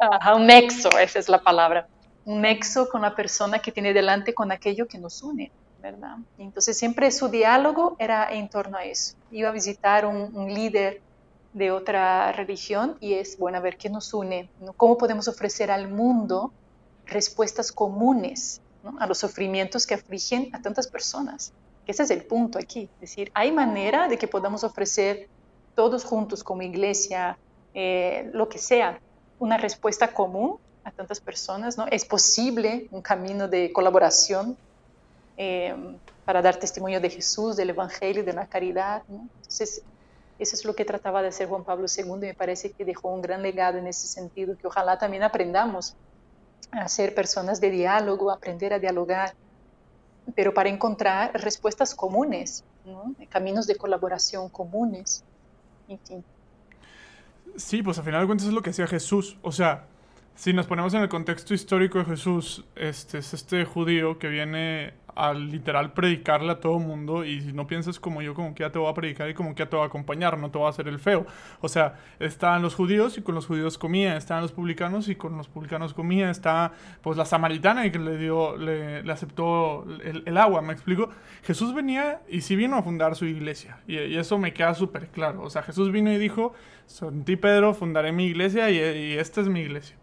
Ajá, 0.00 0.36
un 0.36 0.46
nexo, 0.46 0.88
esa 0.98 1.18
es 1.18 1.28
la 1.28 1.42
palabra. 1.42 1.86
Un 2.24 2.40
nexo 2.40 2.88
con 2.88 3.02
la 3.02 3.14
persona 3.14 3.58
que 3.58 3.72
tiene 3.72 3.92
delante 3.92 4.32
con 4.32 4.52
aquello 4.52 4.86
que 4.86 4.96
nos 4.96 5.20
une. 5.22 5.50
Entonces 6.38 6.76
siempre 6.76 7.10
su 7.10 7.28
diálogo 7.28 7.96
era 7.98 8.32
en 8.32 8.48
torno 8.48 8.76
a 8.76 8.84
eso. 8.84 9.14
Iba 9.30 9.48
a 9.48 9.52
visitar 9.52 10.06
un, 10.06 10.34
un 10.36 10.52
líder 10.52 11.00
de 11.52 11.70
otra 11.70 12.32
religión 12.32 12.96
y 13.00 13.14
es 13.14 13.38
bueno 13.38 13.58
a 13.58 13.60
ver 13.60 13.76
qué 13.76 13.90
nos 13.90 14.14
une, 14.14 14.48
cómo 14.76 14.96
podemos 14.96 15.26
ofrecer 15.28 15.70
al 15.70 15.88
mundo 15.88 16.52
respuestas 17.06 17.72
comunes 17.72 18.60
a 18.98 19.06
los 19.06 19.18
sufrimientos 19.18 19.86
que 19.86 19.94
afligen 19.94 20.54
a 20.54 20.62
tantas 20.62 20.86
personas. 20.86 21.52
Ese 21.86 22.04
es 22.04 22.10
el 22.10 22.24
punto 22.24 22.58
aquí, 22.58 22.88
es 22.94 23.00
decir, 23.00 23.30
hay 23.34 23.50
manera 23.50 24.08
de 24.08 24.16
que 24.16 24.28
podamos 24.28 24.62
ofrecer 24.62 25.28
todos 25.74 26.04
juntos 26.04 26.44
como 26.44 26.62
iglesia, 26.62 27.36
eh, 27.74 28.30
lo 28.32 28.48
que 28.48 28.58
sea, 28.58 29.00
una 29.38 29.56
respuesta 29.56 30.12
común 30.12 30.58
a 30.84 30.92
tantas 30.92 31.20
personas, 31.20 31.76
¿no? 31.76 31.86
Es 31.90 32.04
posible 32.04 32.86
un 32.90 33.02
camino 33.02 33.48
de 33.48 33.72
colaboración 33.72 34.56
eh, 35.36 35.74
para 36.24 36.42
dar 36.42 36.56
testimonio 36.56 37.00
de 37.00 37.10
Jesús, 37.10 37.56
del 37.56 37.70
Evangelio, 37.70 38.24
de 38.24 38.32
la 38.32 38.46
caridad. 38.46 39.02
Entonces, 39.08 39.82
eso 40.38 40.56
es 40.56 40.64
lo 40.64 40.74
que 40.74 40.84
trataba 40.84 41.22
de 41.22 41.28
hacer 41.28 41.48
Juan 41.48 41.64
Pablo 41.64 41.86
II 41.86 42.04
y 42.04 42.26
me 42.26 42.34
parece 42.34 42.72
que 42.72 42.84
dejó 42.84 43.12
un 43.12 43.20
gran 43.20 43.42
legado 43.42 43.78
en 43.78 43.86
ese 43.86 44.06
sentido, 44.06 44.56
que 44.56 44.66
ojalá 44.66 44.98
también 44.98 45.22
aprendamos 45.22 45.94
a 46.72 46.88
ser 46.88 47.14
personas 47.14 47.60
de 47.60 47.70
diálogo, 47.70 48.30
aprender 48.30 48.72
a 48.72 48.78
dialogar, 48.78 49.34
pero 50.34 50.54
para 50.54 50.68
encontrar 50.68 51.32
respuestas 51.34 51.94
comunes, 51.94 52.64
caminos 53.28 53.66
de 53.66 53.76
colaboración 53.76 54.48
comunes, 54.48 55.24
en 55.88 55.98
fin. 55.98 56.24
Sí, 57.56 57.82
pues 57.82 57.98
al 57.98 58.04
final 58.04 58.22
de 58.22 58.26
cuentas 58.26 58.46
es 58.46 58.52
lo 58.52 58.62
que 58.62 58.70
hacía 58.70 58.86
Jesús. 58.86 59.36
O 59.42 59.52
sea, 59.52 59.86
si 60.34 60.52
nos 60.52 60.66
ponemos 60.66 60.94
en 60.94 61.02
el 61.02 61.08
contexto 61.08 61.52
histórico 61.52 61.98
de 61.98 62.04
Jesús, 62.04 62.64
este 62.76 63.18
es 63.18 63.34
este 63.34 63.64
judío 63.64 64.18
que 64.18 64.28
viene 64.28 64.94
al 65.14 65.50
literal 65.50 65.92
predicarle 65.92 66.52
a 66.52 66.60
todo 66.60 66.78
mundo 66.78 67.24
y 67.24 67.40
si 67.40 67.52
no 67.52 67.66
piensas 67.66 68.00
como 68.00 68.22
yo, 68.22 68.34
como 68.34 68.54
que 68.54 68.62
ya 68.62 68.70
te 68.70 68.78
voy 68.78 68.90
a 68.90 68.94
predicar 68.94 69.28
y 69.28 69.34
como 69.34 69.54
que 69.54 69.64
ya 69.64 69.70
te 69.70 69.76
voy 69.76 69.84
a 69.84 69.86
acompañar, 69.86 70.38
no 70.38 70.50
te 70.50 70.58
voy 70.58 70.66
a 70.66 70.70
hacer 70.70 70.88
el 70.88 70.98
feo. 70.98 71.26
O 71.60 71.68
sea, 71.68 71.98
estaban 72.18 72.62
los 72.62 72.74
judíos 72.74 73.18
y 73.18 73.22
con 73.22 73.34
los 73.34 73.46
judíos 73.46 73.78
comía, 73.78 74.16
estaban 74.16 74.42
los 74.42 74.52
publicanos 74.52 75.08
y 75.08 75.16
con 75.16 75.36
los 75.36 75.48
publicanos 75.48 75.94
comía, 75.94 76.30
está 76.30 76.72
pues 77.02 77.16
la 77.16 77.24
samaritana 77.24 77.86
y 77.86 77.90
que 77.90 77.98
le 77.98 78.16
dio, 78.18 78.56
le, 78.56 79.10
aceptó 79.10 79.86
el, 80.02 80.36
agua, 80.36 80.62
¿me 80.62 80.72
explico? 80.72 81.10
Jesús 81.42 81.74
venía 81.74 82.20
y 82.28 82.40
sí 82.42 82.56
vino 82.56 82.76
a 82.76 82.82
fundar 82.82 83.16
su 83.16 83.26
iglesia 83.26 83.80
y, 83.86 83.98
y 83.98 84.16
eso 84.16 84.38
me 84.38 84.52
queda 84.52 84.74
súper 84.74 85.08
claro. 85.08 85.42
O 85.42 85.50
sea, 85.50 85.62
Jesús 85.62 85.90
vino 85.92 86.12
y 86.12 86.18
dijo, 86.18 86.54
son 86.86 87.24
ti 87.24 87.36
Pedro, 87.36 87.74
fundaré 87.74 88.12
mi 88.12 88.26
iglesia 88.26 88.70
y, 88.70 88.76
y 88.76 89.18
esta 89.18 89.40
es 89.40 89.48
mi 89.48 89.60
iglesia. 89.60 89.96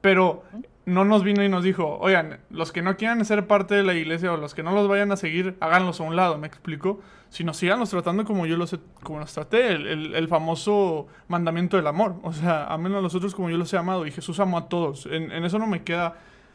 Pero 0.00 0.42
no 0.86 1.04
nos 1.04 1.24
vino 1.24 1.42
y 1.42 1.48
nos 1.48 1.64
dijo, 1.64 1.98
oigan, 2.00 2.38
los 2.48 2.70
que 2.70 2.80
no 2.80 2.96
quieran 2.96 3.24
ser 3.24 3.46
parte 3.48 3.74
de 3.74 3.82
la 3.82 3.94
iglesia 3.94 4.32
o 4.32 4.36
los 4.36 4.54
que 4.54 4.62
no 4.62 4.70
los 4.70 4.86
vayan 4.86 5.10
a 5.10 5.16
seguir, 5.16 5.56
háganlos 5.58 6.00
a 6.00 6.04
un 6.04 6.14
lado, 6.14 6.38
¿me 6.38 6.46
explico? 6.46 7.00
Si 7.28 7.42
nos 7.42 7.56
síganlos 7.56 7.90
tratando 7.90 8.24
como 8.24 8.46
yo 8.46 8.56
los, 8.56 8.78
como 9.02 9.18
los 9.18 9.32
traté, 9.32 9.72
el, 9.72 9.86
el, 9.86 10.14
el, 10.14 10.28
famoso 10.28 11.08
mandamiento 11.26 11.76
del 11.76 11.88
amor. 11.88 12.14
O 12.22 12.32
sea, 12.32 12.66
amen 12.66 12.94
a 12.94 13.00
los 13.00 13.16
otros 13.16 13.34
como 13.34 13.50
yo 13.50 13.58
los 13.58 13.72
he 13.72 13.76
amado 13.76 14.06
y 14.06 14.12
Jesús 14.12 14.38
amó 14.38 14.58
a 14.58 14.68
todos. 14.68 15.06
En, 15.06 15.32
en 15.32 15.44
eso 15.44 15.58
no 15.58 15.66
me 15.66 15.82
queda 15.82 16.14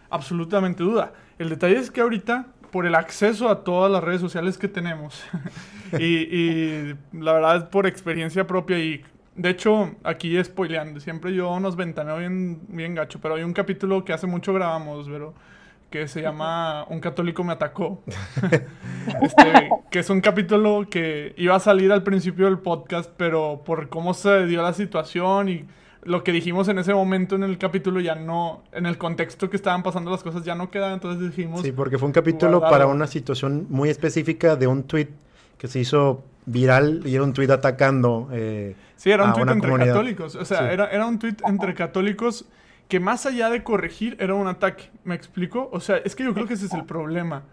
absolutamente 0.10 0.82
duda. 0.82 1.12
El 1.38 1.50
detalle 1.50 1.78
es 1.78 1.92
que 1.92 2.00
ahorita, 2.00 2.48
por 2.72 2.86
el 2.86 2.96
acceso 2.96 3.50
a 3.50 3.66
todas 3.66 3.92
las 3.92 4.02
redes 4.02 4.22
sociales 4.22 4.58
que 4.58 4.70
tenemos, 4.70 5.22
y, 6.00 6.06
y 6.06 6.96
la 7.12 7.34
verdad 7.34 7.70
por 7.70 7.86
experiencia 7.86 8.48
propia 8.48 8.80
y 8.80 9.04
de 9.36 9.50
hecho, 9.50 9.92
aquí 10.04 10.42
spoileando, 10.44 11.00
siempre 11.00 11.34
yo 11.34 11.60
nos 11.60 11.76
ventaneo 11.76 12.18
bien, 12.18 12.62
bien 12.68 12.96
gacho, 12.96 13.20
pero 13.22 13.36
hay 13.36 13.44
un 13.44 13.54
capítulo 13.54 14.04
que 14.04 14.14
hace 14.14 14.28
mucho 14.28 14.54
grabamos, 14.54 15.08
pero 15.10 15.34
que 15.90 16.08
se 16.08 16.22
llama 16.22 16.86
Un 16.90 17.00
católico 17.00 17.44
me 17.44 17.54
atacó. 17.54 18.02
este, 19.22 19.70
que 19.92 20.00
es 20.00 20.10
un 20.10 20.22
capítulo 20.22 20.88
que 20.90 21.34
iba 21.38 21.56
a 21.56 21.60
salir 21.60 21.92
al 21.92 22.02
principio 22.02 22.46
del 22.46 22.60
podcast, 22.60 23.12
pero 23.18 23.62
por 23.66 23.90
cómo 23.90 24.14
se 24.14 24.46
dio 24.48 24.62
la 24.64 24.74
situación 24.74 25.50
y 25.50 25.66
lo 26.04 26.24
que 26.24 26.32
dijimos 26.32 26.68
en 26.68 26.80
ese 26.80 26.94
momento 26.94 27.36
en 27.36 27.44
el 27.44 27.58
capítulo 27.58 28.00
ya 28.00 28.16
no, 28.16 28.64
en 28.72 28.86
el 28.86 28.98
contexto 28.98 29.50
que 29.50 29.58
estaban 29.58 29.84
pasando 29.84 30.10
las 30.10 30.24
cosas 30.24 30.44
ya 30.44 30.56
no 30.56 30.72
quedaba, 30.72 30.94
entonces 30.94 31.30
dijimos... 31.30 31.62
Sí, 31.62 31.72
porque 31.72 31.98
fue 31.98 32.08
un 32.08 32.14
capítulo 32.14 32.60
guardado. 32.60 32.72
para 32.72 32.88
una 32.88 33.06
situación 33.06 33.68
muy 33.70 33.90
específica 33.90 34.56
de 34.56 34.68
un 34.68 34.84
tweet 34.84 35.10
que 35.58 35.68
se 35.68 35.80
hizo 35.80 36.24
viral 36.46 37.02
y 37.06 37.16
era 37.16 37.24
un 37.24 37.34
tweet 37.34 37.52
atacando. 37.52 38.30
Eh, 38.32 38.76
sí, 38.96 39.12
era 39.12 39.26
un 39.26 39.34
tweet 39.34 39.44
entre 39.44 39.70
comunidad. 39.70 39.94
católicos. 39.94 40.36
O 40.36 40.46
sea, 40.46 40.60
sí. 40.60 40.66
era, 40.72 40.88
era 40.90 41.06
un 41.06 41.20
tweet 41.20 41.38
entre 41.46 41.74
católicos 41.74 42.46
que 42.88 43.00
más 43.00 43.26
allá 43.26 43.50
de 43.50 43.64
corregir 43.64 44.18
era 44.20 44.34
un 44.34 44.48
ataque. 44.48 44.90
¿Me 45.04 45.16
explico? 45.16 45.70
O 45.72 45.80
sea, 45.80 45.98
es 45.98 46.16
que 46.16 46.24
yo 46.24 46.34
creo 46.34 46.48
que 46.48 46.56
ese 46.56 46.66
es 46.66 46.74
el 46.74 46.86
problema. 46.86 47.44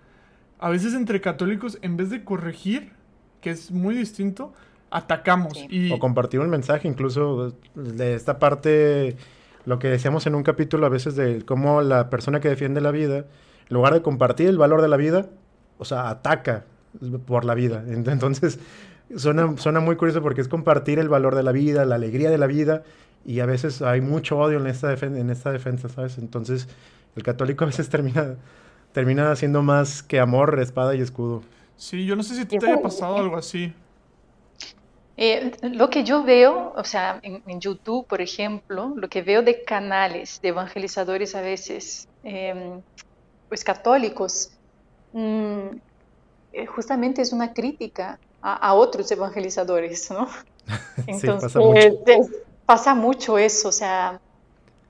A 0.59 0.71
veces 0.71 0.95
entre 0.95 1.21
católicos, 1.21 1.79
en 1.83 1.97
vez 1.97 2.11
de 2.11 2.25
corregir, 2.25 2.93
que 3.41 3.51
es 3.51 3.71
muy 3.71 3.95
distinto, 3.95 4.53
atacamos. 4.91 5.53
Sí. 5.57 5.67
Y... 5.71 5.93
O 5.93 5.99
compartir 5.99 6.41
un 6.41 6.51
mensaje, 6.51 6.89
incluso 6.89 7.55
de 7.75 8.15
esta 8.15 8.41
parte, 8.41 9.17
lo 9.65 9.79
que 9.79 9.89
decíamos 9.89 10.27
en 10.27 10.35
un 10.35 10.43
capítulo 10.43 10.87
a 10.87 10.89
veces 10.89 11.15
de 11.15 11.45
cómo 11.45 11.83
la 11.83 12.11
persona 12.11 12.41
que 12.41 12.49
defiende 12.49 12.81
la 12.81 12.91
vida, 12.91 13.19
en 13.19 13.75
lugar 13.75 13.95
de 13.95 14.03
compartir 14.03 14.49
el 14.49 14.59
valor 14.59 14.83
de 14.83 14.89
la 14.89 14.97
vida, 14.97 15.27
o 15.79 15.85
sea, 15.85 16.09
ataca 16.09 16.65
por 17.27 17.45
la 17.45 17.55
vida. 17.55 17.85
Entonces, 17.89 18.59
suena, 19.17 19.57
suena 19.57 19.81
muy 19.81 19.97
curioso 19.97 20.23
porque 20.23 20.41
es 20.41 20.49
compartir 20.49 20.99
el 20.99 21.09
valor 21.09 21.35
de 21.35 21.43
la 21.43 21.53
vida, 21.53 21.85
la 21.85 21.97
alegría 21.97 22.31
de 22.31 22.39
la 22.39 22.47
vida, 22.47 22.83
y 23.25 23.41
a 23.41 23.47
veces 23.47 23.83
hay 23.83 24.01
mucho 24.01 24.39
odio 24.39 24.59
en 24.59 24.67
esta, 24.67 24.93
en 24.95 25.31
esta 25.31 25.53
defensa, 25.53 25.89
¿sabes? 25.89 26.19
Entonces, 26.19 26.69
el 27.17 27.23
católico 27.23 27.65
a 27.65 27.67
veces 27.67 27.89
termina, 27.89 28.37
termina 28.93 29.35
siendo 29.37 29.63
más 29.63 30.03
que 30.03 30.21
amor, 30.21 30.59
espada 30.61 30.95
y 30.95 31.01
escudo. 31.01 31.43
Sí, 31.77 32.07
yo 32.07 32.17
no 32.17 32.23
sé 32.23 32.35
si 32.35 32.45
te 32.45 32.57
haya 32.57 32.83
pasado 32.83 33.17
algo 33.17 33.37
así. 33.37 33.73
Eh, 35.17 35.51
lo 35.63 35.91
que 35.91 36.05
yo 36.05 36.23
veo, 36.23 36.73
o 36.77 36.85
sea, 36.85 37.19
en, 37.23 37.43
en, 37.47 37.61
YouTube, 37.61 38.07
por 38.07 38.21
ejemplo, 38.21 38.93
lo 38.97 39.09
que 39.09 39.23
veo 39.23 39.43
de 39.43 39.65
canales 39.65 40.41
de 40.41 40.51
evangelizadores 40.51 41.35
a 41.35 41.41
veces, 41.41 42.09
eh, 42.23 42.81
pues 43.49 43.65
católicos, 43.65 44.53
mmm, 45.13 45.71
justamente 46.67 47.23
es 47.23 47.33
una 47.33 47.53
crítica 47.53 48.19
a, 48.43 48.55
a 48.55 48.75
otros 48.75 49.11
evangelizadores, 49.11 50.11
¿no? 50.11 50.29
sí, 50.97 51.03
Entonces, 51.07 51.53
pasa, 51.53 51.61
mucho. 51.61 52.31
pasa 52.67 52.95
mucho 52.95 53.39
eso, 53.39 53.69
o 53.69 53.73
sea, 53.73 54.21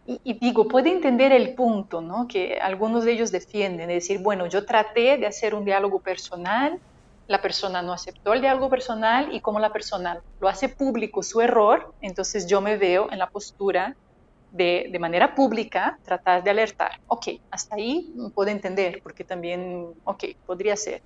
y, 0.07 0.21
y, 0.25 0.38
digo, 0.38 0.68
puede 0.68 0.90
entender 0.90 1.33
el 1.33 1.55
punto, 1.55 2.01
¿no? 2.01 2.27
Que 2.29 2.59
algunos 2.61 3.05
de 3.05 3.12
ellos 3.12 3.31
defienden, 3.31 3.88
de 3.88 3.94
decir, 3.94 4.21
bueno, 4.21 4.47
yo 4.47 4.64
traté 4.64 5.18
de 5.18 5.27
hacer 5.27 5.55
un 5.55 5.64
diálogo 5.64 6.01
personal, 6.01 6.79
la 7.27 7.42
persona 7.42 7.83
no 7.83 7.92
aceptó 7.92 8.33
el 8.33 8.40
diálogo 8.40 8.71
personal 8.71 9.35
y 9.35 9.40
como 9.40 9.61
la 9.61 9.71
persona 9.71 10.23
lo 10.40 10.49
hace 10.49 10.71
público 10.71 11.23
su 11.23 11.42
error, 11.42 11.92
entonces 12.01 12.47
yo 12.47 12.62
me 12.62 12.79
veo 12.79 13.12
en 13.12 13.18
la 13.18 13.29
postura 13.29 13.94
de, 14.51 14.88
de, 14.90 14.99
manera 14.99 15.35
pública 15.35 15.99
tratar 16.05 16.42
de 16.42 16.51
alertar. 16.51 16.92
Ok, 17.07 17.29
hasta 17.51 17.77
ahí 17.77 18.14
puedo 18.35 18.51
entender, 18.51 19.01
porque 19.03 19.25
también, 19.25 19.88
ok, 20.05 20.25
podría 20.47 20.75
ser. 20.75 21.03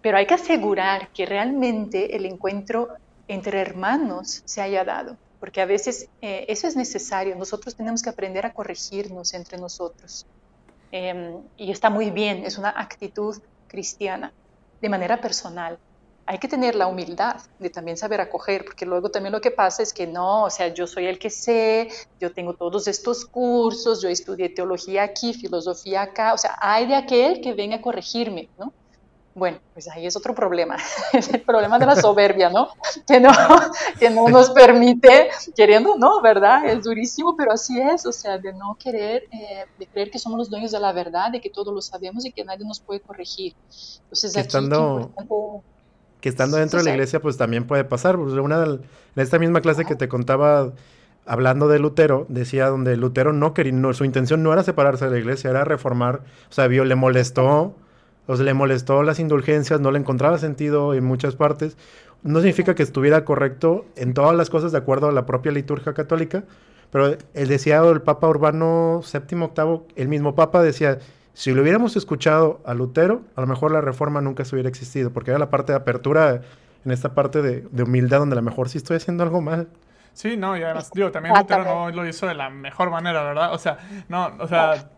Pero 0.00 0.18
hay 0.18 0.26
que 0.26 0.34
asegurar 0.34 1.10
que 1.12 1.26
realmente 1.26 2.16
el 2.16 2.24
encuentro 2.26 2.88
entre 3.26 3.60
hermanos 3.60 4.42
se 4.44 4.60
haya 4.62 4.84
dado, 4.84 5.16
porque 5.40 5.60
a 5.60 5.66
veces 5.66 6.08
eh, 6.20 6.46
eso 6.48 6.66
es 6.66 6.76
necesario. 6.76 7.36
Nosotros 7.36 7.76
tenemos 7.76 8.02
que 8.02 8.10
aprender 8.10 8.46
a 8.46 8.52
corregirnos 8.52 9.34
entre 9.34 9.58
nosotros. 9.58 10.26
Eh, 10.92 11.36
y 11.56 11.70
está 11.70 11.90
muy 11.90 12.10
bien, 12.10 12.44
es 12.44 12.58
una 12.58 12.70
actitud 12.70 13.36
cristiana, 13.66 14.32
de 14.80 14.88
manera 14.88 15.20
personal. 15.20 15.78
Hay 16.26 16.38
que 16.38 16.48
tener 16.48 16.74
la 16.74 16.86
humildad 16.86 17.40
de 17.58 17.70
también 17.70 17.96
saber 17.96 18.20
acoger, 18.20 18.64
porque 18.64 18.84
luego 18.86 19.10
también 19.10 19.32
lo 19.32 19.40
que 19.40 19.50
pasa 19.50 19.82
es 19.82 19.92
que 19.94 20.06
no, 20.06 20.44
o 20.44 20.50
sea, 20.50 20.68
yo 20.68 20.86
soy 20.86 21.06
el 21.06 21.18
que 21.18 21.30
sé, 21.30 21.88
yo 22.20 22.32
tengo 22.32 22.54
todos 22.54 22.86
estos 22.86 23.24
cursos, 23.26 24.02
yo 24.02 24.08
estudié 24.10 24.50
teología 24.50 25.04
aquí, 25.04 25.32
filosofía 25.34 26.02
acá, 26.02 26.34
o 26.34 26.38
sea, 26.38 26.56
hay 26.60 26.86
de 26.86 26.96
aquel 26.96 27.40
que 27.40 27.54
venga 27.54 27.76
a 27.76 27.80
corregirme, 27.82 28.50
¿no? 28.58 28.74
Bueno, 29.38 29.58
pues 29.72 29.88
ahí 29.88 30.04
es 30.06 30.16
otro 30.16 30.34
problema, 30.34 30.76
es 31.12 31.28
el 31.32 31.40
problema 31.40 31.78
de 31.78 31.86
la 31.86 31.96
soberbia, 31.96 32.50
¿no? 32.50 32.68
Que 33.06 33.20
no, 33.20 33.30
que 33.98 34.10
no 34.10 34.28
nos 34.28 34.50
permite, 34.50 35.30
queriendo, 35.56 35.96
no, 35.96 36.20
¿verdad? 36.20 36.66
Es 36.66 36.84
durísimo, 36.84 37.36
pero 37.36 37.52
así 37.52 37.80
es, 37.80 38.04
o 38.04 38.12
sea, 38.12 38.38
de 38.38 38.52
no 38.52 38.76
querer, 38.82 39.24
eh, 39.30 39.64
de 39.78 39.86
creer 39.86 40.10
que 40.10 40.18
somos 40.18 40.38
los 40.38 40.50
dueños 40.50 40.72
de 40.72 40.80
la 40.80 40.92
verdad, 40.92 41.30
de 41.30 41.40
que 41.40 41.50
todo 41.50 41.72
lo 41.72 41.80
sabemos 41.80 42.26
y 42.26 42.32
que 42.32 42.44
nadie 42.44 42.66
nos 42.66 42.80
puede 42.80 43.00
corregir. 43.00 43.54
Entonces, 44.02 44.32
que 44.32 44.40
aquí, 44.40 44.48
estando, 44.48 45.12
que 46.20 46.28
estando 46.28 46.56
dentro 46.56 46.80
sí, 46.80 46.84
de 46.84 46.90
la 46.90 46.94
iglesia, 46.96 47.20
pues 47.20 47.36
también 47.36 47.66
puede 47.66 47.84
pasar. 47.84 48.16
Pues, 48.16 48.32
una, 48.34 48.64
en 48.64 48.82
esta 49.14 49.38
misma 49.38 49.60
clase 49.60 49.84
que 49.84 49.94
te 49.94 50.08
contaba, 50.08 50.72
hablando 51.26 51.68
de 51.68 51.78
Lutero, 51.78 52.26
decía 52.28 52.66
donde 52.66 52.96
Lutero 52.96 53.32
no 53.32 53.54
quería, 53.54 53.72
no, 53.72 53.94
su 53.94 54.04
intención 54.04 54.42
no 54.42 54.52
era 54.52 54.64
separarse 54.64 55.04
de 55.04 55.12
la 55.12 55.18
iglesia, 55.18 55.50
era 55.50 55.64
reformar, 55.64 56.22
o 56.50 56.52
sea, 56.52 56.66
vio, 56.66 56.84
le 56.84 56.96
molestó 56.96 57.74
o 58.28 58.36
sea, 58.36 58.44
le 58.44 58.52
molestó 58.52 59.02
las 59.02 59.18
indulgencias, 59.18 59.80
no 59.80 59.90
le 59.90 59.98
encontraba 59.98 60.36
sentido 60.36 60.92
en 60.92 61.02
muchas 61.02 61.34
partes. 61.34 61.78
No 62.22 62.40
significa 62.40 62.74
que 62.74 62.82
estuviera 62.82 63.24
correcto 63.24 63.86
en 63.96 64.12
todas 64.12 64.36
las 64.36 64.50
cosas 64.50 64.70
de 64.70 64.76
acuerdo 64.76 65.08
a 65.08 65.12
la 65.12 65.24
propia 65.24 65.50
liturgia 65.50 65.94
católica, 65.94 66.44
pero 66.92 67.16
él 67.32 67.48
decía 67.48 67.78
el 67.78 68.02
Papa 68.02 68.28
Urbano 68.28 69.00
VII, 69.00 69.38
VIII, 69.38 69.80
el 69.96 70.08
mismo 70.08 70.34
Papa 70.34 70.62
decía, 70.62 70.98
si 71.32 71.54
lo 71.54 71.62
hubiéramos 71.62 71.96
escuchado 71.96 72.60
a 72.66 72.74
Lutero, 72.74 73.22
a 73.34 73.40
lo 73.40 73.46
mejor 73.46 73.72
la 73.72 73.80
reforma 73.80 74.20
nunca 74.20 74.44
se 74.44 74.54
hubiera 74.54 74.68
existido, 74.68 75.10
porque 75.10 75.30
era 75.30 75.38
la 75.38 75.48
parte 75.48 75.72
de 75.72 75.78
apertura 75.78 76.42
en 76.84 76.90
esta 76.90 77.14
parte 77.14 77.40
de, 77.40 77.62
de 77.70 77.82
humildad 77.82 78.18
donde 78.18 78.34
a 78.34 78.40
lo 78.40 78.42
mejor 78.42 78.68
sí 78.68 78.76
estoy 78.76 78.98
haciendo 78.98 79.22
algo 79.22 79.40
mal. 79.40 79.68
Sí, 80.12 80.36
no, 80.36 80.54
y 80.54 80.62
además, 80.62 80.90
digo, 80.92 81.10
también 81.10 81.34
Lutero 81.34 81.64
no 81.64 81.90
lo 81.92 82.06
hizo 82.06 82.26
de 82.26 82.34
la 82.34 82.50
mejor 82.50 82.90
manera, 82.90 83.22
¿verdad? 83.22 83.54
O 83.54 83.58
sea, 83.58 83.78
no, 84.10 84.32
o 84.38 84.46
sea 84.46 84.90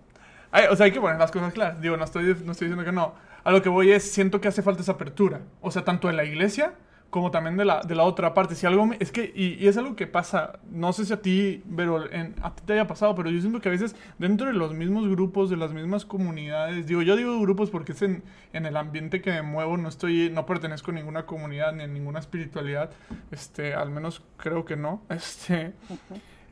hay, 0.52 0.66
o 0.66 0.76
sea, 0.76 0.86
hay 0.86 0.92
que 0.92 1.00
poner 1.00 1.18
las 1.18 1.30
cosas 1.30 1.52
claras. 1.52 1.80
Digo, 1.80 1.96
no 1.96 2.04
estoy, 2.04 2.24
no 2.44 2.52
estoy 2.52 2.68
diciendo 2.68 2.84
que 2.84 2.92
no. 2.92 3.14
A 3.44 3.52
lo 3.52 3.62
que 3.62 3.68
voy 3.68 3.92
es, 3.92 4.10
siento 4.10 4.40
que 4.40 4.48
hace 4.48 4.62
falta 4.62 4.82
esa 4.82 4.92
apertura. 4.92 5.42
O 5.60 5.70
sea, 5.70 5.84
tanto 5.84 6.08
en 6.10 6.16
la 6.16 6.24
iglesia 6.24 6.74
como 7.10 7.32
también 7.32 7.56
de 7.56 7.64
la, 7.64 7.82
de 7.82 7.94
la 7.94 8.04
otra 8.04 8.32
parte. 8.34 8.54
Si 8.54 8.66
algo 8.66 8.86
me, 8.86 8.96
es 9.00 9.10
que, 9.10 9.32
y, 9.34 9.62
y, 9.62 9.68
es 9.68 9.76
algo 9.76 9.96
que 9.96 10.06
pasa, 10.06 10.60
no 10.70 10.92
sé 10.92 11.04
si 11.04 11.12
a 11.12 11.20
ti, 11.20 11.62
pero 11.76 12.10
en, 12.10 12.36
a 12.40 12.54
ti 12.54 12.62
te 12.64 12.72
haya 12.72 12.86
pasado, 12.86 13.14
pero 13.16 13.30
yo 13.30 13.40
siento 13.40 13.60
que 13.60 13.68
a 13.68 13.72
veces 13.72 13.96
dentro 14.18 14.46
de 14.46 14.52
los 14.52 14.72
mismos 14.72 15.08
grupos, 15.08 15.50
de 15.50 15.56
las 15.56 15.72
mismas 15.72 16.04
comunidades, 16.04 16.86
digo, 16.86 17.02
yo 17.02 17.16
digo 17.16 17.38
grupos 17.40 17.70
porque 17.70 17.92
es 17.92 18.02
en, 18.02 18.22
en 18.52 18.64
el 18.64 18.76
ambiente 18.76 19.20
que 19.20 19.32
me 19.32 19.42
muevo, 19.42 19.76
no 19.76 19.88
estoy, 19.88 20.30
no 20.30 20.46
pertenezco 20.46 20.92
a 20.92 20.94
ninguna 20.94 21.26
comunidad 21.26 21.72
ni 21.72 21.82
a 21.82 21.88
ninguna 21.88 22.20
espiritualidad, 22.20 22.90
este, 23.32 23.74
al 23.74 23.90
menos 23.90 24.22
creo 24.36 24.64
que 24.64 24.76
no, 24.76 25.02
este, 25.10 25.72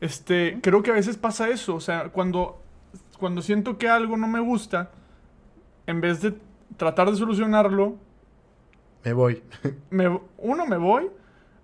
este, 0.01 0.59
creo 0.61 0.83
que 0.83 0.91
a 0.91 0.95
veces 0.95 1.17
pasa 1.17 1.49
eso, 1.49 1.77
o 1.77 1.81
sea, 1.81 2.09
cuando, 2.09 2.61
cuando 3.19 3.43
siento 3.43 3.79
que 3.79 3.89
algo 3.89 4.17
no 4.17 4.27
me 4.27 4.41
gusta, 4.41 4.91
en 5.87 6.01
vez 6.01 6.21
de 6.21 6.35
tratar 6.77 7.11
de 7.11 7.17
solucionarlo, 7.17 7.97
me 9.05 9.13
voy. 9.13 9.43
me, 9.91 10.21
uno, 10.39 10.67
me 10.67 10.77
voy. 10.77 11.11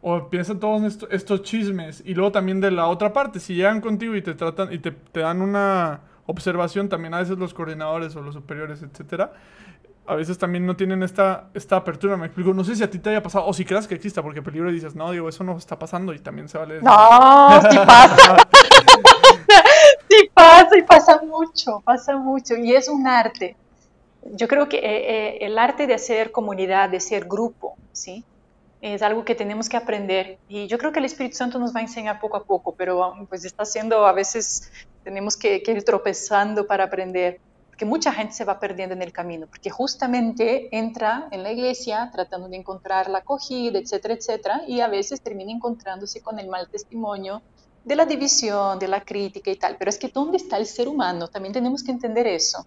o 0.00 0.28
piensa 0.28 0.58
todos 0.58 0.98
estos 1.10 1.42
chismes 1.42 2.02
y 2.04 2.14
luego 2.14 2.32
también 2.32 2.60
de 2.60 2.70
la 2.70 2.88
otra 2.88 3.12
parte, 3.12 3.40
si 3.40 3.54
llegan 3.54 3.80
contigo 3.80 4.14
y 4.16 4.22
te 4.22 4.34
tratan 4.34 4.72
y 4.72 4.78
te, 4.78 4.90
te 4.90 5.20
dan 5.20 5.42
una 5.42 6.00
observación, 6.26 6.88
también 6.88 7.14
a 7.14 7.18
veces 7.18 7.38
los 7.38 7.52
coordinadores 7.54 8.16
o 8.16 8.22
los 8.22 8.34
superiores, 8.34 8.82
etcétera, 8.82 9.32
a 10.06 10.14
veces 10.16 10.36
también 10.38 10.66
no 10.66 10.76
tienen 10.76 11.02
esta, 11.02 11.48
esta 11.54 11.76
apertura, 11.76 12.16
me 12.16 12.26
explico. 12.26 12.52
No 12.52 12.64
sé 12.64 12.76
si 12.76 12.82
a 12.82 12.90
ti 12.90 12.98
te 12.98 13.10
haya 13.10 13.22
pasado, 13.22 13.46
o 13.46 13.52
si 13.52 13.64
creas 13.64 13.88
que 13.88 13.94
exista, 13.94 14.22
porque 14.22 14.42
peligro 14.42 14.70
y 14.70 14.74
dices, 14.74 14.94
no, 14.94 15.10
digo, 15.10 15.28
eso 15.28 15.44
no 15.44 15.56
está 15.56 15.78
pasando 15.78 16.12
y 16.12 16.18
también 16.18 16.48
se 16.48 16.58
vale. 16.58 16.82
No, 16.82 17.60
sí 17.70 17.78
pasa. 17.86 18.36
sí 20.08 20.30
pasa 20.34 20.78
y 20.78 20.82
pasa 20.82 21.20
mucho, 21.22 21.80
pasa 21.84 22.16
mucho. 22.16 22.54
Y 22.56 22.74
es 22.74 22.88
un 22.88 23.06
arte. 23.06 23.56
Yo 24.32 24.48
creo 24.48 24.68
que 24.68 24.78
eh, 24.78 24.82
eh, 24.84 25.38
el 25.42 25.58
arte 25.58 25.86
de 25.86 25.94
hacer 25.94 26.32
comunidad, 26.32 26.88
de 26.88 27.00
ser 27.00 27.26
grupo, 27.26 27.76
¿sí? 27.92 28.24
Es 28.80 29.02
algo 29.02 29.24
que 29.24 29.34
tenemos 29.34 29.68
que 29.68 29.76
aprender. 29.76 30.38
Y 30.48 30.66
yo 30.66 30.78
creo 30.78 30.92
que 30.92 30.98
el 30.98 31.04
Espíritu 31.04 31.36
Santo 31.36 31.58
nos 31.58 31.74
va 31.74 31.80
a 31.80 31.82
enseñar 31.82 32.20
poco 32.20 32.36
a 32.36 32.44
poco, 32.44 32.74
pero 32.74 33.14
pues 33.28 33.44
está 33.44 33.62
haciendo, 33.62 34.06
a 34.06 34.12
veces 34.12 34.70
tenemos 35.02 35.36
que, 35.36 35.62
que 35.62 35.72
ir 35.72 35.84
tropezando 35.84 36.66
para 36.66 36.84
aprender 36.84 37.40
porque 37.74 37.86
mucha 37.86 38.12
gente 38.12 38.32
se 38.34 38.44
va 38.44 38.60
perdiendo 38.60 38.94
en 38.94 39.02
el 39.02 39.12
camino, 39.12 39.48
porque 39.48 39.68
justamente 39.68 40.68
entra 40.70 41.26
en 41.32 41.42
la 41.42 41.50
iglesia 41.50 42.08
tratando 42.12 42.48
de 42.48 42.56
encontrar 42.56 43.10
la 43.10 43.18
acogida, 43.18 43.80
etcétera, 43.80 44.14
etcétera, 44.14 44.62
y 44.68 44.78
a 44.78 44.86
veces 44.86 45.20
termina 45.20 45.50
encontrándose 45.50 46.20
con 46.20 46.38
el 46.38 46.46
mal 46.46 46.68
testimonio 46.68 47.42
de 47.82 47.96
la 47.96 48.06
división, 48.06 48.78
de 48.78 48.86
la 48.86 49.00
crítica 49.00 49.50
y 49.50 49.56
tal. 49.56 49.74
Pero 49.76 49.88
es 49.88 49.98
que 49.98 50.06
¿dónde 50.06 50.36
está 50.36 50.56
el 50.56 50.66
ser 50.66 50.86
humano? 50.86 51.26
También 51.26 51.52
tenemos 51.52 51.82
que 51.82 51.90
entender 51.90 52.28
eso. 52.28 52.64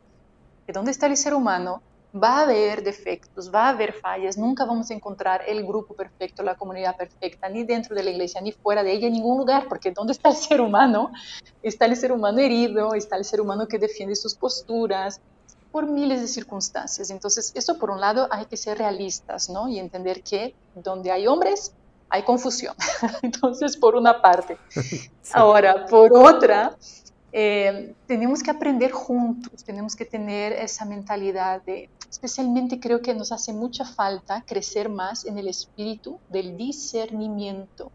Que 0.67 0.73
¿Dónde 0.73 0.91
está 0.91 1.07
el 1.07 1.15
ser 1.15 1.33
humano? 1.33 1.81
Va 2.13 2.39
a 2.39 2.41
haber 2.41 2.83
defectos, 2.83 3.53
va 3.53 3.67
a 3.67 3.69
haber 3.69 3.93
fallas, 3.93 4.37
nunca 4.37 4.65
vamos 4.65 4.91
a 4.91 4.93
encontrar 4.93 5.41
el 5.47 5.65
grupo 5.65 5.93
perfecto, 5.93 6.43
la 6.43 6.55
comunidad 6.55 6.97
perfecta, 6.97 7.47
ni 7.47 7.63
dentro 7.63 7.95
de 7.95 8.03
la 8.03 8.09
iglesia, 8.09 8.41
ni 8.41 8.51
fuera 8.51 8.83
de 8.83 8.91
ella, 8.91 9.07
en 9.07 9.13
ningún 9.13 9.37
lugar, 9.37 9.67
porque 9.69 9.91
¿dónde 9.91 10.11
está 10.11 10.29
el 10.29 10.35
ser 10.35 10.59
humano? 10.59 11.11
Está 11.63 11.85
el 11.85 11.95
ser 11.95 12.11
humano 12.11 12.39
herido, 12.39 12.95
está 12.95 13.15
el 13.15 13.23
ser 13.23 13.39
humano 13.39 13.65
que 13.65 13.79
defiende 13.79 14.13
sus 14.15 14.35
posturas 14.35 15.21
por 15.71 15.87
miles 15.87 16.19
de 16.19 16.27
circunstancias. 16.27 17.11
Entonces, 17.11 17.53
eso 17.55 17.77
por 17.77 17.89
un 17.89 18.01
lado 18.01 18.27
hay 18.29 18.45
que 18.47 18.57
ser 18.57 18.77
realistas, 18.77 19.49
¿no? 19.49 19.69
Y 19.69 19.79
entender 19.79 20.21
que 20.21 20.53
donde 20.75 21.11
hay 21.11 21.27
hombres, 21.27 21.73
hay 22.09 22.23
confusión. 22.23 22.75
Entonces, 23.21 23.77
por 23.77 23.95
una 23.95 24.21
parte. 24.21 24.57
Ahora, 25.33 25.85
por 25.85 26.11
otra, 26.13 26.75
eh, 27.39 27.93
tenemos 28.07 28.41
que 28.41 28.49
aprender 28.49 28.91
juntos, 28.91 29.63
tenemos 29.63 29.95
que 29.95 30.05
tener 30.05 30.53
esa 30.53 30.85
mentalidad 30.85 31.61
de, 31.61 31.87
especialmente 32.09 32.79
creo 32.79 33.03
que 33.03 33.13
nos 33.13 33.31
hace 33.31 33.53
mucha 33.53 33.85
falta 33.85 34.43
crecer 34.43 34.89
más 34.89 35.23
en 35.23 35.37
el 35.37 35.47
espíritu 35.47 36.19
del 36.29 36.57
discernimiento. 36.57 37.91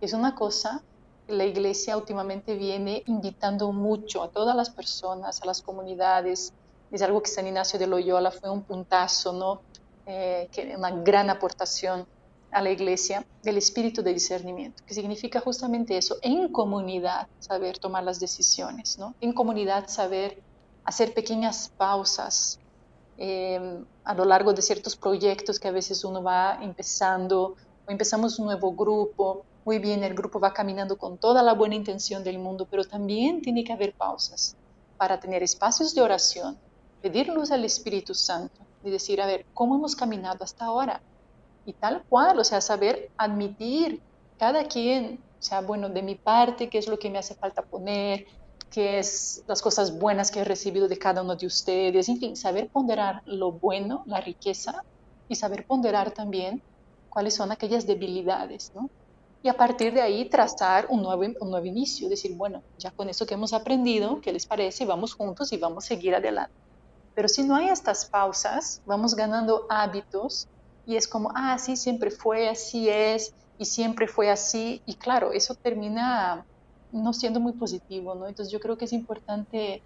Es 0.00 0.12
una 0.12 0.36
cosa 0.36 0.80
que 1.26 1.32
la 1.32 1.44
iglesia 1.44 1.96
últimamente 1.96 2.54
viene 2.54 3.02
invitando 3.06 3.72
mucho 3.72 4.22
a 4.22 4.30
todas 4.30 4.54
las 4.54 4.70
personas, 4.70 5.42
a 5.42 5.46
las 5.46 5.60
comunidades. 5.60 6.52
Es 6.92 7.02
algo 7.02 7.20
que 7.20 7.30
San 7.30 7.48
Ignacio 7.48 7.80
de 7.80 7.88
Loyola 7.88 8.30
fue 8.30 8.48
un 8.48 8.62
puntazo, 8.62 9.32
¿no? 9.32 9.60
Eh, 10.06 10.48
que 10.52 10.76
una 10.76 10.92
gran 10.92 11.30
aportación 11.30 12.06
a 12.54 12.62
la 12.62 12.70
iglesia 12.70 13.26
del 13.42 13.58
espíritu 13.58 14.00
de 14.02 14.14
discernimiento, 14.14 14.82
que 14.86 14.94
significa 14.94 15.40
justamente 15.40 15.96
eso, 15.96 16.16
en 16.22 16.48
comunidad 16.52 17.26
saber 17.40 17.78
tomar 17.78 18.04
las 18.04 18.20
decisiones, 18.20 18.96
¿no? 18.96 19.14
En 19.20 19.32
comunidad 19.32 19.88
saber 19.88 20.40
hacer 20.84 21.12
pequeñas 21.12 21.72
pausas 21.76 22.60
eh, 23.18 23.84
a 24.04 24.14
lo 24.14 24.24
largo 24.24 24.52
de 24.52 24.62
ciertos 24.62 24.94
proyectos 24.94 25.58
que 25.58 25.66
a 25.66 25.72
veces 25.72 26.04
uno 26.04 26.22
va 26.22 26.58
empezando 26.62 27.56
o 27.86 27.90
empezamos 27.90 28.38
un 28.38 28.46
nuevo 28.46 28.72
grupo, 28.72 29.44
muy 29.64 29.80
bien, 29.80 30.04
el 30.04 30.14
grupo 30.14 30.38
va 30.38 30.52
caminando 30.52 30.96
con 30.96 31.18
toda 31.18 31.42
la 31.42 31.54
buena 31.54 31.74
intención 31.74 32.22
del 32.22 32.38
mundo, 32.38 32.68
pero 32.70 32.84
también 32.84 33.42
tiene 33.42 33.64
que 33.64 33.72
haber 33.72 33.94
pausas 33.94 34.56
para 34.96 35.18
tener 35.18 35.42
espacios 35.42 35.92
de 35.92 36.02
oración, 36.02 36.56
pedir 37.02 37.28
luz 37.28 37.50
al 37.50 37.64
Espíritu 37.64 38.14
Santo 38.14 38.60
y 38.84 38.90
decir, 38.90 39.20
a 39.20 39.26
ver, 39.26 39.44
¿cómo 39.54 39.74
hemos 39.74 39.96
caminado 39.96 40.44
hasta 40.44 40.66
ahora? 40.66 41.00
Y 41.66 41.72
tal 41.72 42.02
cual, 42.08 42.38
o 42.38 42.44
sea, 42.44 42.60
saber 42.60 43.10
admitir 43.16 44.00
cada 44.38 44.64
quien, 44.64 45.20
o 45.38 45.42
sea, 45.42 45.60
bueno, 45.60 45.88
de 45.88 46.02
mi 46.02 46.14
parte, 46.14 46.68
qué 46.68 46.78
es 46.78 46.88
lo 46.88 46.98
que 46.98 47.10
me 47.10 47.18
hace 47.18 47.34
falta 47.34 47.62
poner, 47.62 48.26
qué 48.70 48.98
es 48.98 49.44
las 49.46 49.62
cosas 49.62 49.98
buenas 49.98 50.30
que 50.30 50.40
he 50.40 50.44
recibido 50.44 50.88
de 50.88 50.98
cada 50.98 51.22
uno 51.22 51.36
de 51.36 51.46
ustedes, 51.46 52.08
en 52.08 52.18
fin, 52.18 52.36
saber 52.36 52.68
ponderar 52.68 53.22
lo 53.24 53.52
bueno, 53.52 54.02
la 54.06 54.20
riqueza, 54.20 54.82
y 55.28 55.34
saber 55.36 55.66
ponderar 55.66 56.10
también 56.10 56.62
cuáles 57.08 57.34
son 57.34 57.52
aquellas 57.52 57.86
debilidades, 57.86 58.72
¿no? 58.74 58.90
Y 59.42 59.48
a 59.48 59.56
partir 59.56 59.92
de 59.92 60.00
ahí 60.00 60.28
trazar 60.28 60.86
un 60.88 61.02
nuevo, 61.02 61.22
un 61.40 61.50
nuevo 61.50 61.66
inicio, 61.66 62.08
decir, 62.08 62.34
bueno, 62.34 62.62
ya 62.78 62.90
con 62.90 63.08
eso 63.08 63.26
que 63.26 63.34
hemos 63.34 63.52
aprendido, 63.52 64.20
¿qué 64.22 64.32
les 64.32 64.46
parece? 64.46 64.86
Vamos 64.86 65.14
juntos 65.14 65.52
y 65.52 65.58
vamos 65.58 65.84
a 65.84 65.88
seguir 65.88 66.14
adelante. 66.14 66.54
Pero 67.14 67.28
si 67.28 67.42
no 67.42 67.54
hay 67.54 67.68
estas 67.68 68.06
pausas, 68.06 68.80
vamos 68.86 69.14
ganando 69.14 69.66
hábitos 69.68 70.48
y 70.86 70.96
es 70.96 71.08
como, 71.08 71.30
ah, 71.34 71.58
sí, 71.58 71.76
siempre 71.76 72.10
fue, 72.10 72.48
así 72.48 72.88
es, 72.88 73.32
y 73.58 73.64
siempre 73.64 74.08
fue 74.08 74.30
así, 74.30 74.82
y 74.86 74.94
claro, 74.94 75.32
eso 75.32 75.54
termina 75.54 76.44
no 76.92 77.12
siendo 77.12 77.40
muy 77.40 77.52
positivo, 77.52 78.14
¿no? 78.14 78.28
Entonces 78.28 78.52
yo 78.52 78.60
creo 78.60 78.76
que 78.76 78.84
es 78.84 78.92
importante 78.92 79.82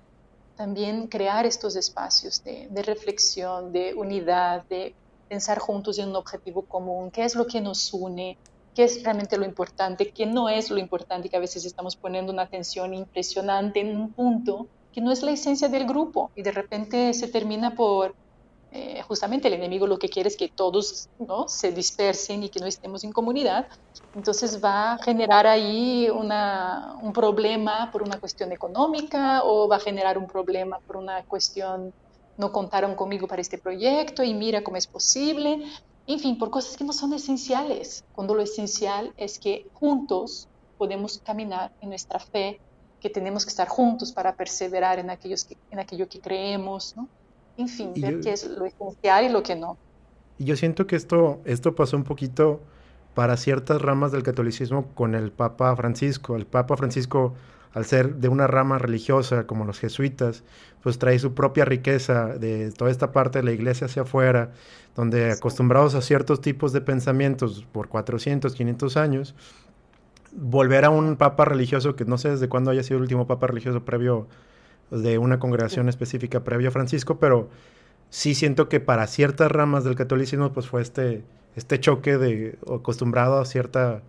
también 0.56 1.06
crear 1.06 1.46
estos 1.46 1.76
espacios 1.76 2.42
de, 2.42 2.68
de 2.70 2.82
reflexión, 2.82 3.72
de 3.72 3.94
unidad, 3.94 4.64
de 4.68 4.94
pensar 5.28 5.58
juntos 5.58 5.98
en 5.98 6.08
un 6.08 6.16
objetivo 6.16 6.62
común, 6.62 7.10
qué 7.10 7.24
es 7.24 7.34
lo 7.34 7.46
que 7.46 7.60
nos 7.60 7.92
une, 7.92 8.36
qué 8.74 8.84
es 8.84 9.02
realmente 9.02 9.36
lo 9.38 9.44
importante, 9.44 10.12
qué 10.12 10.26
no 10.26 10.48
es 10.48 10.70
lo 10.70 10.78
importante, 10.78 11.28
que 11.28 11.36
a 11.36 11.40
veces 11.40 11.64
estamos 11.64 11.96
poniendo 11.96 12.32
una 12.32 12.42
atención 12.42 12.94
impresionante 12.94 13.80
en 13.80 13.96
un 13.96 14.12
punto 14.12 14.68
que 14.92 15.00
no 15.00 15.12
es 15.12 15.22
la 15.22 15.32
esencia 15.32 15.68
del 15.68 15.86
grupo 15.86 16.30
y 16.34 16.42
de 16.42 16.52
repente 16.52 17.12
se 17.14 17.28
termina 17.28 17.74
por 17.74 18.14
eh, 18.70 19.02
justamente 19.02 19.48
el 19.48 19.54
enemigo 19.54 19.86
lo 19.86 19.98
que 19.98 20.08
quiere 20.08 20.28
es 20.28 20.36
que 20.36 20.48
todos 20.48 21.08
¿no? 21.18 21.48
se 21.48 21.72
dispersen 21.72 22.42
y 22.42 22.48
que 22.50 22.60
no 22.60 22.66
estemos 22.66 23.02
en 23.04 23.12
comunidad. 23.12 23.66
Entonces 24.14 24.62
va 24.62 24.92
a 24.92 24.98
generar 24.98 25.46
ahí 25.46 26.08
una, 26.10 26.96
un 27.00 27.12
problema 27.12 27.90
por 27.90 28.02
una 28.02 28.20
cuestión 28.20 28.52
económica 28.52 29.42
o 29.44 29.68
va 29.68 29.76
a 29.76 29.80
generar 29.80 30.18
un 30.18 30.26
problema 30.26 30.78
por 30.80 30.96
una 30.96 31.22
cuestión 31.24 31.92
no 32.36 32.52
contaron 32.52 32.94
conmigo 32.94 33.26
para 33.26 33.42
este 33.42 33.58
proyecto 33.58 34.22
y 34.22 34.32
mira 34.32 34.62
cómo 34.62 34.76
es 34.76 34.86
posible. 34.86 35.64
En 36.06 36.18
fin, 36.18 36.38
por 36.38 36.50
cosas 36.50 36.76
que 36.76 36.84
no 36.84 36.92
son 36.92 37.12
esenciales, 37.12 38.04
cuando 38.14 38.34
lo 38.34 38.42
esencial 38.42 39.12
es 39.16 39.38
que 39.38 39.66
juntos 39.74 40.48
podemos 40.78 41.18
caminar 41.18 41.72
en 41.80 41.90
nuestra 41.90 42.18
fe, 42.18 42.60
que 43.00 43.10
tenemos 43.10 43.44
que 43.44 43.50
estar 43.50 43.68
juntos 43.68 44.12
para 44.12 44.34
perseverar 44.34 44.98
en, 44.98 45.10
aquellos 45.10 45.44
que, 45.44 45.56
en 45.70 45.80
aquello 45.80 46.08
que 46.08 46.20
creemos, 46.20 46.96
¿no? 46.96 47.08
En 47.58 47.68
fin, 47.68 47.92
ver 47.96 48.20
qué 48.20 48.32
es 48.32 48.48
lo 48.48 48.64
esencial 48.64 49.24
y 49.24 49.28
lo 49.28 49.42
que 49.42 49.56
no. 49.56 49.76
Y 50.38 50.44
yo 50.44 50.56
siento 50.56 50.86
que 50.86 50.96
esto, 50.96 51.40
esto 51.44 51.74
pasó 51.74 51.96
un 51.96 52.04
poquito 52.04 52.60
para 53.14 53.36
ciertas 53.36 53.82
ramas 53.82 54.12
del 54.12 54.22
catolicismo 54.22 54.86
con 54.94 55.16
el 55.16 55.32
Papa 55.32 55.74
Francisco. 55.74 56.36
El 56.36 56.46
Papa 56.46 56.76
Francisco, 56.76 57.34
al 57.74 57.84
ser 57.84 58.14
de 58.14 58.28
una 58.28 58.46
rama 58.46 58.78
religiosa 58.78 59.48
como 59.48 59.64
los 59.64 59.80
jesuitas, 59.80 60.44
pues 60.84 61.00
trae 61.00 61.18
su 61.18 61.34
propia 61.34 61.64
riqueza 61.64 62.26
de 62.26 62.70
toda 62.70 62.92
esta 62.92 63.10
parte 63.10 63.40
de 63.40 63.44
la 63.44 63.50
iglesia 63.50 63.86
hacia 63.86 64.02
afuera, 64.02 64.52
donde 64.94 65.32
acostumbrados 65.32 65.96
a 65.96 66.00
ciertos 66.00 66.40
tipos 66.40 66.72
de 66.72 66.80
pensamientos 66.80 67.66
por 67.72 67.88
400, 67.88 68.54
500 68.54 68.96
años, 68.96 69.34
volver 70.30 70.84
a 70.84 70.90
un 70.90 71.16
papa 71.16 71.44
religioso 71.44 71.96
que 71.96 72.04
no 72.04 72.18
sé 72.18 72.30
desde 72.30 72.48
cuándo 72.48 72.70
haya 72.70 72.84
sido 72.84 72.98
el 72.98 73.02
último 73.02 73.26
papa 73.26 73.48
religioso 73.48 73.84
previo 73.84 74.28
de 74.90 75.18
una 75.18 75.38
congregación 75.38 75.88
específica 75.88 76.44
previa 76.44 76.68
a 76.68 76.72
Francisco, 76.72 77.18
pero 77.18 77.48
sí 78.10 78.34
siento 78.34 78.68
que 78.68 78.80
para 78.80 79.06
ciertas 79.06 79.50
ramas 79.50 79.84
del 79.84 79.96
catolicismo 79.96 80.52
pues 80.52 80.66
fue 80.68 80.82
este, 80.82 81.24
este 81.56 81.80
choque 81.80 82.18
de 82.18 82.58
acostumbrado 82.66 83.40
a 83.40 83.44
cierta... 83.44 84.02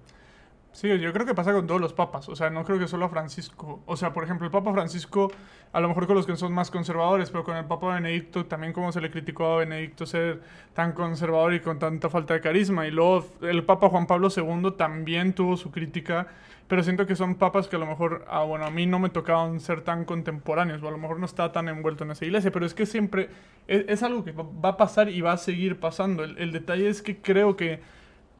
Sí, 0.72 0.88
yo 1.00 1.12
creo 1.12 1.26
que 1.26 1.34
pasa 1.34 1.52
con 1.52 1.66
todos 1.66 1.82
los 1.82 1.94
papas, 1.94 2.30
o 2.30 2.36
sea, 2.36 2.50
no 2.52 2.64
creo 2.64 2.78
que 2.78 2.88
solo 2.88 3.06
a 3.06 3.10
Francisco, 3.10 3.82
o 3.86 3.98
sea, 3.98 4.14
por 4.14 4.24
ejemplo, 4.24 4.46
el 4.46 4.52
Papa 4.52 4.72
Francisco, 4.72 5.32
a 5.74 5.80
lo 5.80 5.88
mejor 5.88 6.06
con 6.06 6.16
los 6.16 6.28
que 6.28 6.36
son 6.36 6.54
más 6.54 6.70
conservadores, 6.70 7.32
pero 7.32 7.44
con 7.44 7.58
el 7.58 7.66
Papa 7.66 7.96
Benedicto 7.96 8.46
también 8.46 8.72
como 8.72 8.92
se 8.92 9.02
le 9.02 9.10
criticó 9.10 9.46
a 9.54 9.58
Benedicto 9.58 10.06
ser 10.06 10.42
tan 10.74 10.94
conservador 10.94 11.56
y 11.56 11.60
con 11.60 11.80
tanta 11.80 12.10
falta 12.10 12.36
de 12.36 12.42
carisma, 12.42 12.86
y 12.86 12.92
luego 12.92 13.26
el 13.42 13.66
Papa 13.66 13.90
Juan 13.90 14.06
Pablo 14.06 14.30
II 14.36 14.74
también 14.78 15.34
tuvo 15.34 15.58
su 15.58 15.72
crítica 15.72 16.28
pero 16.70 16.84
siento 16.84 17.08
que 17.08 17.16
son 17.16 17.34
papas 17.34 17.68
que 17.68 17.78
a 17.78 17.80
lo 17.80 17.88
mejor, 17.88 18.24
ah, 18.30 18.44
bueno, 18.44 18.64
a 18.64 18.70
mí 18.70 18.86
no 18.86 19.00
me 19.00 19.10
tocaban 19.10 19.60
ser 19.60 19.82
tan 19.82 20.06
contemporáneos, 20.06 20.84
o 20.84 20.88
a 20.88 20.92
lo 20.92 21.00
mejor 21.00 21.20
no 21.20 21.26
estaba 21.26 21.52
tan 21.52 21.68
envuelto 21.68 22.04
en 22.04 22.12
esa 22.12 22.26
iglesia, 22.26 22.52
pero 22.52 22.64
es 22.64 22.76
que 22.76 22.86
siempre 22.86 23.30
es, 23.66 24.04
algo 24.04 24.24
que 24.24 24.34
va 24.34 24.70
a 24.70 24.78
pasar 24.78 25.10
y 25.10 25.20
va 25.22 25.32
a 25.32 25.38
seguir 25.38 25.80
pasando. 25.80 26.24
El, 26.24 26.52
detalle 26.52 26.88
es 26.88 27.02
que 27.02 27.18
creo 27.18 27.58
que 27.58 27.80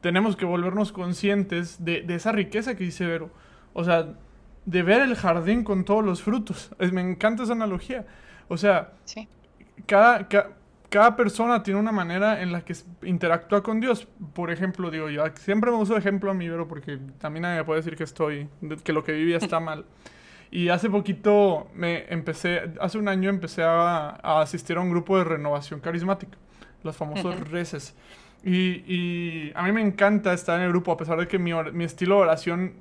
tenemos 0.00 0.36
que 0.36 0.44
volvernos 0.44 0.92
conscientes 0.92 1.84
de, 1.84 2.04
esa 2.08 2.32
riqueza 2.32 2.76
que 2.76 2.84
dice 2.84 3.06
Vero. 3.06 3.30
O 3.72 3.84
sea, 3.84 4.14
de 4.64 4.82
ver 4.82 5.02
el 5.02 5.14
jardín 5.14 5.64
con 5.64 5.84
todos 5.84 6.04
los 6.04 6.22
frutos. 6.22 6.70
me 6.92 7.00
encanta 7.00 7.42
esa 7.42 7.52
analogía. 7.52 8.06
O 8.48 8.56
sea, 8.56 8.92
cada, 9.86 10.28
cada 10.88 11.16
persona 11.16 11.62
tiene 11.62 11.78
una 11.78 11.92
manera 11.92 12.42
en 12.42 12.52
la 12.52 12.62
que 12.62 12.74
interactúa 13.02 13.62
con 13.62 13.80
Dios. 13.80 14.08
Por 14.34 14.50
ejemplo, 14.50 14.90
digo, 14.90 15.08
yo 15.08 15.24
siempre 15.36 15.70
me 15.70 15.76
uso 15.76 15.94
de 15.94 16.00
ejemplo 16.00 16.30
a 16.30 16.34
mí, 16.34 16.48
pero 16.48 16.66
porque 16.66 16.98
también 17.18 17.42
nadie 17.42 17.58
me 17.58 17.64
puede 17.64 17.80
decir 17.80 17.96
que 17.96 18.04
estoy, 18.04 18.48
que 18.82 18.92
lo 18.92 19.04
que 19.04 19.12
vivía 19.12 19.36
está 19.36 19.60
mal. 19.60 19.84
Y 20.50 20.68
hace 20.68 20.90
poquito 20.90 21.68
me 21.74 22.12
empecé, 22.12 22.72
hace 22.80 22.98
un 22.98 23.06
año 23.06 23.30
empecé 23.30 23.62
a, 23.62 24.40
asistir 24.40 24.76
a 24.76 24.80
un 24.80 24.90
grupo 24.90 25.16
de 25.16 25.22
renovación 25.22 25.78
carismática, 25.78 26.36
los 26.82 26.96
famosos 26.96 27.38
reces. 27.48 27.94
Y, 28.42 28.82
y, 28.86 29.52
a 29.54 29.62
mí 29.64 29.72
me 29.72 29.82
encanta 29.82 30.32
estar 30.32 30.58
en 30.58 30.66
el 30.66 30.70
grupo, 30.70 30.92
a 30.92 30.96
pesar 30.96 31.18
de 31.18 31.28
que 31.28 31.38
mi, 31.38 31.52
mi 31.72 31.84
estilo 31.84 32.16
de 32.16 32.22
oración 32.22 32.72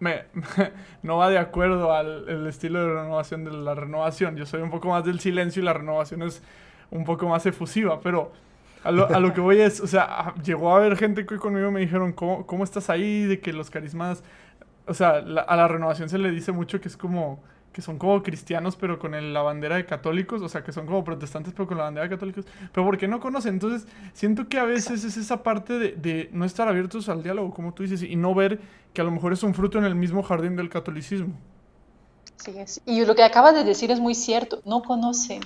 me, 0.00 0.24
no 1.02 1.18
va 1.18 1.30
de 1.30 1.38
acuerdo 1.38 1.92
al 1.92 2.28
el 2.28 2.46
estilo 2.46 2.80
de 2.80 2.94
renovación 3.02 3.44
de 3.44 3.52
la 3.52 3.74
renovación. 3.74 4.36
Yo 4.36 4.46
soy 4.46 4.62
un 4.62 4.70
poco 4.70 4.88
más 4.88 5.04
del 5.04 5.20
silencio 5.20 5.62
y 5.62 5.64
la 5.64 5.72
renovación 5.72 6.22
es 6.22 6.42
un 6.90 7.04
poco 7.04 7.28
más 7.28 7.46
efusiva, 7.46 8.00
pero 8.00 8.32
a 8.82 8.90
lo, 8.90 9.06
a 9.08 9.18
lo 9.18 9.32
que 9.32 9.40
voy 9.40 9.60
es, 9.60 9.80
o 9.80 9.86
sea, 9.86 10.34
llegó 10.42 10.72
a 10.72 10.76
haber 10.76 10.96
gente 10.96 11.24
que 11.24 11.36
conmigo 11.36 11.70
me 11.70 11.80
dijeron, 11.80 12.12
¿cómo, 12.12 12.46
cómo 12.46 12.64
estás 12.64 12.90
ahí? 12.90 13.24
De 13.24 13.40
que 13.40 13.52
los 13.52 13.70
carismas, 13.70 14.22
o 14.86 14.94
sea, 14.94 15.10
a 15.46 15.56
la 15.56 15.68
renovación 15.68 16.08
se 16.08 16.18
le 16.18 16.30
dice 16.30 16.52
mucho 16.52 16.80
que 16.80 16.88
es 16.88 16.96
como, 16.96 17.42
que 17.74 17.82
son 17.82 17.98
como 17.98 18.22
cristianos, 18.22 18.76
pero 18.76 19.00
con 19.00 19.34
la 19.34 19.42
bandera 19.42 19.74
de 19.74 19.84
católicos, 19.84 20.40
o 20.40 20.48
sea, 20.48 20.62
que 20.62 20.72
son 20.72 20.86
como 20.86 21.02
protestantes, 21.02 21.52
pero 21.52 21.66
con 21.66 21.76
la 21.76 21.84
bandera 21.84 22.04
de 22.04 22.10
católicos, 22.10 22.46
pero 22.72 22.86
porque 22.86 23.08
no 23.08 23.18
conocen. 23.18 23.54
Entonces, 23.54 23.88
siento 24.12 24.48
que 24.48 24.60
a 24.60 24.64
veces 24.64 25.02
es 25.02 25.16
esa 25.16 25.42
parte 25.42 25.72
de, 25.78 25.92
de, 25.92 26.30
no 26.32 26.44
estar 26.44 26.68
abiertos 26.68 27.08
al 27.08 27.24
diálogo, 27.24 27.52
como 27.52 27.74
tú 27.74 27.82
dices, 27.82 28.02
y 28.02 28.14
no 28.14 28.32
ver 28.32 28.60
que 28.92 29.00
a 29.00 29.04
lo 29.04 29.10
mejor 29.10 29.32
es 29.32 29.42
un 29.42 29.54
fruto 29.54 29.76
en 29.78 29.84
el 29.84 29.96
mismo 29.96 30.22
jardín 30.22 30.54
del 30.54 30.70
catolicismo. 30.70 31.34
Sí, 32.36 32.52
es. 32.56 32.80
y 32.86 33.04
lo 33.04 33.16
que 33.16 33.24
acaba 33.24 33.52
de 33.52 33.64
decir 33.64 33.90
es 33.90 33.98
muy 33.98 34.14
cierto, 34.14 34.62
no 34.64 34.82
conocen. 34.82 35.40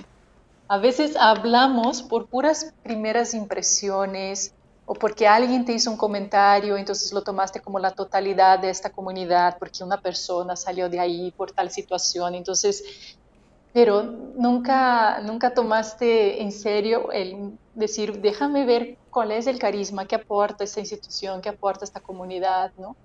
A 0.67 0.77
veces 0.77 1.15
hablamos 1.19 2.03
por 2.03 2.27
puras 2.27 2.75
primeras 2.83 3.33
impresiones 3.33 4.53
o 4.91 4.95
porque 4.95 5.27
alguien 5.27 5.65
te 5.65 5.71
hizo 5.71 5.91
un 5.91 5.97
comentario, 5.97 6.75
entonces 6.75 7.13
lo 7.13 7.21
tomaste 7.21 7.59
como 7.59 7.77
la 7.77 7.91
totalidad 7.91 8.57
de 8.57 8.71
esta 8.71 8.89
comunidad, 8.89 9.59
porque 9.59 9.83
una 9.83 10.01
persona 10.01 10.55
salió 10.55 10.89
de 10.89 10.99
ahí 10.99 11.31
por 11.37 11.51
tal 11.51 11.69
situación, 11.69 12.33
entonces, 12.33 12.83
pero 13.71 14.01
nunca, 14.01 15.19
nunca 15.21 15.53
tomaste 15.53 16.41
en 16.41 16.51
serio 16.51 17.11
el 17.11 17.55
decir, 17.75 18.19
déjame 18.19 18.65
ver 18.65 18.97
cuál 19.11 19.31
es 19.31 19.45
el 19.45 19.59
carisma 19.59 20.07
que 20.07 20.15
aporta 20.15 20.63
esta 20.63 20.79
institución, 20.79 21.39
que 21.39 21.49
aporta 21.49 21.85
esta 21.85 21.99
comunidad, 21.99 22.71
¿no? 22.75 22.95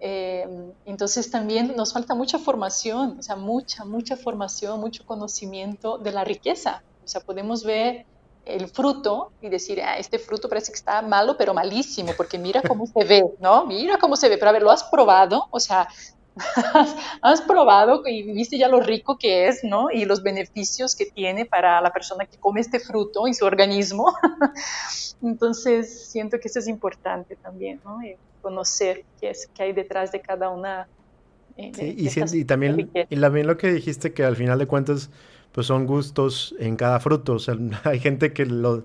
Eh, 0.00 0.44
entonces 0.86 1.30
también 1.30 1.76
nos 1.76 1.92
falta 1.92 2.16
mucha 2.16 2.40
formación, 2.40 3.16
o 3.16 3.22
sea, 3.22 3.36
mucha, 3.36 3.84
mucha 3.84 4.16
formación, 4.16 4.80
mucho 4.80 5.06
conocimiento 5.06 5.98
de 5.98 6.10
la 6.10 6.24
riqueza 6.24 6.82
o 7.08 7.10
sea, 7.10 7.22
podemos 7.22 7.64
ver 7.64 8.04
el 8.48 8.68
fruto 8.68 9.30
y 9.42 9.48
decir, 9.48 9.82
ah, 9.82 9.98
este 9.98 10.18
fruto 10.18 10.48
parece 10.48 10.72
que 10.72 10.78
está 10.78 11.02
malo, 11.02 11.36
pero 11.36 11.52
malísimo, 11.52 12.12
porque 12.16 12.38
mira 12.38 12.62
cómo 12.62 12.86
se 12.86 13.04
ve, 13.04 13.24
¿no? 13.40 13.66
Mira 13.66 13.98
cómo 13.98 14.16
se 14.16 14.28
ve, 14.28 14.38
pero 14.38 14.48
a 14.48 14.52
ver, 14.52 14.62
¿lo 14.62 14.70
has 14.70 14.84
probado? 14.84 15.46
O 15.50 15.60
sea, 15.60 15.86
has 17.22 17.42
probado 17.42 18.02
y 18.06 18.22
viste 18.22 18.56
ya 18.56 18.68
lo 18.68 18.80
rico 18.80 19.18
que 19.18 19.48
es, 19.48 19.64
¿no? 19.64 19.90
Y 19.90 20.06
los 20.06 20.22
beneficios 20.22 20.96
que 20.96 21.06
tiene 21.06 21.44
para 21.44 21.80
la 21.80 21.92
persona 21.92 22.24
que 22.24 22.38
come 22.38 22.60
este 22.60 22.80
fruto 22.80 23.28
y 23.28 23.34
su 23.34 23.44
organismo. 23.44 24.14
Entonces, 25.22 26.08
siento 26.08 26.40
que 26.40 26.48
eso 26.48 26.60
es 26.60 26.68
importante 26.68 27.36
también, 27.36 27.80
¿no? 27.84 28.00
conocer 28.40 29.04
qué, 29.20 29.30
es, 29.30 29.48
qué 29.52 29.64
hay 29.64 29.72
detrás 29.72 30.12
de 30.12 30.20
cada 30.20 30.48
una. 30.48 30.88
Eh, 31.56 31.72
sí, 31.74 31.94
y, 31.98 32.38
y, 32.38 32.44
también, 32.44 32.88
y 32.94 33.16
también 33.20 33.46
lo 33.46 33.56
que 33.56 33.72
dijiste 33.72 34.12
que 34.12 34.24
al 34.24 34.36
final 34.36 34.58
de 34.60 34.66
cuentas 34.66 35.10
pues 35.52 35.66
son 35.66 35.86
gustos 35.86 36.54
en 36.58 36.76
cada 36.76 37.00
fruto. 37.00 37.34
O 37.34 37.38
sea, 37.38 37.56
hay 37.84 38.00
gente 38.00 38.32
que 38.32 38.46
lo, 38.46 38.84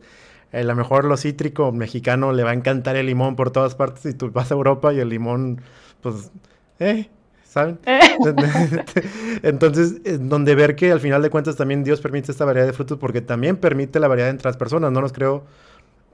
a 0.51 0.63
lo 0.63 0.75
mejor 0.75 1.05
lo 1.05 1.17
cítrico 1.17 1.71
mexicano 1.71 2.31
le 2.31 2.43
va 2.43 2.51
a 2.51 2.53
encantar 2.53 2.95
el 2.95 3.07
limón 3.07 3.35
por 3.35 3.51
todas 3.51 3.75
partes 3.75 4.05
y 4.05 4.13
tú 4.13 4.31
vas 4.31 4.51
a 4.51 4.55
Europa 4.55 4.93
y 4.93 4.99
el 4.99 5.09
limón, 5.09 5.61
pues, 6.01 6.31
eh, 6.79 7.09
¿saben? 7.43 7.79
Eh. 7.85 7.99
Entonces, 9.43 10.01
donde 10.27 10.55
ver 10.55 10.75
que 10.75 10.91
al 10.91 10.99
final 10.99 11.21
de 11.21 11.29
cuentas 11.29 11.55
también 11.55 11.83
Dios 11.83 12.01
permite 12.01 12.31
esta 12.31 12.45
variedad 12.45 12.67
de 12.67 12.73
frutos 12.73 12.97
porque 12.99 13.21
también 13.21 13.57
permite 13.57 13.99
la 13.99 14.07
variedad 14.07 14.29
entre 14.29 14.47
las 14.49 14.57
personas. 14.57 14.91
No 14.91 15.01
nos 15.01 15.13
creo 15.13 15.43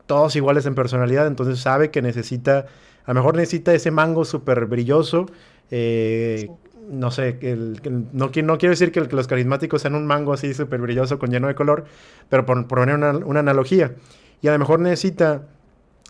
todos 0.09 0.35
iguales 0.35 0.65
en 0.65 0.73
personalidad, 0.73 1.27
entonces 1.27 1.59
sabe 1.59 1.91
que 1.91 2.01
necesita, 2.01 2.65
a 3.05 3.13
lo 3.13 3.13
mejor 3.13 3.35
necesita 3.35 3.75
ese 3.75 3.91
mango 3.91 4.25
súper 4.25 4.65
brilloso, 4.65 5.27
eh, 5.69 6.49
no 6.89 7.11
sé, 7.11 7.37
el, 7.41 7.79
no, 8.11 8.31
no, 8.33 8.57
quiero 8.57 8.71
decir 8.71 8.91
que, 8.91 9.01
los 9.01 9.27
carismáticos 9.27 9.81
sean 9.81 9.95
un 9.95 10.07
mango 10.07 10.33
así 10.33 10.53
súper 10.53 10.81
brilloso 10.81 11.19
con 11.19 11.29
lleno 11.29 11.47
de 11.47 11.55
color, 11.55 11.85
pero 12.29 12.45
por, 12.45 12.67
poner 12.67 12.95
una, 12.95 13.39
analogía. 13.39 13.93
Y 14.41 14.47
a 14.47 14.51
lo 14.53 14.59
mejor 14.59 14.79
necesita, 14.79 15.43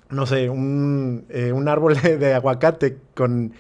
no 0.09 0.25
sé, 0.25 0.49
un, 0.49 1.25
eh, 1.29 1.51
un 1.51 1.67
árbol 1.67 1.95
de, 2.01 2.33
aguacate 2.33 2.97
con 3.13 3.53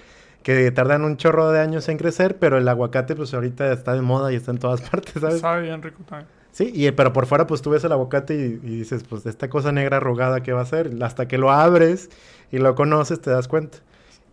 que 0.43 0.71
tardan 0.71 1.03
un 1.03 1.17
chorro 1.17 1.51
de 1.51 1.59
años 1.59 1.89
en 1.89 1.97
crecer, 1.97 2.37
pero 2.37 2.57
el 2.57 2.67
aguacate 2.67 3.15
pues 3.15 3.33
ahorita 3.33 3.73
está 3.73 3.93
de 3.93 4.01
moda 4.01 4.31
y 4.31 4.35
está 4.35 4.51
en 4.51 4.57
todas 4.57 4.81
partes, 4.89 5.21
¿sabes? 5.21 5.41
Sabe 5.41 5.63
bien 5.63 5.81
rico 5.81 5.99
también. 6.07 6.27
Sí, 6.51 6.71
y, 6.73 6.89
pero 6.91 7.13
por 7.13 7.25
fuera 7.25 7.45
pues 7.45 7.61
tú 7.61 7.69
ves 7.69 7.83
el 7.83 7.91
aguacate 7.91 8.33
y, 8.33 8.49
dices, 8.57 9.03
pues 9.03 9.25
esta 9.25 9.49
cosa 9.49 9.71
negra 9.71 9.97
arrugada, 9.97 10.41
¿qué 10.41 10.53
va 10.53 10.61
a 10.61 10.65
ser? 10.65 10.91
Hasta 11.01 11.27
que 11.27 11.37
lo 11.37 11.51
abres 11.51 12.09
y 12.51 12.57
lo 12.57 12.73
conoces 12.75 13.21
te 13.21 13.29
das 13.29 13.47
cuenta. 13.47 13.79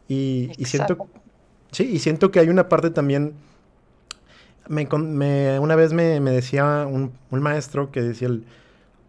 Y, 0.09 0.53
y 0.57 0.67
siento 0.67 1.09
Sí, 1.71 1.85
y 1.85 1.99
siento 1.99 2.31
que 2.31 2.41
hay 2.41 2.49
una 2.49 2.69
parte 2.69 2.91
también. 2.91 3.35
Me, 4.69 5.59
una 5.61 5.77
vez 5.77 5.93
me, 5.93 6.21
decía 6.21 6.87
un, 6.89 7.13
maestro 7.31 7.91
que 7.91 8.03
decía: 8.03 8.29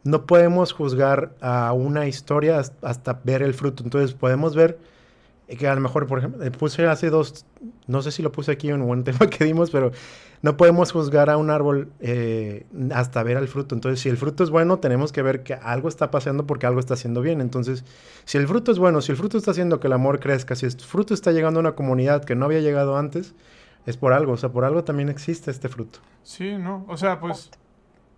no 0.03 0.25
podemos 0.25 0.71
juzgar 0.71 1.33
a 1.41 1.73
una 1.73 2.07
historia 2.07 2.61
hasta 2.81 3.21
ver 3.23 3.41
el 3.41 3.53
fruto. 3.53 3.83
Entonces 3.83 4.13
podemos 4.13 4.55
ver 4.55 4.77
que 5.47 5.67
a 5.67 5.75
lo 5.75 5.81
mejor, 5.81 6.07
por 6.07 6.19
ejemplo, 6.19 6.51
puse 6.51 6.85
hace 6.85 7.09
dos, 7.09 7.45
no 7.87 8.01
sé 8.01 8.11
si 8.11 8.21
lo 8.21 8.31
puse 8.31 8.51
aquí 8.51 8.69
en 8.69 8.81
un 8.81 9.03
tema 9.05 9.29
que 9.29 9.45
dimos, 9.45 9.71
pero 9.71 9.91
no 10.41 10.57
podemos 10.57 10.91
juzgar 10.91 11.29
a 11.29 11.37
un 11.37 11.49
árbol 11.49 11.91
eh, 11.99 12.65
hasta 12.93 13.23
ver 13.23 13.37
el 13.37 13.47
fruto. 13.47 13.75
Entonces, 13.75 13.99
si 13.99 14.09
el 14.09 14.17
fruto 14.17 14.43
es 14.43 14.49
bueno, 14.49 14.79
tenemos 14.79 15.11
que 15.11 15.21
ver 15.21 15.43
que 15.43 15.55
algo 15.55 15.89
está 15.89 16.11
pasando 16.11 16.45
porque 16.45 16.65
algo 16.65 16.79
está 16.79 16.93
haciendo 16.93 17.21
bien. 17.21 17.41
Entonces, 17.41 17.83
si 18.25 18.37
el 18.37 18.47
fruto 18.47 18.71
es 18.71 18.79
bueno, 18.79 19.01
si 19.01 19.11
el 19.11 19.17
fruto 19.17 19.37
está 19.37 19.51
haciendo 19.51 19.79
que 19.79 19.87
el 19.87 19.93
amor 19.93 20.19
crezca, 20.19 20.55
si 20.55 20.65
el 20.65 20.71
fruto 20.73 21.13
está 21.13 21.31
llegando 21.31 21.59
a 21.59 21.61
una 21.61 21.71
comunidad 21.73 22.23
que 22.23 22.35
no 22.35 22.45
había 22.45 22.59
llegado 22.59 22.97
antes, 22.97 23.33
es 23.85 23.97
por 23.97 24.13
algo. 24.13 24.33
O 24.33 24.37
sea, 24.37 24.49
por 24.49 24.65
algo 24.65 24.83
también 24.83 25.09
existe 25.09 25.49
este 25.49 25.69
fruto. 25.69 25.99
Sí, 26.23 26.57
¿no? 26.57 26.85
O 26.87 26.97
sea, 26.97 27.19
pues, 27.19 27.49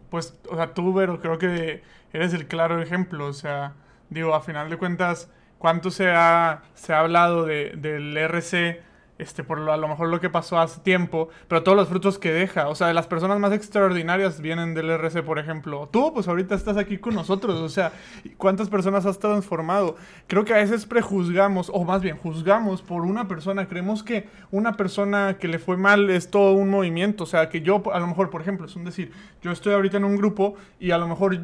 pues, 0.10 0.38
o 0.50 0.56
sea, 0.56 0.74
tú, 0.74 0.94
Vero, 0.94 1.22
creo 1.22 1.38
que 1.38 1.84
eres 2.12 2.34
el 2.34 2.48
claro 2.48 2.82
ejemplo. 2.82 3.28
O 3.28 3.34
sea, 3.34 3.74
digo, 4.10 4.36
a 4.36 4.42
final 4.42 4.70
de 4.70 4.78
cuentas 4.78 5.30
cuánto 5.58 5.92
se 5.92 6.10
ha, 6.10 6.64
se 6.74 6.94
ha 6.94 7.00
hablado 7.00 7.46
de, 7.46 7.74
del 7.78 8.18
RC, 8.18 8.82
este, 9.20 9.44
por 9.44 9.60
lo, 9.60 9.72
a 9.72 9.78
lo 9.78 9.88
mejor 9.88 10.08
lo 10.08 10.20
que 10.20 10.30
pasó 10.30 10.58
hace 10.60 10.80
tiempo, 10.80 11.30
pero 11.48 11.62
todos 11.62 11.78
los 11.78 11.90
frutos 11.90 12.18
que 12.18 12.32
deja, 12.32 12.70
o 12.70 12.76
sea, 12.76 12.92
las 12.94 13.06
personas 13.06 13.38
más 13.40 13.52
extraordinarias 13.52 14.42
vienen 14.42 14.74
del 14.74 14.90
RC, 14.90 15.24
por 15.24 15.38
ejemplo. 15.40 15.90
Tú, 15.92 16.14
pues 16.14 16.28
ahorita 16.28 16.56
estás 16.56 16.78
aquí 16.78 16.98
con 16.98 17.14
nosotros, 17.14 17.60
o 17.60 17.70
sea, 17.70 17.92
¿cuántas 18.38 18.70
personas 18.70 19.06
has 19.06 19.20
transformado? 19.20 19.98
Creo 20.28 20.46
que 20.46 20.54
a 20.54 20.58
veces 20.58 20.86
prejuzgamos, 20.86 21.70
o 21.74 21.84
más 21.84 22.02
bien 22.02 22.18
juzgamos 22.18 22.82
por 22.82 23.04
una 23.04 23.28
persona, 23.28 23.68
creemos 23.68 24.04
que 24.04 24.28
una 24.52 24.74
persona 24.74 25.38
que 25.38 25.50
le 25.50 25.60
fue 25.60 25.78
mal 25.78 26.10
es 26.10 26.32
todo 26.32 26.54
un 26.54 26.70
movimiento, 26.70 27.26
o 27.26 27.28
sea, 27.28 27.50
que 27.50 27.62
yo, 27.62 27.84
a 27.94 28.00
lo 28.00 28.08
mejor, 28.08 28.30
por 28.30 28.42
ejemplo, 28.42 28.66
es 28.66 28.76
un 28.76 28.86
decir, 28.86 29.12
yo 29.42 29.52
estoy 29.52 29.74
ahorita 29.74 29.98
en 29.98 30.06
un 30.06 30.16
grupo 30.16 30.56
y 30.80 30.92
a 30.92 30.98
lo 30.98 31.08
mejor 31.08 31.40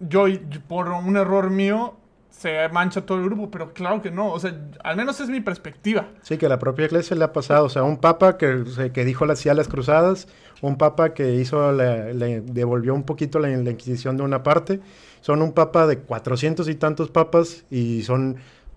yo, 0.00 0.24
por 0.66 0.88
un 0.88 1.16
error 1.16 1.50
mío, 1.50 1.94
se 2.30 2.68
mancha 2.70 3.04
todo 3.04 3.18
el 3.18 3.24
grupo, 3.24 3.50
pero 3.50 3.72
claro 3.72 4.00
que 4.00 4.10
no, 4.10 4.32
o 4.32 4.40
sea, 4.40 4.54
al 4.82 4.96
menos 4.96 5.20
es 5.20 5.28
mi 5.28 5.40
perspectiva. 5.40 6.08
Sí, 6.22 6.38
que 6.38 6.48
la 6.48 6.58
propia 6.58 6.86
iglesia 6.86 7.16
le 7.16 7.24
ha 7.24 7.32
pasado, 7.32 7.66
o 7.66 7.68
sea, 7.68 7.82
un 7.82 7.98
papa 7.98 8.38
que, 8.38 8.64
que 8.94 9.04
dijo 9.04 9.26
las, 9.26 9.44
las 9.44 9.68
cruzadas, 9.68 10.28
un 10.62 10.76
papa 10.76 11.12
que 11.12 11.34
hizo, 11.34 11.72
le, 11.72 12.40
devolvió 12.40 12.94
un 12.94 13.02
poquito 13.02 13.38
la, 13.38 13.48
la, 13.48 13.70
Inquisición 13.70 14.16
de 14.16 14.22
una 14.22 14.42
parte, 14.42 14.80
son 15.20 15.42
un 15.42 15.52
papa 15.52 15.86
de 15.86 15.98
cuatrocientos 15.98 16.68
y 16.68 16.76
tantos 16.76 17.10
papas 17.10 17.64
y 17.70 18.02
son, 18.04 18.36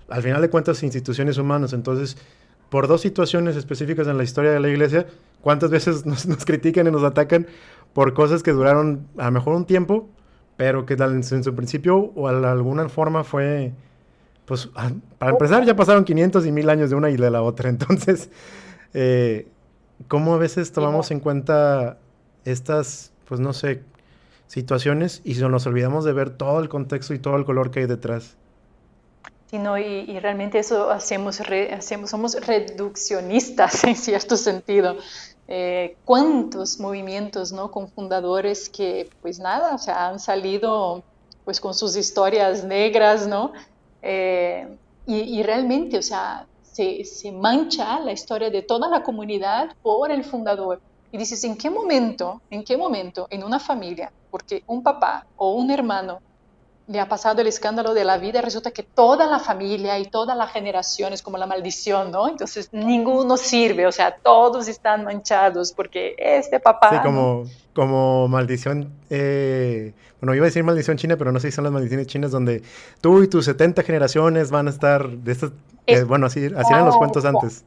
al 0.10 0.24
final 0.24 0.42
de 0.42 0.50
cuentas, 0.50 0.84
instituciones 0.84 1.38
humanas, 1.38 1.74
entonces, 1.74 2.18
por 2.70 2.88
dos 2.88 3.02
situaciones 3.02 3.56
específicas 3.56 4.08
en 4.08 4.18
la 4.18 4.24
historia 4.24 4.52
de 4.52 4.60
la 4.60 4.70
iglesia, 4.70 5.06
¿cuántas 5.42 5.70
veces 5.70 6.06
nos, 6.08 6.26
nos 6.26 6.44
critican 6.44 6.88
y 6.88 6.92
nos 6.92 7.04
atacan 7.04 7.48
por 7.94 8.14
cosas 8.14 8.42
que 8.42 8.52
duraron 8.52 9.08
a 9.18 9.26
lo 9.26 9.32
mejor 9.32 9.56
un 9.56 9.66
tiempo? 9.66 10.10
Pero 10.58 10.86
que 10.86 10.94
en 10.94 11.24
su 11.24 11.56
principio 11.56 12.12
o 12.16 12.32
de 12.32 12.48
alguna 12.48 12.90
forma 12.90 13.24
fue, 13.24 13.72
pues, 14.46 14.70
ah, 14.76 14.92
para 15.18 15.32
empezar 15.32 15.66
ya 15.66 15.76
pasaron 15.76 16.04
500 16.04 16.46
y 16.46 16.52
1000 16.52 16.70
años 16.70 16.90
de 16.90 16.96
una 16.96 17.10
y 17.10 17.18
de 17.18 17.32
la 17.32 17.42
otra, 17.42 17.70
entonces, 17.70 18.30
eh, 18.94 19.48
¿cómo 20.08 20.36
a 20.36 20.38
veces 20.38 20.72
tomamos 20.72 21.12
en 21.12 21.20
cuenta 21.20 21.98
estas, 22.46 23.12
pues 23.28 23.40
no 23.40 23.54
sé, 23.54 23.82
situaciones 24.48 25.22
y 25.24 25.34
nos 25.34 25.66
olvidamos 25.66 26.06
de 26.06 26.14
ver 26.14 26.30
todo 26.30 26.60
el 26.60 26.70
contexto 26.70 27.14
y 27.14 27.20
todo 27.20 27.36
el 27.38 27.46
color 27.46 27.72
que 27.72 27.82
hay 27.82 27.88
detrás? 27.88 28.36
Sí, 29.54 29.60
no, 29.60 29.78
y, 29.78 30.20
realmente 30.20 30.58
eso 30.58 30.90
hacemos, 30.90 31.40
hacemos, 31.40 32.10
somos 32.10 32.36
reduccionistas 32.44 33.84
en 33.84 33.96
cierto 33.96 34.36
sentido. 34.36 34.98
Eh, 35.48 35.98
cuántos 36.06 36.80
movimientos 36.80 37.52
¿no? 37.52 37.70
con 37.70 37.90
fundadores 37.90 38.70
que, 38.70 39.10
pues 39.22 39.40
nada, 39.40 39.76
o 39.76 39.78
sea, 39.78 40.08
han 40.08 40.20
salido 40.20 41.04
pues 41.44 41.60
con 41.60 41.74
sus 41.74 41.98
historias 41.98 42.64
negras, 42.64 43.28
¿no? 43.28 43.52
Eh, 44.02 44.78
y, 45.06 45.44
realmente, 45.44 45.98
o 45.98 46.02
sea, 46.02 46.48
se, 46.62 47.04
se, 47.04 47.34
mancha 47.34 48.00
la 48.00 48.14
historia 48.14 48.50
de 48.50 48.62
toda 48.62 48.88
la 48.88 49.04
comunidad 49.04 49.76
por 49.82 50.12
el 50.12 50.24
fundador. 50.24 50.80
Y 51.12 51.18
dices, 51.18 51.44
¿en 51.44 51.58
qué 51.58 51.70
momento, 51.70 52.42
en 52.50 52.64
qué 52.64 52.78
momento 52.78 53.28
en 53.30 53.44
una 53.44 53.60
familia, 53.60 54.14
porque 54.32 54.64
un 54.66 54.82
papá 54.82 55.28
o 55.36 55.56
un 55.56 55.70
hermano 55.72 56.22
le 56.88 57.00
ha 57.00 57.08
pasado 57.08 57.40
el 57.42 57.48
escándalo 57.48 57.94
de 57.94 58.04
la 58.04 58.18
vida, 58.18 58.42
resulta 58.42 58.72
que 58.72 58.84
toda 58.84 59.26
la 59.26 59.40
familia 59.40 59.98
y 60.00 60.06
toda 60.06 60.36
la 60.36 60.48
generación 60.48 61.14
es 61.14 61.22
como 61.22 61.38
la 61.38 61.46
maldición, 61.46 62.12
¿no? 62.12 62.28
Entonces 62.28 62.70
ninguno 62.74 63.38
sirve, 63.38 63.88
o 63.88 63.92
sea, 63.92 64.16
todos 64.22 64.68
están 64.68 65.06
manchados 65.06 65.72
porque 65.72 66.16
este 66.18 66.60
papá... 66.60 66.90
Sí, 66.90 66.98
como, 67.02 67.46
como 67.74 68.28
maldición, 68.28 68.92
eh, 69.10 69.94
bueno, 70.20 70.36
iba 70.36 70.46
a 70.46 70.48
decir 70.48 70.64
maldición 70.64 70.98
china, 70.98 71.16
pero 71.16 71.32
no 71.32 71.40
sé 71.40 71.52
si 71.52 71.56
son 71.56 71.64
las 71.64 71.74
maldiciones 71.74 72.08
chinas 72.08 72.32
donde 72.32 72.62
tú 73.00 73.24
y 73.24 73.30
tus 73.30 73.46
70 73.46 73.82
generaciones 73.84 74.52
van 74.52 74.68
a 74.68 74.72
estar 74.72 75.10
de 75.10 75.32
estas... 75.32 75.52
Eh, 75.88 76.04
bueno, 76.04 76.26
así, 76.26 76.46
así 76.46 76.74
eran 76.74 76.86
los 76.86 76.98
cuentos 76.98 77.24
antes. 77.24 77.64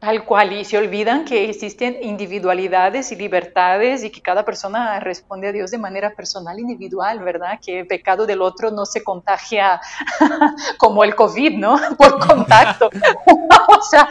Tal 0.00 0.24
cual, 0.24 0.52
y 0.52 0.64
se 0.64 0.78
olvidan 0.78 1.24
que 1.24 1.50
existen 1.50 1.96
individualidades 2.00 3.10
y 3.10 3.16
libertades 3.16 4.04
y 4.04 4.10
que 4.10 4.22
cada 4.22 4.44
persona 4.44 5.00
responde 5.00 5.48
a 5.48 5.52
Dios 5.52 5.72
de 5.72 5.78
manera 5.78 6.14
personal, 6.14 6.60
individual, 6.60 7.18
¿verdad? 7.18 7.58
Que 7.60 7.80
el 7.80 7.86
pecado 7.88 8.24
del 8.24 8.40
otro 8.40 8.70
no 8.70 8.86
se 8.86 9.02
contagia 9.02 9.80
como 10.78 11.02
el 11.02 11.16
COVID, 11.16 11.58
¿no? 11.58 11.76
Por 11.98 12.24
contacto. 12.24 12.90
o 13.68 13.82
sea, 13.82 14.08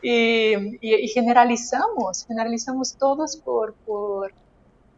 y, 0.00 0.78
y, 0.80 1.08
generalizamos, 1.08 2.24
generalizamos 2.26 2.96
todos 2.96 3.36
por, 3.36 3.74
por 3.84 4.32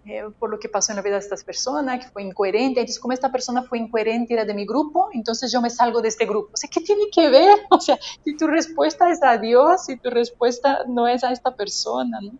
eh, 0.05 0.25
por 0.39 0.51
lo 0.51 0.59
que 0.59 0.69
pasó 0.69 0.93
en 0.93 0.97
la 0.97 1.03
vida 1.03 1.15
de 1.15 1.21
estas 1.21 1.45
personas, 1.45 2.05
que 2.05 2.11
fue 2.11 2.23
incoherente. 2.23 2.81
Entonces, 2.81 2.99
como 2.99 3.13
esta 3.13 3.31
persona 3.31 3.63
fue 3.63 3.79
incoherente, 3.79 4.35
era 4.35 4.45
de 4.45 4.53
mi 4.53 4.67
grupo, 4.67 5.09
entonces 5.13 5.53
yo 5.53 5.61
me 5.61 5.71
salgo 5.71 6.03
de 6.03 6.09
este 6.09 6.27
grupo. 6.27 6.51
O 6.53 6.57
sea, 6.57 6.69
¿qué 6.73 6.81
tiene 6.81 7.05
que 7.13 7.29
ver? 7.29 7.59
O 7.71 7.81
sea, 7.81 7.99
si 8.25 8.37
tu 8.37 8.47
respuesta 8.47 9.11
es 9.11 9.23
a 9.23 9.39
Dios, 9.39 9.87
si 9.87 9.97
tu 9.97 10.11
respuesta 10.11 10.81
no 10.89 11.09
es 11.09 11.25
a 11.25 11.33
esta 11.33 11.55
persona, 11.55 12.19
¿no? 12.21 12.33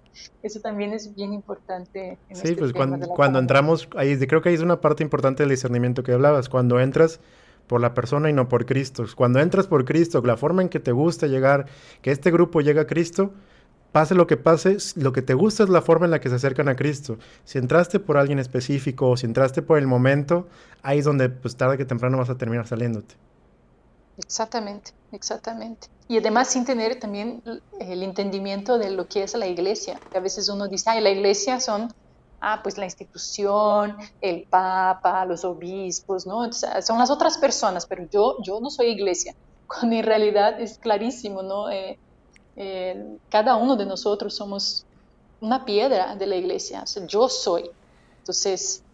Eso 0.43 0.61
también 0.61 0.93
es 0.93 1.15
bien 1.15 1.33
importante. 1.33 2.19
En 2.29 2.37
sí, 2.37 2.49
este 2.49 2.57
pues 2.57 2.73
cuando, 2.73 3.09
cuando 3.09 3.39
entramos, 3.39 3.89
ahí 3.97 4.19
creo 4.27 4.43
que 4.43 4.51
ahí 4.51 4.55
es 4.55 4.61
una 4.61 4.81
parte 4.81 5.03
importante 5.03 5.43
del 5.43 5.51
discernimiento 5.51 6.03
que 6.03 6.13
hablabas. 6.13 6.49
Cuando 6.49 6.81
entras 6.81 7.21
por 7.67 7.81
la 7.81 7.95
persona 7.95 8.29
y 8.29 8.33
no 8.33 8.49
por 8.49 8.67
Cristo. 8.67 9.05
Cuando 9.17 9.41
entras 9.41 9.67
por 9.67 9.85
Cristo, 9.85 10.21
la 10.23 10.37
forma 10.37 10.63
en 10.63 10.69
que 10.69 10.81
te 10.81 10.93
gusta 10.93 11.27
llegar, 11.27 11.67
que 12.03 12.11
este 12.11 12.31
grupo 12.31 12.61
llega 12.61 12.83
a 12.83 12.87
Cristo, 12.87 13.33
pase 13.93 14.15
lo 14.15 14.27
que 14.27 14.37
pase, 14.37 14.79
lo 14.97 15.13
que 15.13 15.23
te 15.23 15.35
gusta 15.35 15.63
es 15.63 15.69
la 15.69 15.83
forma 15.83 16.07
en 16.07 16.11
la 16.11 16.21
que 16.21 16.29
se 16.31 16.35
acercan 16.35 16.69
a 16.69 16.77
Cristo. 16.77 17.19
Si 17.45 17.59
entraste 17.59 18.01
por 18.01 18.17
alguien 18.17 18.39
específico 18.39 19.11
o 19.11 19.17
si 19.17 19.27
entraste 19.27 19.63
por 19.63 19.79
el 19.79 19.87
momento, 19.87 20.49
ahí 20.83 20.99
es 20.99 21.05
donde 21.05 21.29
pues 21.29 21.57
tarde 21.57 21.77
que 21.77 21.85
temprano 21.85 22.19
vas 22.19 22.31
a 22.31 22.37
terminar 22.37 22.67
saliéndote. 22.67 23.15
Exactamente, 24.19 24.93
exactamente. 25.13 25.89
Y 26.09 26.19
además 26.19 26.49
sin 26.49 26.65
tener 26.65 26.99
también 26.99 27.43
el 27.79 28.03
entendimiento 28.03 28.79
de 28.79 28.91
lo 28.91 29.07
que 29.09 29.23
es 29.23 29.35
la 29.35 29.47
iglesia. 29.47 30.01
Que 30.11 30.19
a 30.19 30.21
veces 30.21 30.49
uno 30.49 30.69
dice, 30.69 30.91
ay, 30.91 31.01
la 31.01 31.11
iglesia 31.11 31.61
son, 31.61 31.93
ah, 32.41 32.61
pues 32.63 32.79
la 32.79 32.85
institución, 32.85 33.97
el 34.21 34.45
papa, 34.49 35.25
los 35.25 35.45
obispos, 35.45 36.27
¿no? 36.27 36.51
son 36.53 36.99
las 36.99 37.11
otras 37.11 37.39
personas, 37.39 37.87
pero 37.87 38.07
yo, 38.11 38.37
yo 38.43 38.61
no 38.61 38.71
soy 38.71 38.89
iglesia. 38.89 39.35
Cuando 39.67 39.97
en 39.97 40.05
realidad 40.05 40.61
es 40.61 40.79
clarísimo, 40.79 41.43
¿no? 41.43 41.71
Eh, 41.71 41.99
eh, 42.57 43.19
cada 43.29 43.57
uno 43.57 43.77
de 43.77 43.87
nosotros 43.87 44.35
somos 44.35 44.85
una 45.41 45.65
piedra 45.65 46.15
de 46.17 46.27
la 46.27 46.37
iglesia, 46.37 46.85
yo 47.09 47.29
soy. 47.29 47.71
Entonces, 48.19 48.85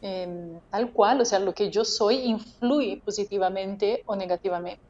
em, 0.00 0.60
tal 0.70 0.92
cual, 0.92 1.20
o 1.20 1.24
sea, 1.24 1.38
lo 1.38 1.52
que 1.52 1.70
yo 1.70 1.84
soy 1.84 2.16
influye 2.20 3.02
positivamente 3.04 4.02
o 4.06 4.16
negativamente. 4.16 4.82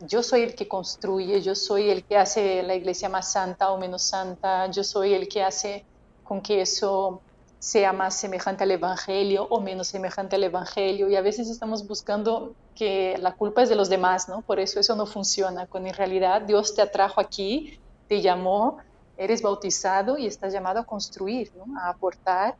Yo 0.00 0.22
soy 0.22 0.42
el 0.42 0.54
que 0.54 0.66
construye, 0.66 1.40
yo 1.40 1.54
soy 1.54 1.90
el 1.90 2.04
que 2.04 2.16
hace 2.16 2.62
la 2.62 2.74
iglesia 2.74 3.08
más 3.08 3.32
santa 3.32 3.70
o 3.70 3.78
menos 3.78 4.02
santa, 4.02 4.70
yo 4.70 4.82
soy 4.82 5.14
el 5.14 5.28
que 5.28 5.42
hace 5.42 5.86
con 6.22 6.42
que 6.42 6.62
eso 6.62 7.23
sea 7.64 7.94
más 7.94 8.14
semejante 8.14 8.64
al 8.64 8.72
Evangelio 8.72 9.44
o 9.48 9.58
menos 9.58 9.88
semejante 9.88 10.36
al 10.36 10.44
Evangelio. 10.44 11.08
Y 11.08 11.16
a 11.16 11.22
veces 11.22 11.48
estamos 11.48 11.88
buscando 11.88 12.54
que 12.74 13.16
la 13.18 13.36
culpa 13.36 13.62
es 13.62 13.70
de 13.70 13.74
los 13.74 13.88
demás, 13.88 14.28
¿no? 14.28 14.42
Por 14.42 14.60
eso 14.60 14.78
eso 14.78 14.94
no 14.96 15.06
funciona, 15.06 15.66
cuando 15.66 15.88
en 15.88 15.94
realidad 15.94 16.42
Dios 16.42 16.74
te 16.74 16.82
atrajo 16.82 17.22
aquí, 17.22 17.80
te 18.06 18.20
llamó, 18.20 18.76
eres 19.16 19.40
bautizado 19.40 20.18
y 20.18 20.26
estás 20.26 20.52
llamado 20.52 20.80
a 20.80 20.84
construir, 20.84 21.52
¿no? 21.56 21.80
A 21.80 21.88
aportar 21.88 22.54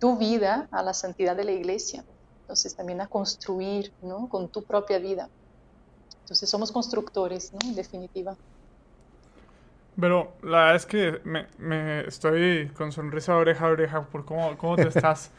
tu 0.00 0.16
vida 0.16 0.66
a 0.72 0.82
la 0.82 0.92
santidad 0.92 1.36
de 1.36 1.44
la 1.44 1.52
iglesia. 1.52 2.04
Entonces 2.40 2.74
también 2.74 3.00
a 3.02 3.06
construir, 3.06 3.92
¿no? 4.02 4.28
Con 4.28 4.48
tu 4.48 4.64
propia 4.64 4.98
vida. 4.98 5.30
Entonces 6.22 6.50
somos 6.50 6.72
constructores, 6.72 7.52
¿no? 7.52 7.60
En 7.62 7.76
definitiva. 7.76 8.36
Pero 10.00 10.36
la 10.42 10.58
verdad 10.58 10.76
es 10.76 10.86
que 10.86 11.20
me, 11.24 11.46
me 11.58 12.00
estoy 12.06 12.68
con 12.74 12.92
sonrisa 12.92 13.36
oreja 13.36 13.66
a 13.66 13.68
oreja 13.68 14.02
por 14.02 14.24
cómo, 14.24 14.56
cómo 14.58 14.76
te 14.76 14.88
estás, 14.88 15.32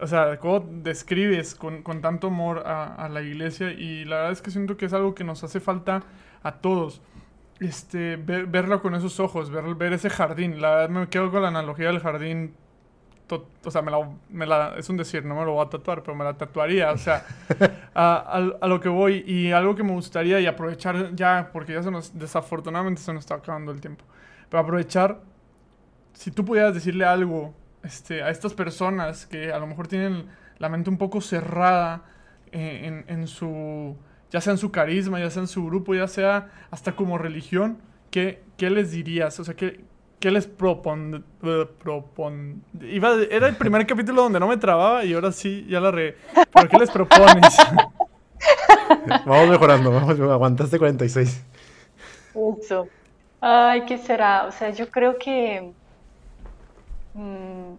o 0.00 0.06
sea, 0.06 0.38
cómo 0.38 0.60
describes 0.60 1.54
con, 1.54 1.82
con 1.82 2.00
tanto 2.00 2.28
amor 2.28 2.62
a, 2.66 2.94
a, 2.94 3.08
la 3.08 3.20
iglesia 3.22 3.70
y 3.72 4.04
la 4.04 4.16
verdad 4.16 4.32
es 4.32 4.42
que 4.42 4.50
siento 4.50 4.76
que 4.76 4.86
es 4.86 4.92
algo 4.94 5.14
que 5.14 5.24
nos 5.24 5.44
hace 5.44 5.60
falta 5.60 6.02
a 6.42 6.52
todos. 6.52 7.02
Este, 7.60 8.16
ver, 8.16 8.46
verlo 8.46 8.80
con 8.80 8.94
esos 8.94 9.18
ojos, 9.20 9.50
ver, 9.50 9.74
ver 9.74 9.92
ese 9.92 10.10
jardín. 10.10 10.62
La 10.62 10.70
verdad 10.70 10.88
me 10.90 11.08
quedo 11.08 11.30
con 11.30 11.42
la 11.42 11.48
analogía 11.48 11.88
del 11.88 12.00
jardín 12.00 12.54
o 13.36 13.70
sea, 13.70 13.82
me 13.82 13.90
la, 13.90 14.08
me 14.30 14.46
la, 14.46 14.74
es 14.76 14.88
un 14.88 14.96
decir, 14.96 15.24
no 15.24 15.34
me 15.34 15.44
lo 15.44 15.54
voy 15.54 15.66
a 15.66 15.68
tatuar, 15.68 16.02
pero 16.02 16.14
me 16.14 16.24
la 16.24 16.34
tatuaría, 16.34 16.92
o 16.92 16.98
sea, 16.98 17.24
a, 17.94 18.50
a, 18.60 18.66
lo 18.66 18.80
que 18.80 18.88
voy 18.88 19.24
y 19.26 19.52
algo 19.52 19.74
que 19.74 19.82
me 19.82 19.92
gustaría 19.92 20.40
y 20.40 20.46
aprovechar 20.46 21.14
ya, 21.14 21.50
porque 21.52 21.74
ya 21.74 21.82
se 21.82 21.90
nos, 21.90 22.18
desafortunadamente 22.18 23.00
se 23.00 23.12
nos 23.12 23.24
está 23.24 23.36
acabando 23.36 23.72
el 23.72 23.80
tiempo, 23.80 24.04
pero 24.48 24.62
aprovechar, 24.62 25.20
si 26.12 26.30
tú 26.30 26.44
pudieras 26.44 26.74
decirle 26.74 27.04
algo 27.04 27.54
este, 27.82 28.22
a 28.22 28.30
estas 28.30 28.54
personas 28.54 29.26
que 29.26 29.52
a 29.52 29.58
lo 29.58 29.66
mejor 29.66 29.86
tienen 29.88 30.26
la 30.58 30.68
mente 30.68 30.90
un 30.90 30.98
poco 30.98 31.20
cerrada 31.20 32.02
eh, 32.52 32.80
en, 32.84 33.04
en 33.08 33.26
su, 33.26 33.96
ya 34.30 34.40
sea 34.40 34.52
en 34.52 34.58
su 34.58 34.70
carisma, 34.70 35.20
ya 35.20 35.30
sea 35.30 35.42
en 35.42 35.48
su 35.48 35.64
grupo, 35.66 35.94
ya 35.94 36.08
sea 36.08 36.50
hasta 36.70 36.92
como 36.96 37.18
religión, 37.18 37.78
¿qué, 38.10 38.42
qué 38.56 38.70
les 38.70 38.90
dirías? 38.92 39.38
O 39.40 39.44
sea, 39.44 39.54
¿qué, 39.54 39.84
¿Qué 40.20 40.30
les 40.30 40.46
propon... 40.46 41.24
propon 41.82 42.64
Iba, 42.80 43.14
era 43.30 43.46
el 43.46 43.56
primer 43.56 43.86
capítulo 43.86 44.22
donde 44.22 44.40
no 44.40 44.48
me 44.48 44.56
trababa 44.56 45.04
y 45.04 45.12
ahora 45.14 45.30
sí, 45.30 45.64
ya 45.68 45.80
la 45.80 45.90
re... 45.90 46.16
¿Pero 46.52 46.68
qué 46.68 46.78
les 46.78 46.90
propones? 46.90 47.56
vamos 49.26 49.48
mejorando, 49.48 49.92
vamos, 49.92 50.18
aguantaste 50.18 50.78
46. 50.78 51.42
Eso. 52.60 52.88
Ay, 53.40 53.84
¿qué 53.86 53.98
será? 53.98 54.46
O 54.46 54.52
sea, 54.52 54.70
yo 54.70 54.90
creo 54.90 55.18
que... 55.18 55.72
Mm, 57.14 57.74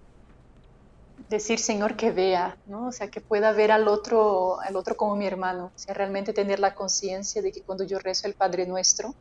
decir, 1.29 1.59
Señor, 1.59 1.95
que 1.95 2.11
vea, 2.11 2.57
¿no? 2.65 2.87
O 2.87 2.91
sea, 2.91 3.09
que 3.09 3.21
pueda 3.21 3.51
ver 3.51 3.71
al 3.71 3.87
otro, 3.87 4.59
al 4.61 4.75
otro 4.75 4.97
como 4.97 5.15
mi 5.15 5.27
hermano. 5.27 5.71
O 5.75 5.79
sea, 5.79 5.93
realmente 5.93 6.33
tener 6.33 6.59
la 6.59 6.73
conciencia 6.73 7.41
de 7.41 7.51
que 7.51 7.61
cuando 7.61 7.83
yo 7.83 7.99
rezo 7.99 8.27
el 8.27 8.33
Padre 8.33 8.65
Nuestro, 8.65 9.13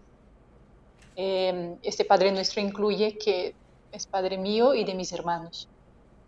Em, 1.20 1.76
este 1.82 2.04
Padre 2.04 2.30
Nuestro 2.30 2.60
incluye 2.60 3.18
que 3.18 3.52
es 3.90 4.06
Padre 4.06 4.38
mío 4.38 4.72
y 4.72 4.84
de 4.84 4.94
mis 4.94 5.12
hermanos. 5.12 5.68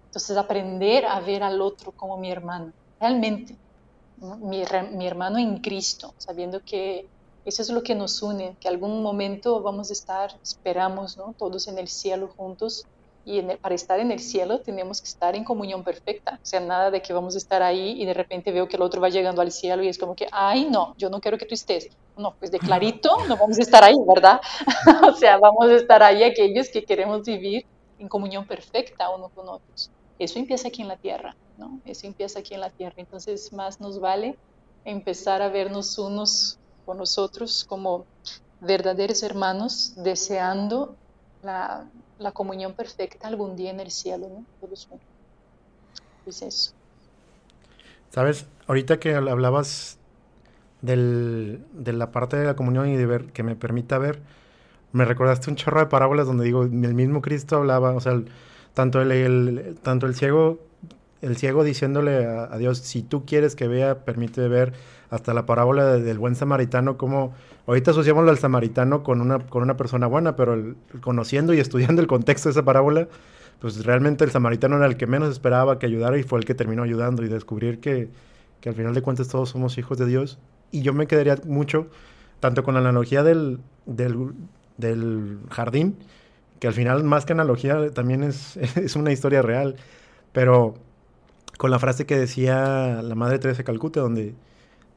Entonces 0.07 0.37
aprender 0.37 1.07
a 1.07 1.21
ver 1.21 1.45
al 1.45 1.61
otro 1.61 1.93
como 1.93 2.19
mi 2.19 2.29
hermano, 2.29 2.73
realmente, 2.99 3.57
mi, 4.17 4.65
mi, 4.93 5.07
hermano 5.07 5.39
en 5.39 5.59
Cristo, 5.59 6.13
sabiendo 6.19 6.61
que 6.65 7.07
eso 7.45 7.63
es 7.63 7.71
lo 7.71 7.85
que 7.85 7.95
nos 7.95 8.21
une, 8.21 8.57
que 8.59 8.67
algún 8.67 9.01
momento 9.01 9.63
vamos 9.63 9.91
a 9.91 9.93
estar, 9.93 10.37
esperamos, 10.43 11.17
¿no? 11.17 11.37
todos 11.39 11.69
en 11.69 11.79
el 11.79 11.87
cielo 11.87 12.27
juntos 12.37 12.85
y 13.25 13.43
para 13.57 13.75
estar 13.75 14.01
en 14.01 14.11
el 14.11 14.19
cielo 14.19 14.61
tenemos 14.61 15.01
que 15.01 15.09
estar 15.09 15.37
en 15.37 15.45
comunión 15.45 15.85
perfecta. 15.85 16.39
O 16.43 16.47
sea, 16.47 16.61
nada 16.61 16.91
de 16.91 17.03
que 17.03 17.13
vamos 17.13 17.35
a 17.35 17.39
estar 17.39 17.63
ahí 17.63 18.01
y 18.01 18.07
de 18.07 18.15
repente 18.15 18.51
veo 18.51 18.67
que 18.67 18.77
el 18.77 18.83
otro 18.83 19.01
va 19.01 19.09
llegando 19.09 19.43
al 19.43 19.53
cielo 19.53 19.83
y 19.83 19.89
es 19.89 19.99
como 19.99 20.15
que, 20.15 20.27
ay, 20.33 20.69
no, 20.71 20.95
yo 20.97 21.11
no 21.11 21.21
quiero 21.21 21.37
que 21.37 21.47
tú 21.47 21.55
estés. 21.55 21.89
No, 22.17 22.35
pues 22.39 22.51
de 22.51 22.59
clarito 22.59 23.17
no 23.29 23.37
vamos 23.37 23.59
a 23.59 23.63
estar 23.63 23.85
ahí, 23.85 23.97
¿verdad? 24.07 24.41
o 25.09 25.13
sea, 25.13 25.39
vamos 25.39 25.69
a 25.71 25.75
estar 25.75 26.03
ahí 26.03 26.23
aquellos 26.23 26.69
que 26.71 26.85
queremos 26.85 27.25
vivir 27.25 27.67
en 27.99 28.09
comunión 28.09 28.47
perfecta 28.47 29.11
uno 29.11 29.29
con 29.29 29.49
otros. 29.49 29.91
Eso 30.19 30.39
empieza 30.39 30.69
aquí 30.69 30.83
en 30.83 30.89
la 30.89 30.97
tierra, 30.97 31.37
¿no? 31.59 31.81
Eso 31.85 32.07
empieza 32.07 32.41
aquí 32.41 32.55
en 32.55 32.61
la 32.61 32.71
tierra. 32.71 32.95
Entonces, 32.97 33.53
más 33.53 33.81
nos 33.81 34.01
vale 34.01 34.37
empezar 34.85 35.43
a 35.43 35.49
vernos 35.49 35.99
unos 35.99 36.59
con 36.87 36.97
nosotros 36.97 37.65
como 37.65 38.07
verdaderos 38.61 39.23
hermanos, 39.23 39.95
deseando 39.97 40.97
la, 41.43 41.87
la 42.21 42.33
comunión 42.33 42.75
perfecta 42.75 43.27
algún 43.27 43.57
día 43.57 43.71
en 43.71 43.81
el 43.81 43.91
cielo, 43.91 44.29
¿no? 44.29 44.45
Todos 44.61 44.87
juntos. 44.87 45.07
Es 46.27 46.43
eso. 46.43 46.73
Sabes, 48.11 48.47
ahorita 48.67 49.01
que 49.01 49.15
hablabas 49.15 49.99
del, 50.83 51.65
de 51.73 51.93
la 51.93 52.13
parte 52.13 52.37
de 52.37 52.45
la 52.45 52.55
comunión 52.55 52.89
y 52.89 52.97
de 52.97 53.07
ver, 53.07 53.27
que 53.33 53.43
me 53.43 53.57
permita 53.57 53.99
ver, 53.99 54.21
me 54.93 55.05
recordaste 55.05 55.51
un 55.51 55.57
chorro 55.57 55.81
de 55.81 55.87
parábolas 55.87 56.27
donde 56.27 56.45
digo, 56.45 56.63
el 56.63 56.71
mismo 56.71 57.23
Cristo 57.23 57.57
hablaba, 57.57 57.93
o 57.93 58.01
sea, 58.01 58.21
tanto 58.75 59.01
el, 59.01 59.79
tanto 59.83 60.07
el 60.07 60.15
ciego 60.15 60.61
el 61.23 61.37
ciego 61.37 61.65
diciéndole 61.65 62.25
a, 62.25 62.57
Dios, 62.57 62.79
si 62.79 63.03
tú 63.03 63.25
quieres 63.27 63.55
que 63.55 63.69
vea, 63.69 64.05
permite 64.05 64.49
ver 64.49 64.73
hasta 65.11 65.35
la 65.35 65.45
parábola 65.45 65.97
del 65.97 66.19
buen 66.19 66.37
samaritano, 66.37 66.97
como 66.97 67.35
ahorita 67.67 67.91
asociamos 67.91 68.29
al 68.29 68.39
samaritano 68.39 69.03
con 69.03 69.21
una, 69.21 69.41
con 69.41 69.63
una 69.63 69.77
persona 69.77 70.07
buena, 70.07 70.37
pero 70.37 70.75
conociendo 71.01 71.53
y 71.53 71.59
estudiando 71.59 72.01
el 72.01 72.07
contexto 72.07 72.49
de 72.49 72.53
esa 72.53 72.65
parábola, 72.65 73.09
pues 73.59 73.85
realmente 73.85 74.25
el 74.25 74.31
samaritano 74.31 74.77
era 74.77 74.87
el 74.87 74.97
que 74.97 75.07
menos 75.07 75.31
esperaba 75.31 75.79
que 75.79 75.87
ayudara 75.87 76.17
y 76.17 76.23
fue 76.23 76.39
el 76.39 76.45
que 76.45 76.55
terminó 76.55 76.85
ayudando 76.85 77.25
y 77.25 77.29
descubrir 77.29 77.81
que, 77.81 78.09
que 78.61 78.69
al 78.69 78.75
final 78.77 78.95
de 78.95 79.03
cuentas 79.03 79.29
todos 79.29 79.51
somos 79.51 79.77
hijos 79.79 79.99
de 79.99 80.07
Dios. 80.07 80.39
Y 80.71 80.83
yo 80.83 80.95
me 80.95 81.09
quedaría 81.09 81.37
mucho, 81.45 81.89
tanto 82.39 82.63
con 82.63 82.75
la 82.75 82.81
analogía 82.81 83.25
del, 83.25 83.59
del, 83.87 84.33
del 84.79 85.41
jardín, 85.51 85.97
que 86.61 86.69
al 86.69 86.75
final 86.75 87.03
más 87.03 87.27
que 87.27 87.33
analogía 87.33 87.91
también 87.91 88.23
es, 88.23 88.57
es 88.77 88.95
una 88.95 89.11
historia 89.11 89.43
real, 89.43 89.75
pero 90.33 90.75
con 91.59 91.73
la 91.73 91.81
frase 91.81 92.07
que 92.07 92.17
decía 92.17 93.03
la 93.03 93.15
Madre 93.17 93.41
Teresa 93.41 93.59
de 93.59 93.65
Calcuta, 93.65 94.01
donde 94.01 94.35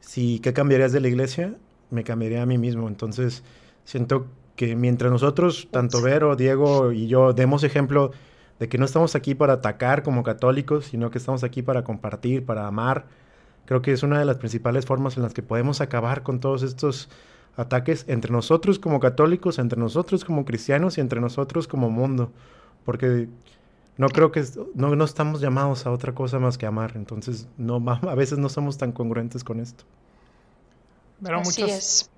si 0.04 0.38
qué 0.40 0.52
cambiarías 0.52 0.92
de 0.92 1.00
la 1.00 1.08
iglesia, 1.08 1.54
me 1.90 2.04
cambiaría 2.04 2.42
a 2.42 2.46
mí 2.46 2.58
mismo. 2.58 2.88
Entonces, 2.88 3.42
siento 3.84 4.26
que 4.54 4.76
mientras 4.76 5.10
nosotros, 5.10 5.68
tanto 5.70 6.02
Vero, 6.02 6.36
Diego 6.36 6.92
y 6.92 7.08
yo, 7.08 7.32
demos 7.32 7.64
ejemplo 7.64 8.12
de 8.58 8.68
que 8.68 8.78
no 8.78 8.84
estamos 8.84 9.14
aquí 9.16 9.34
para 9.34 9.54
atacar 9.54 10.02
como 10.02 10.22
católicos, 10.22 10.86
sino 10.86 11.10
que 11.10 11.18
estamos 11.18 11.42
aquí 11.42 11.62
para 11.62 11.84
compartir, 11.84 12.44
para 12.44 12.66
amar, 12.66 13.06
creo 13.64 13.82
que 13.82 13.92
es 13.92 14.02
una 14.02 14.18
de 14.18 14.24
las 14.24 14.36
principales 14.36 14.86
formas 14.86 15.16
en 15.16 15.22
las 15.22 15.34
que 15.34 15.42
podemos 15.42 15.80
acabar 15.80 16.22
con 16.22 16.38
todos 16.38 16.62
estos 16.62 17.08
ataques 17.56 18.04
entre 18.06 18.30
nosotros 18.30 18.78
como 18.78 19.00
católicos, 19.00 19.58
entre 19.58 19.78
nosotros 19.78 20.24
como 20.24 20.44
cristianos 20.44 20.98
y 20.98 21.00
entre 21.00 21.20
nosotros 21.20 21.66
como 21.66 21.90
mundo. 21.90 22.30
Porque 22.84 23.28
no 23.96 24.08
creo 24.08 24.32
que 24.32 24.42
no, 24.74 24.96
no 24.96 25.04
estamos 25.04 25.40
llamados 25.40 25.86
a 25.86 25.90
otra 25.90 26.14
cosa 26.14 26.38
más 26.38 26.58
que 26.58 26.66
amar. 26.66 26.92
Entonces, 26.96 27.48
no, 27.56 27.76
a 28.08 28.14
veces 28.14 28.38
no 28.38 28.48
somos 28.48 28.78
tan 28.78 28.92
congruentes 28.92 29.44
con 29.44 29.60
esto. 29.60 29.84
Pero 31.22 31.40
muchas, 31.40 32.10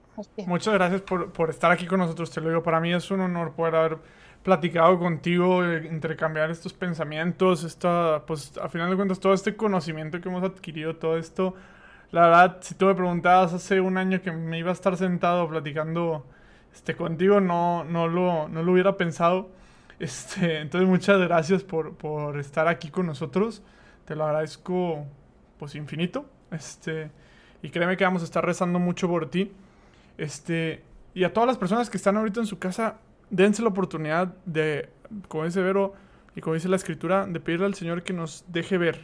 muchas 0.47 0.75
gracias 0.75 1.03
por, 1.03 1.33
por, 1.33 1.51
estar 1.51 1.71
aquí 1.71 1.87
con 1.87 2.01
nosotros. 2.01 2.31
Te 2.31 2.41
lo 2.41 2.49
digo, 2.49 2.63
para 2.63 2.81
mí 2.81 2.93
es 2.93 3.11
un 3.11 3.21
honor 3.21 3.53
poder 3.53 3.75
haber 3.75 3.99
platicado 4.43 4.99
contigo, 4.99 5.65
eh, 5.65 5.89
intercambiar 5.91 6.51
estos 6.51 6.73
pensamientos, 6.73 7.65
esta, 7.65 8.23
pues 8.27 8.57
a 8.63 8.69
final 8.69 8.89
de 8.89 8.97
cuentas 8.97 9.19
todo 9.19 9.35
este 9.35 9.57
conocimiento 9.57 10.21
que 10.21 10.29
hemos 10.29 10.43
adquirido, 10.45 10.97
todo 10.97 11.19
esto. 11.19 11.55
La 12.13 12.23
verdad, 12.23 12.59
si 12.61 12.75
tú 12.75 12.87
me 12.87 12.95
preguntabas 12.95 13.53
hace 13.53 13.81
un 13.81 13.99
año 13.99 14.23
que 14.23 14.31
me 14.33 14.59
iba 14.59 14.71
a 14.71 14.73
estar 14.73 14.97
sentado 14.97 15.49
platicando 15.49 16.25
este, 16.73 16.95
contigo, 16.95 17.41
no, 17.41 17.85
no, 17.85 18.07
lo, 18.07 18.49
no 18.49 18.63
lo 18.63 18.73
hubiera 18.73 18.97
pensado. 18.97 19.51
Este, 19.99 20.61
entonces, 20.61 20.89
muchas 20.89 21.19
gracias 21.21 21.63
por, 21.63 21.95
por, 21.95 22.39
estar 22.39 22.69
aquí 22.69 22.91
con 22.91 23.07
nosotros. 23.07 23.63
Te 24.05 24.15
lo 24.15 24.25
agradezco, 24.25 25.07
pues, 25.59 25.75
infinito. 25.75 26.27
Este, 26.51 27.11
y 27.63 27.71
créeme 27.71 27.97
que 27.97 28.05
vamos 28.05 28.23
a 28.23 28.27
estar 28.27 28.45
rezando 28.45 28.79
mucho 28.79 29.09
por 29.09 29.31
ti. 29.31 29.53
Este, 30.19 30.83
y 31.15 31.25
a 31.25 31.33
todas 31.33 31.47
las 31.47 31.59
personas 31.59 31.91
que 31.91 31.97
están 31.97 32.17
ahorita 32.17 32.41
en 32.41 32.47
su 32.47 32.59
casa, 32.59 32.99
dense 33.31 33.63
la 33.63 33.69
oportunidad 33.69 34.35
de, 34.45 34.91
como 35.29 35.45
dice 35.45 35.63
Vero 35.63 35.95
y 36.35 36.41
como 36.41 36.55
dice 36.55 36.69
la 36.69 36.77
escritura, 36.77 37.27
de 37.27 37.41
pedirle 37.41 37.67
al 37.67 37.75
Señor 37.75 38.03
que 38.03 38.13
nos 38.13 38.45
deje 38.49 38.77
ver, 38.77 39.01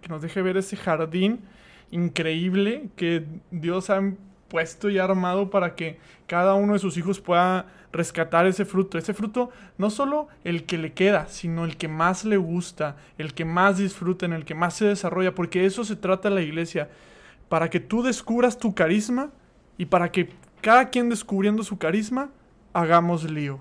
que 0.00 0.08
nos 0.08 0.22
deje 0.22 0.42
ver 0.42 0.56
ese 0.56 0.76
jardín 0.76 1.40
increíble 1.90 2.88
que 2.96 3.24
Dios 3.50 3.90
ha 3.90 4.00
puesto 4.48 4.88
y 4.88 4.98
armado 4.98 5.50
para 5.50 5.74
que 5.74 5.98
cada 6.26 6.54
uno 6.54 6.74
de 6.74 6.78
sus 6.78 6.96
hijos 6.96 7.20
pueda 7.20 7.66
rescatar 7.96 8.46
ese 8.46 8.64
fruto. 8.64 8.98
Ese 8.98 9.14
fruto 9.14 9.50
no 9.78 9.90
solo 9.90 10.28
el 10.44 10.64
que 10.64 10.78
le 10.78 10.92
queda, 10.92 11.26
sino 11.26 11.64
el 11.64 11.76
que 11.76 11.88
más 11.88 12.24
le 12.24 12.36
gusta, 12.36 12.96
el 13.18 13.34
que 13.34 13.44
más 13.44 13.78
disfruta, 13.78 14.26
en 14.26 14.32
el 14.32 14.44
que 14.44 14.54
más 14.54 14.74
se 14.74 14.84
desarrolla, 14.84 15.34
porque 15.34 15.66
eso 15.66 15.84
se 15.84 15.96
trata 15.96 16.30
la 16.30 16.42
iglesia, 16.42 16.88
para 17.48 17.70
que 17.70 17.80
tú 17.80 18.02
descubras 18.02 18.58
tu 18.58 18.74
carisma 18.74 19.30
y 19.78 19.86
para 19.86 20.10
que 20.10 20.30
cada 20.60 20.90
quien 20.90 21.08
descubriendo 21.08 21.62
su 21.62 21.78
carisma 21.78 22.30
hagamos 22.72 23.24
lío. 23.30 23.60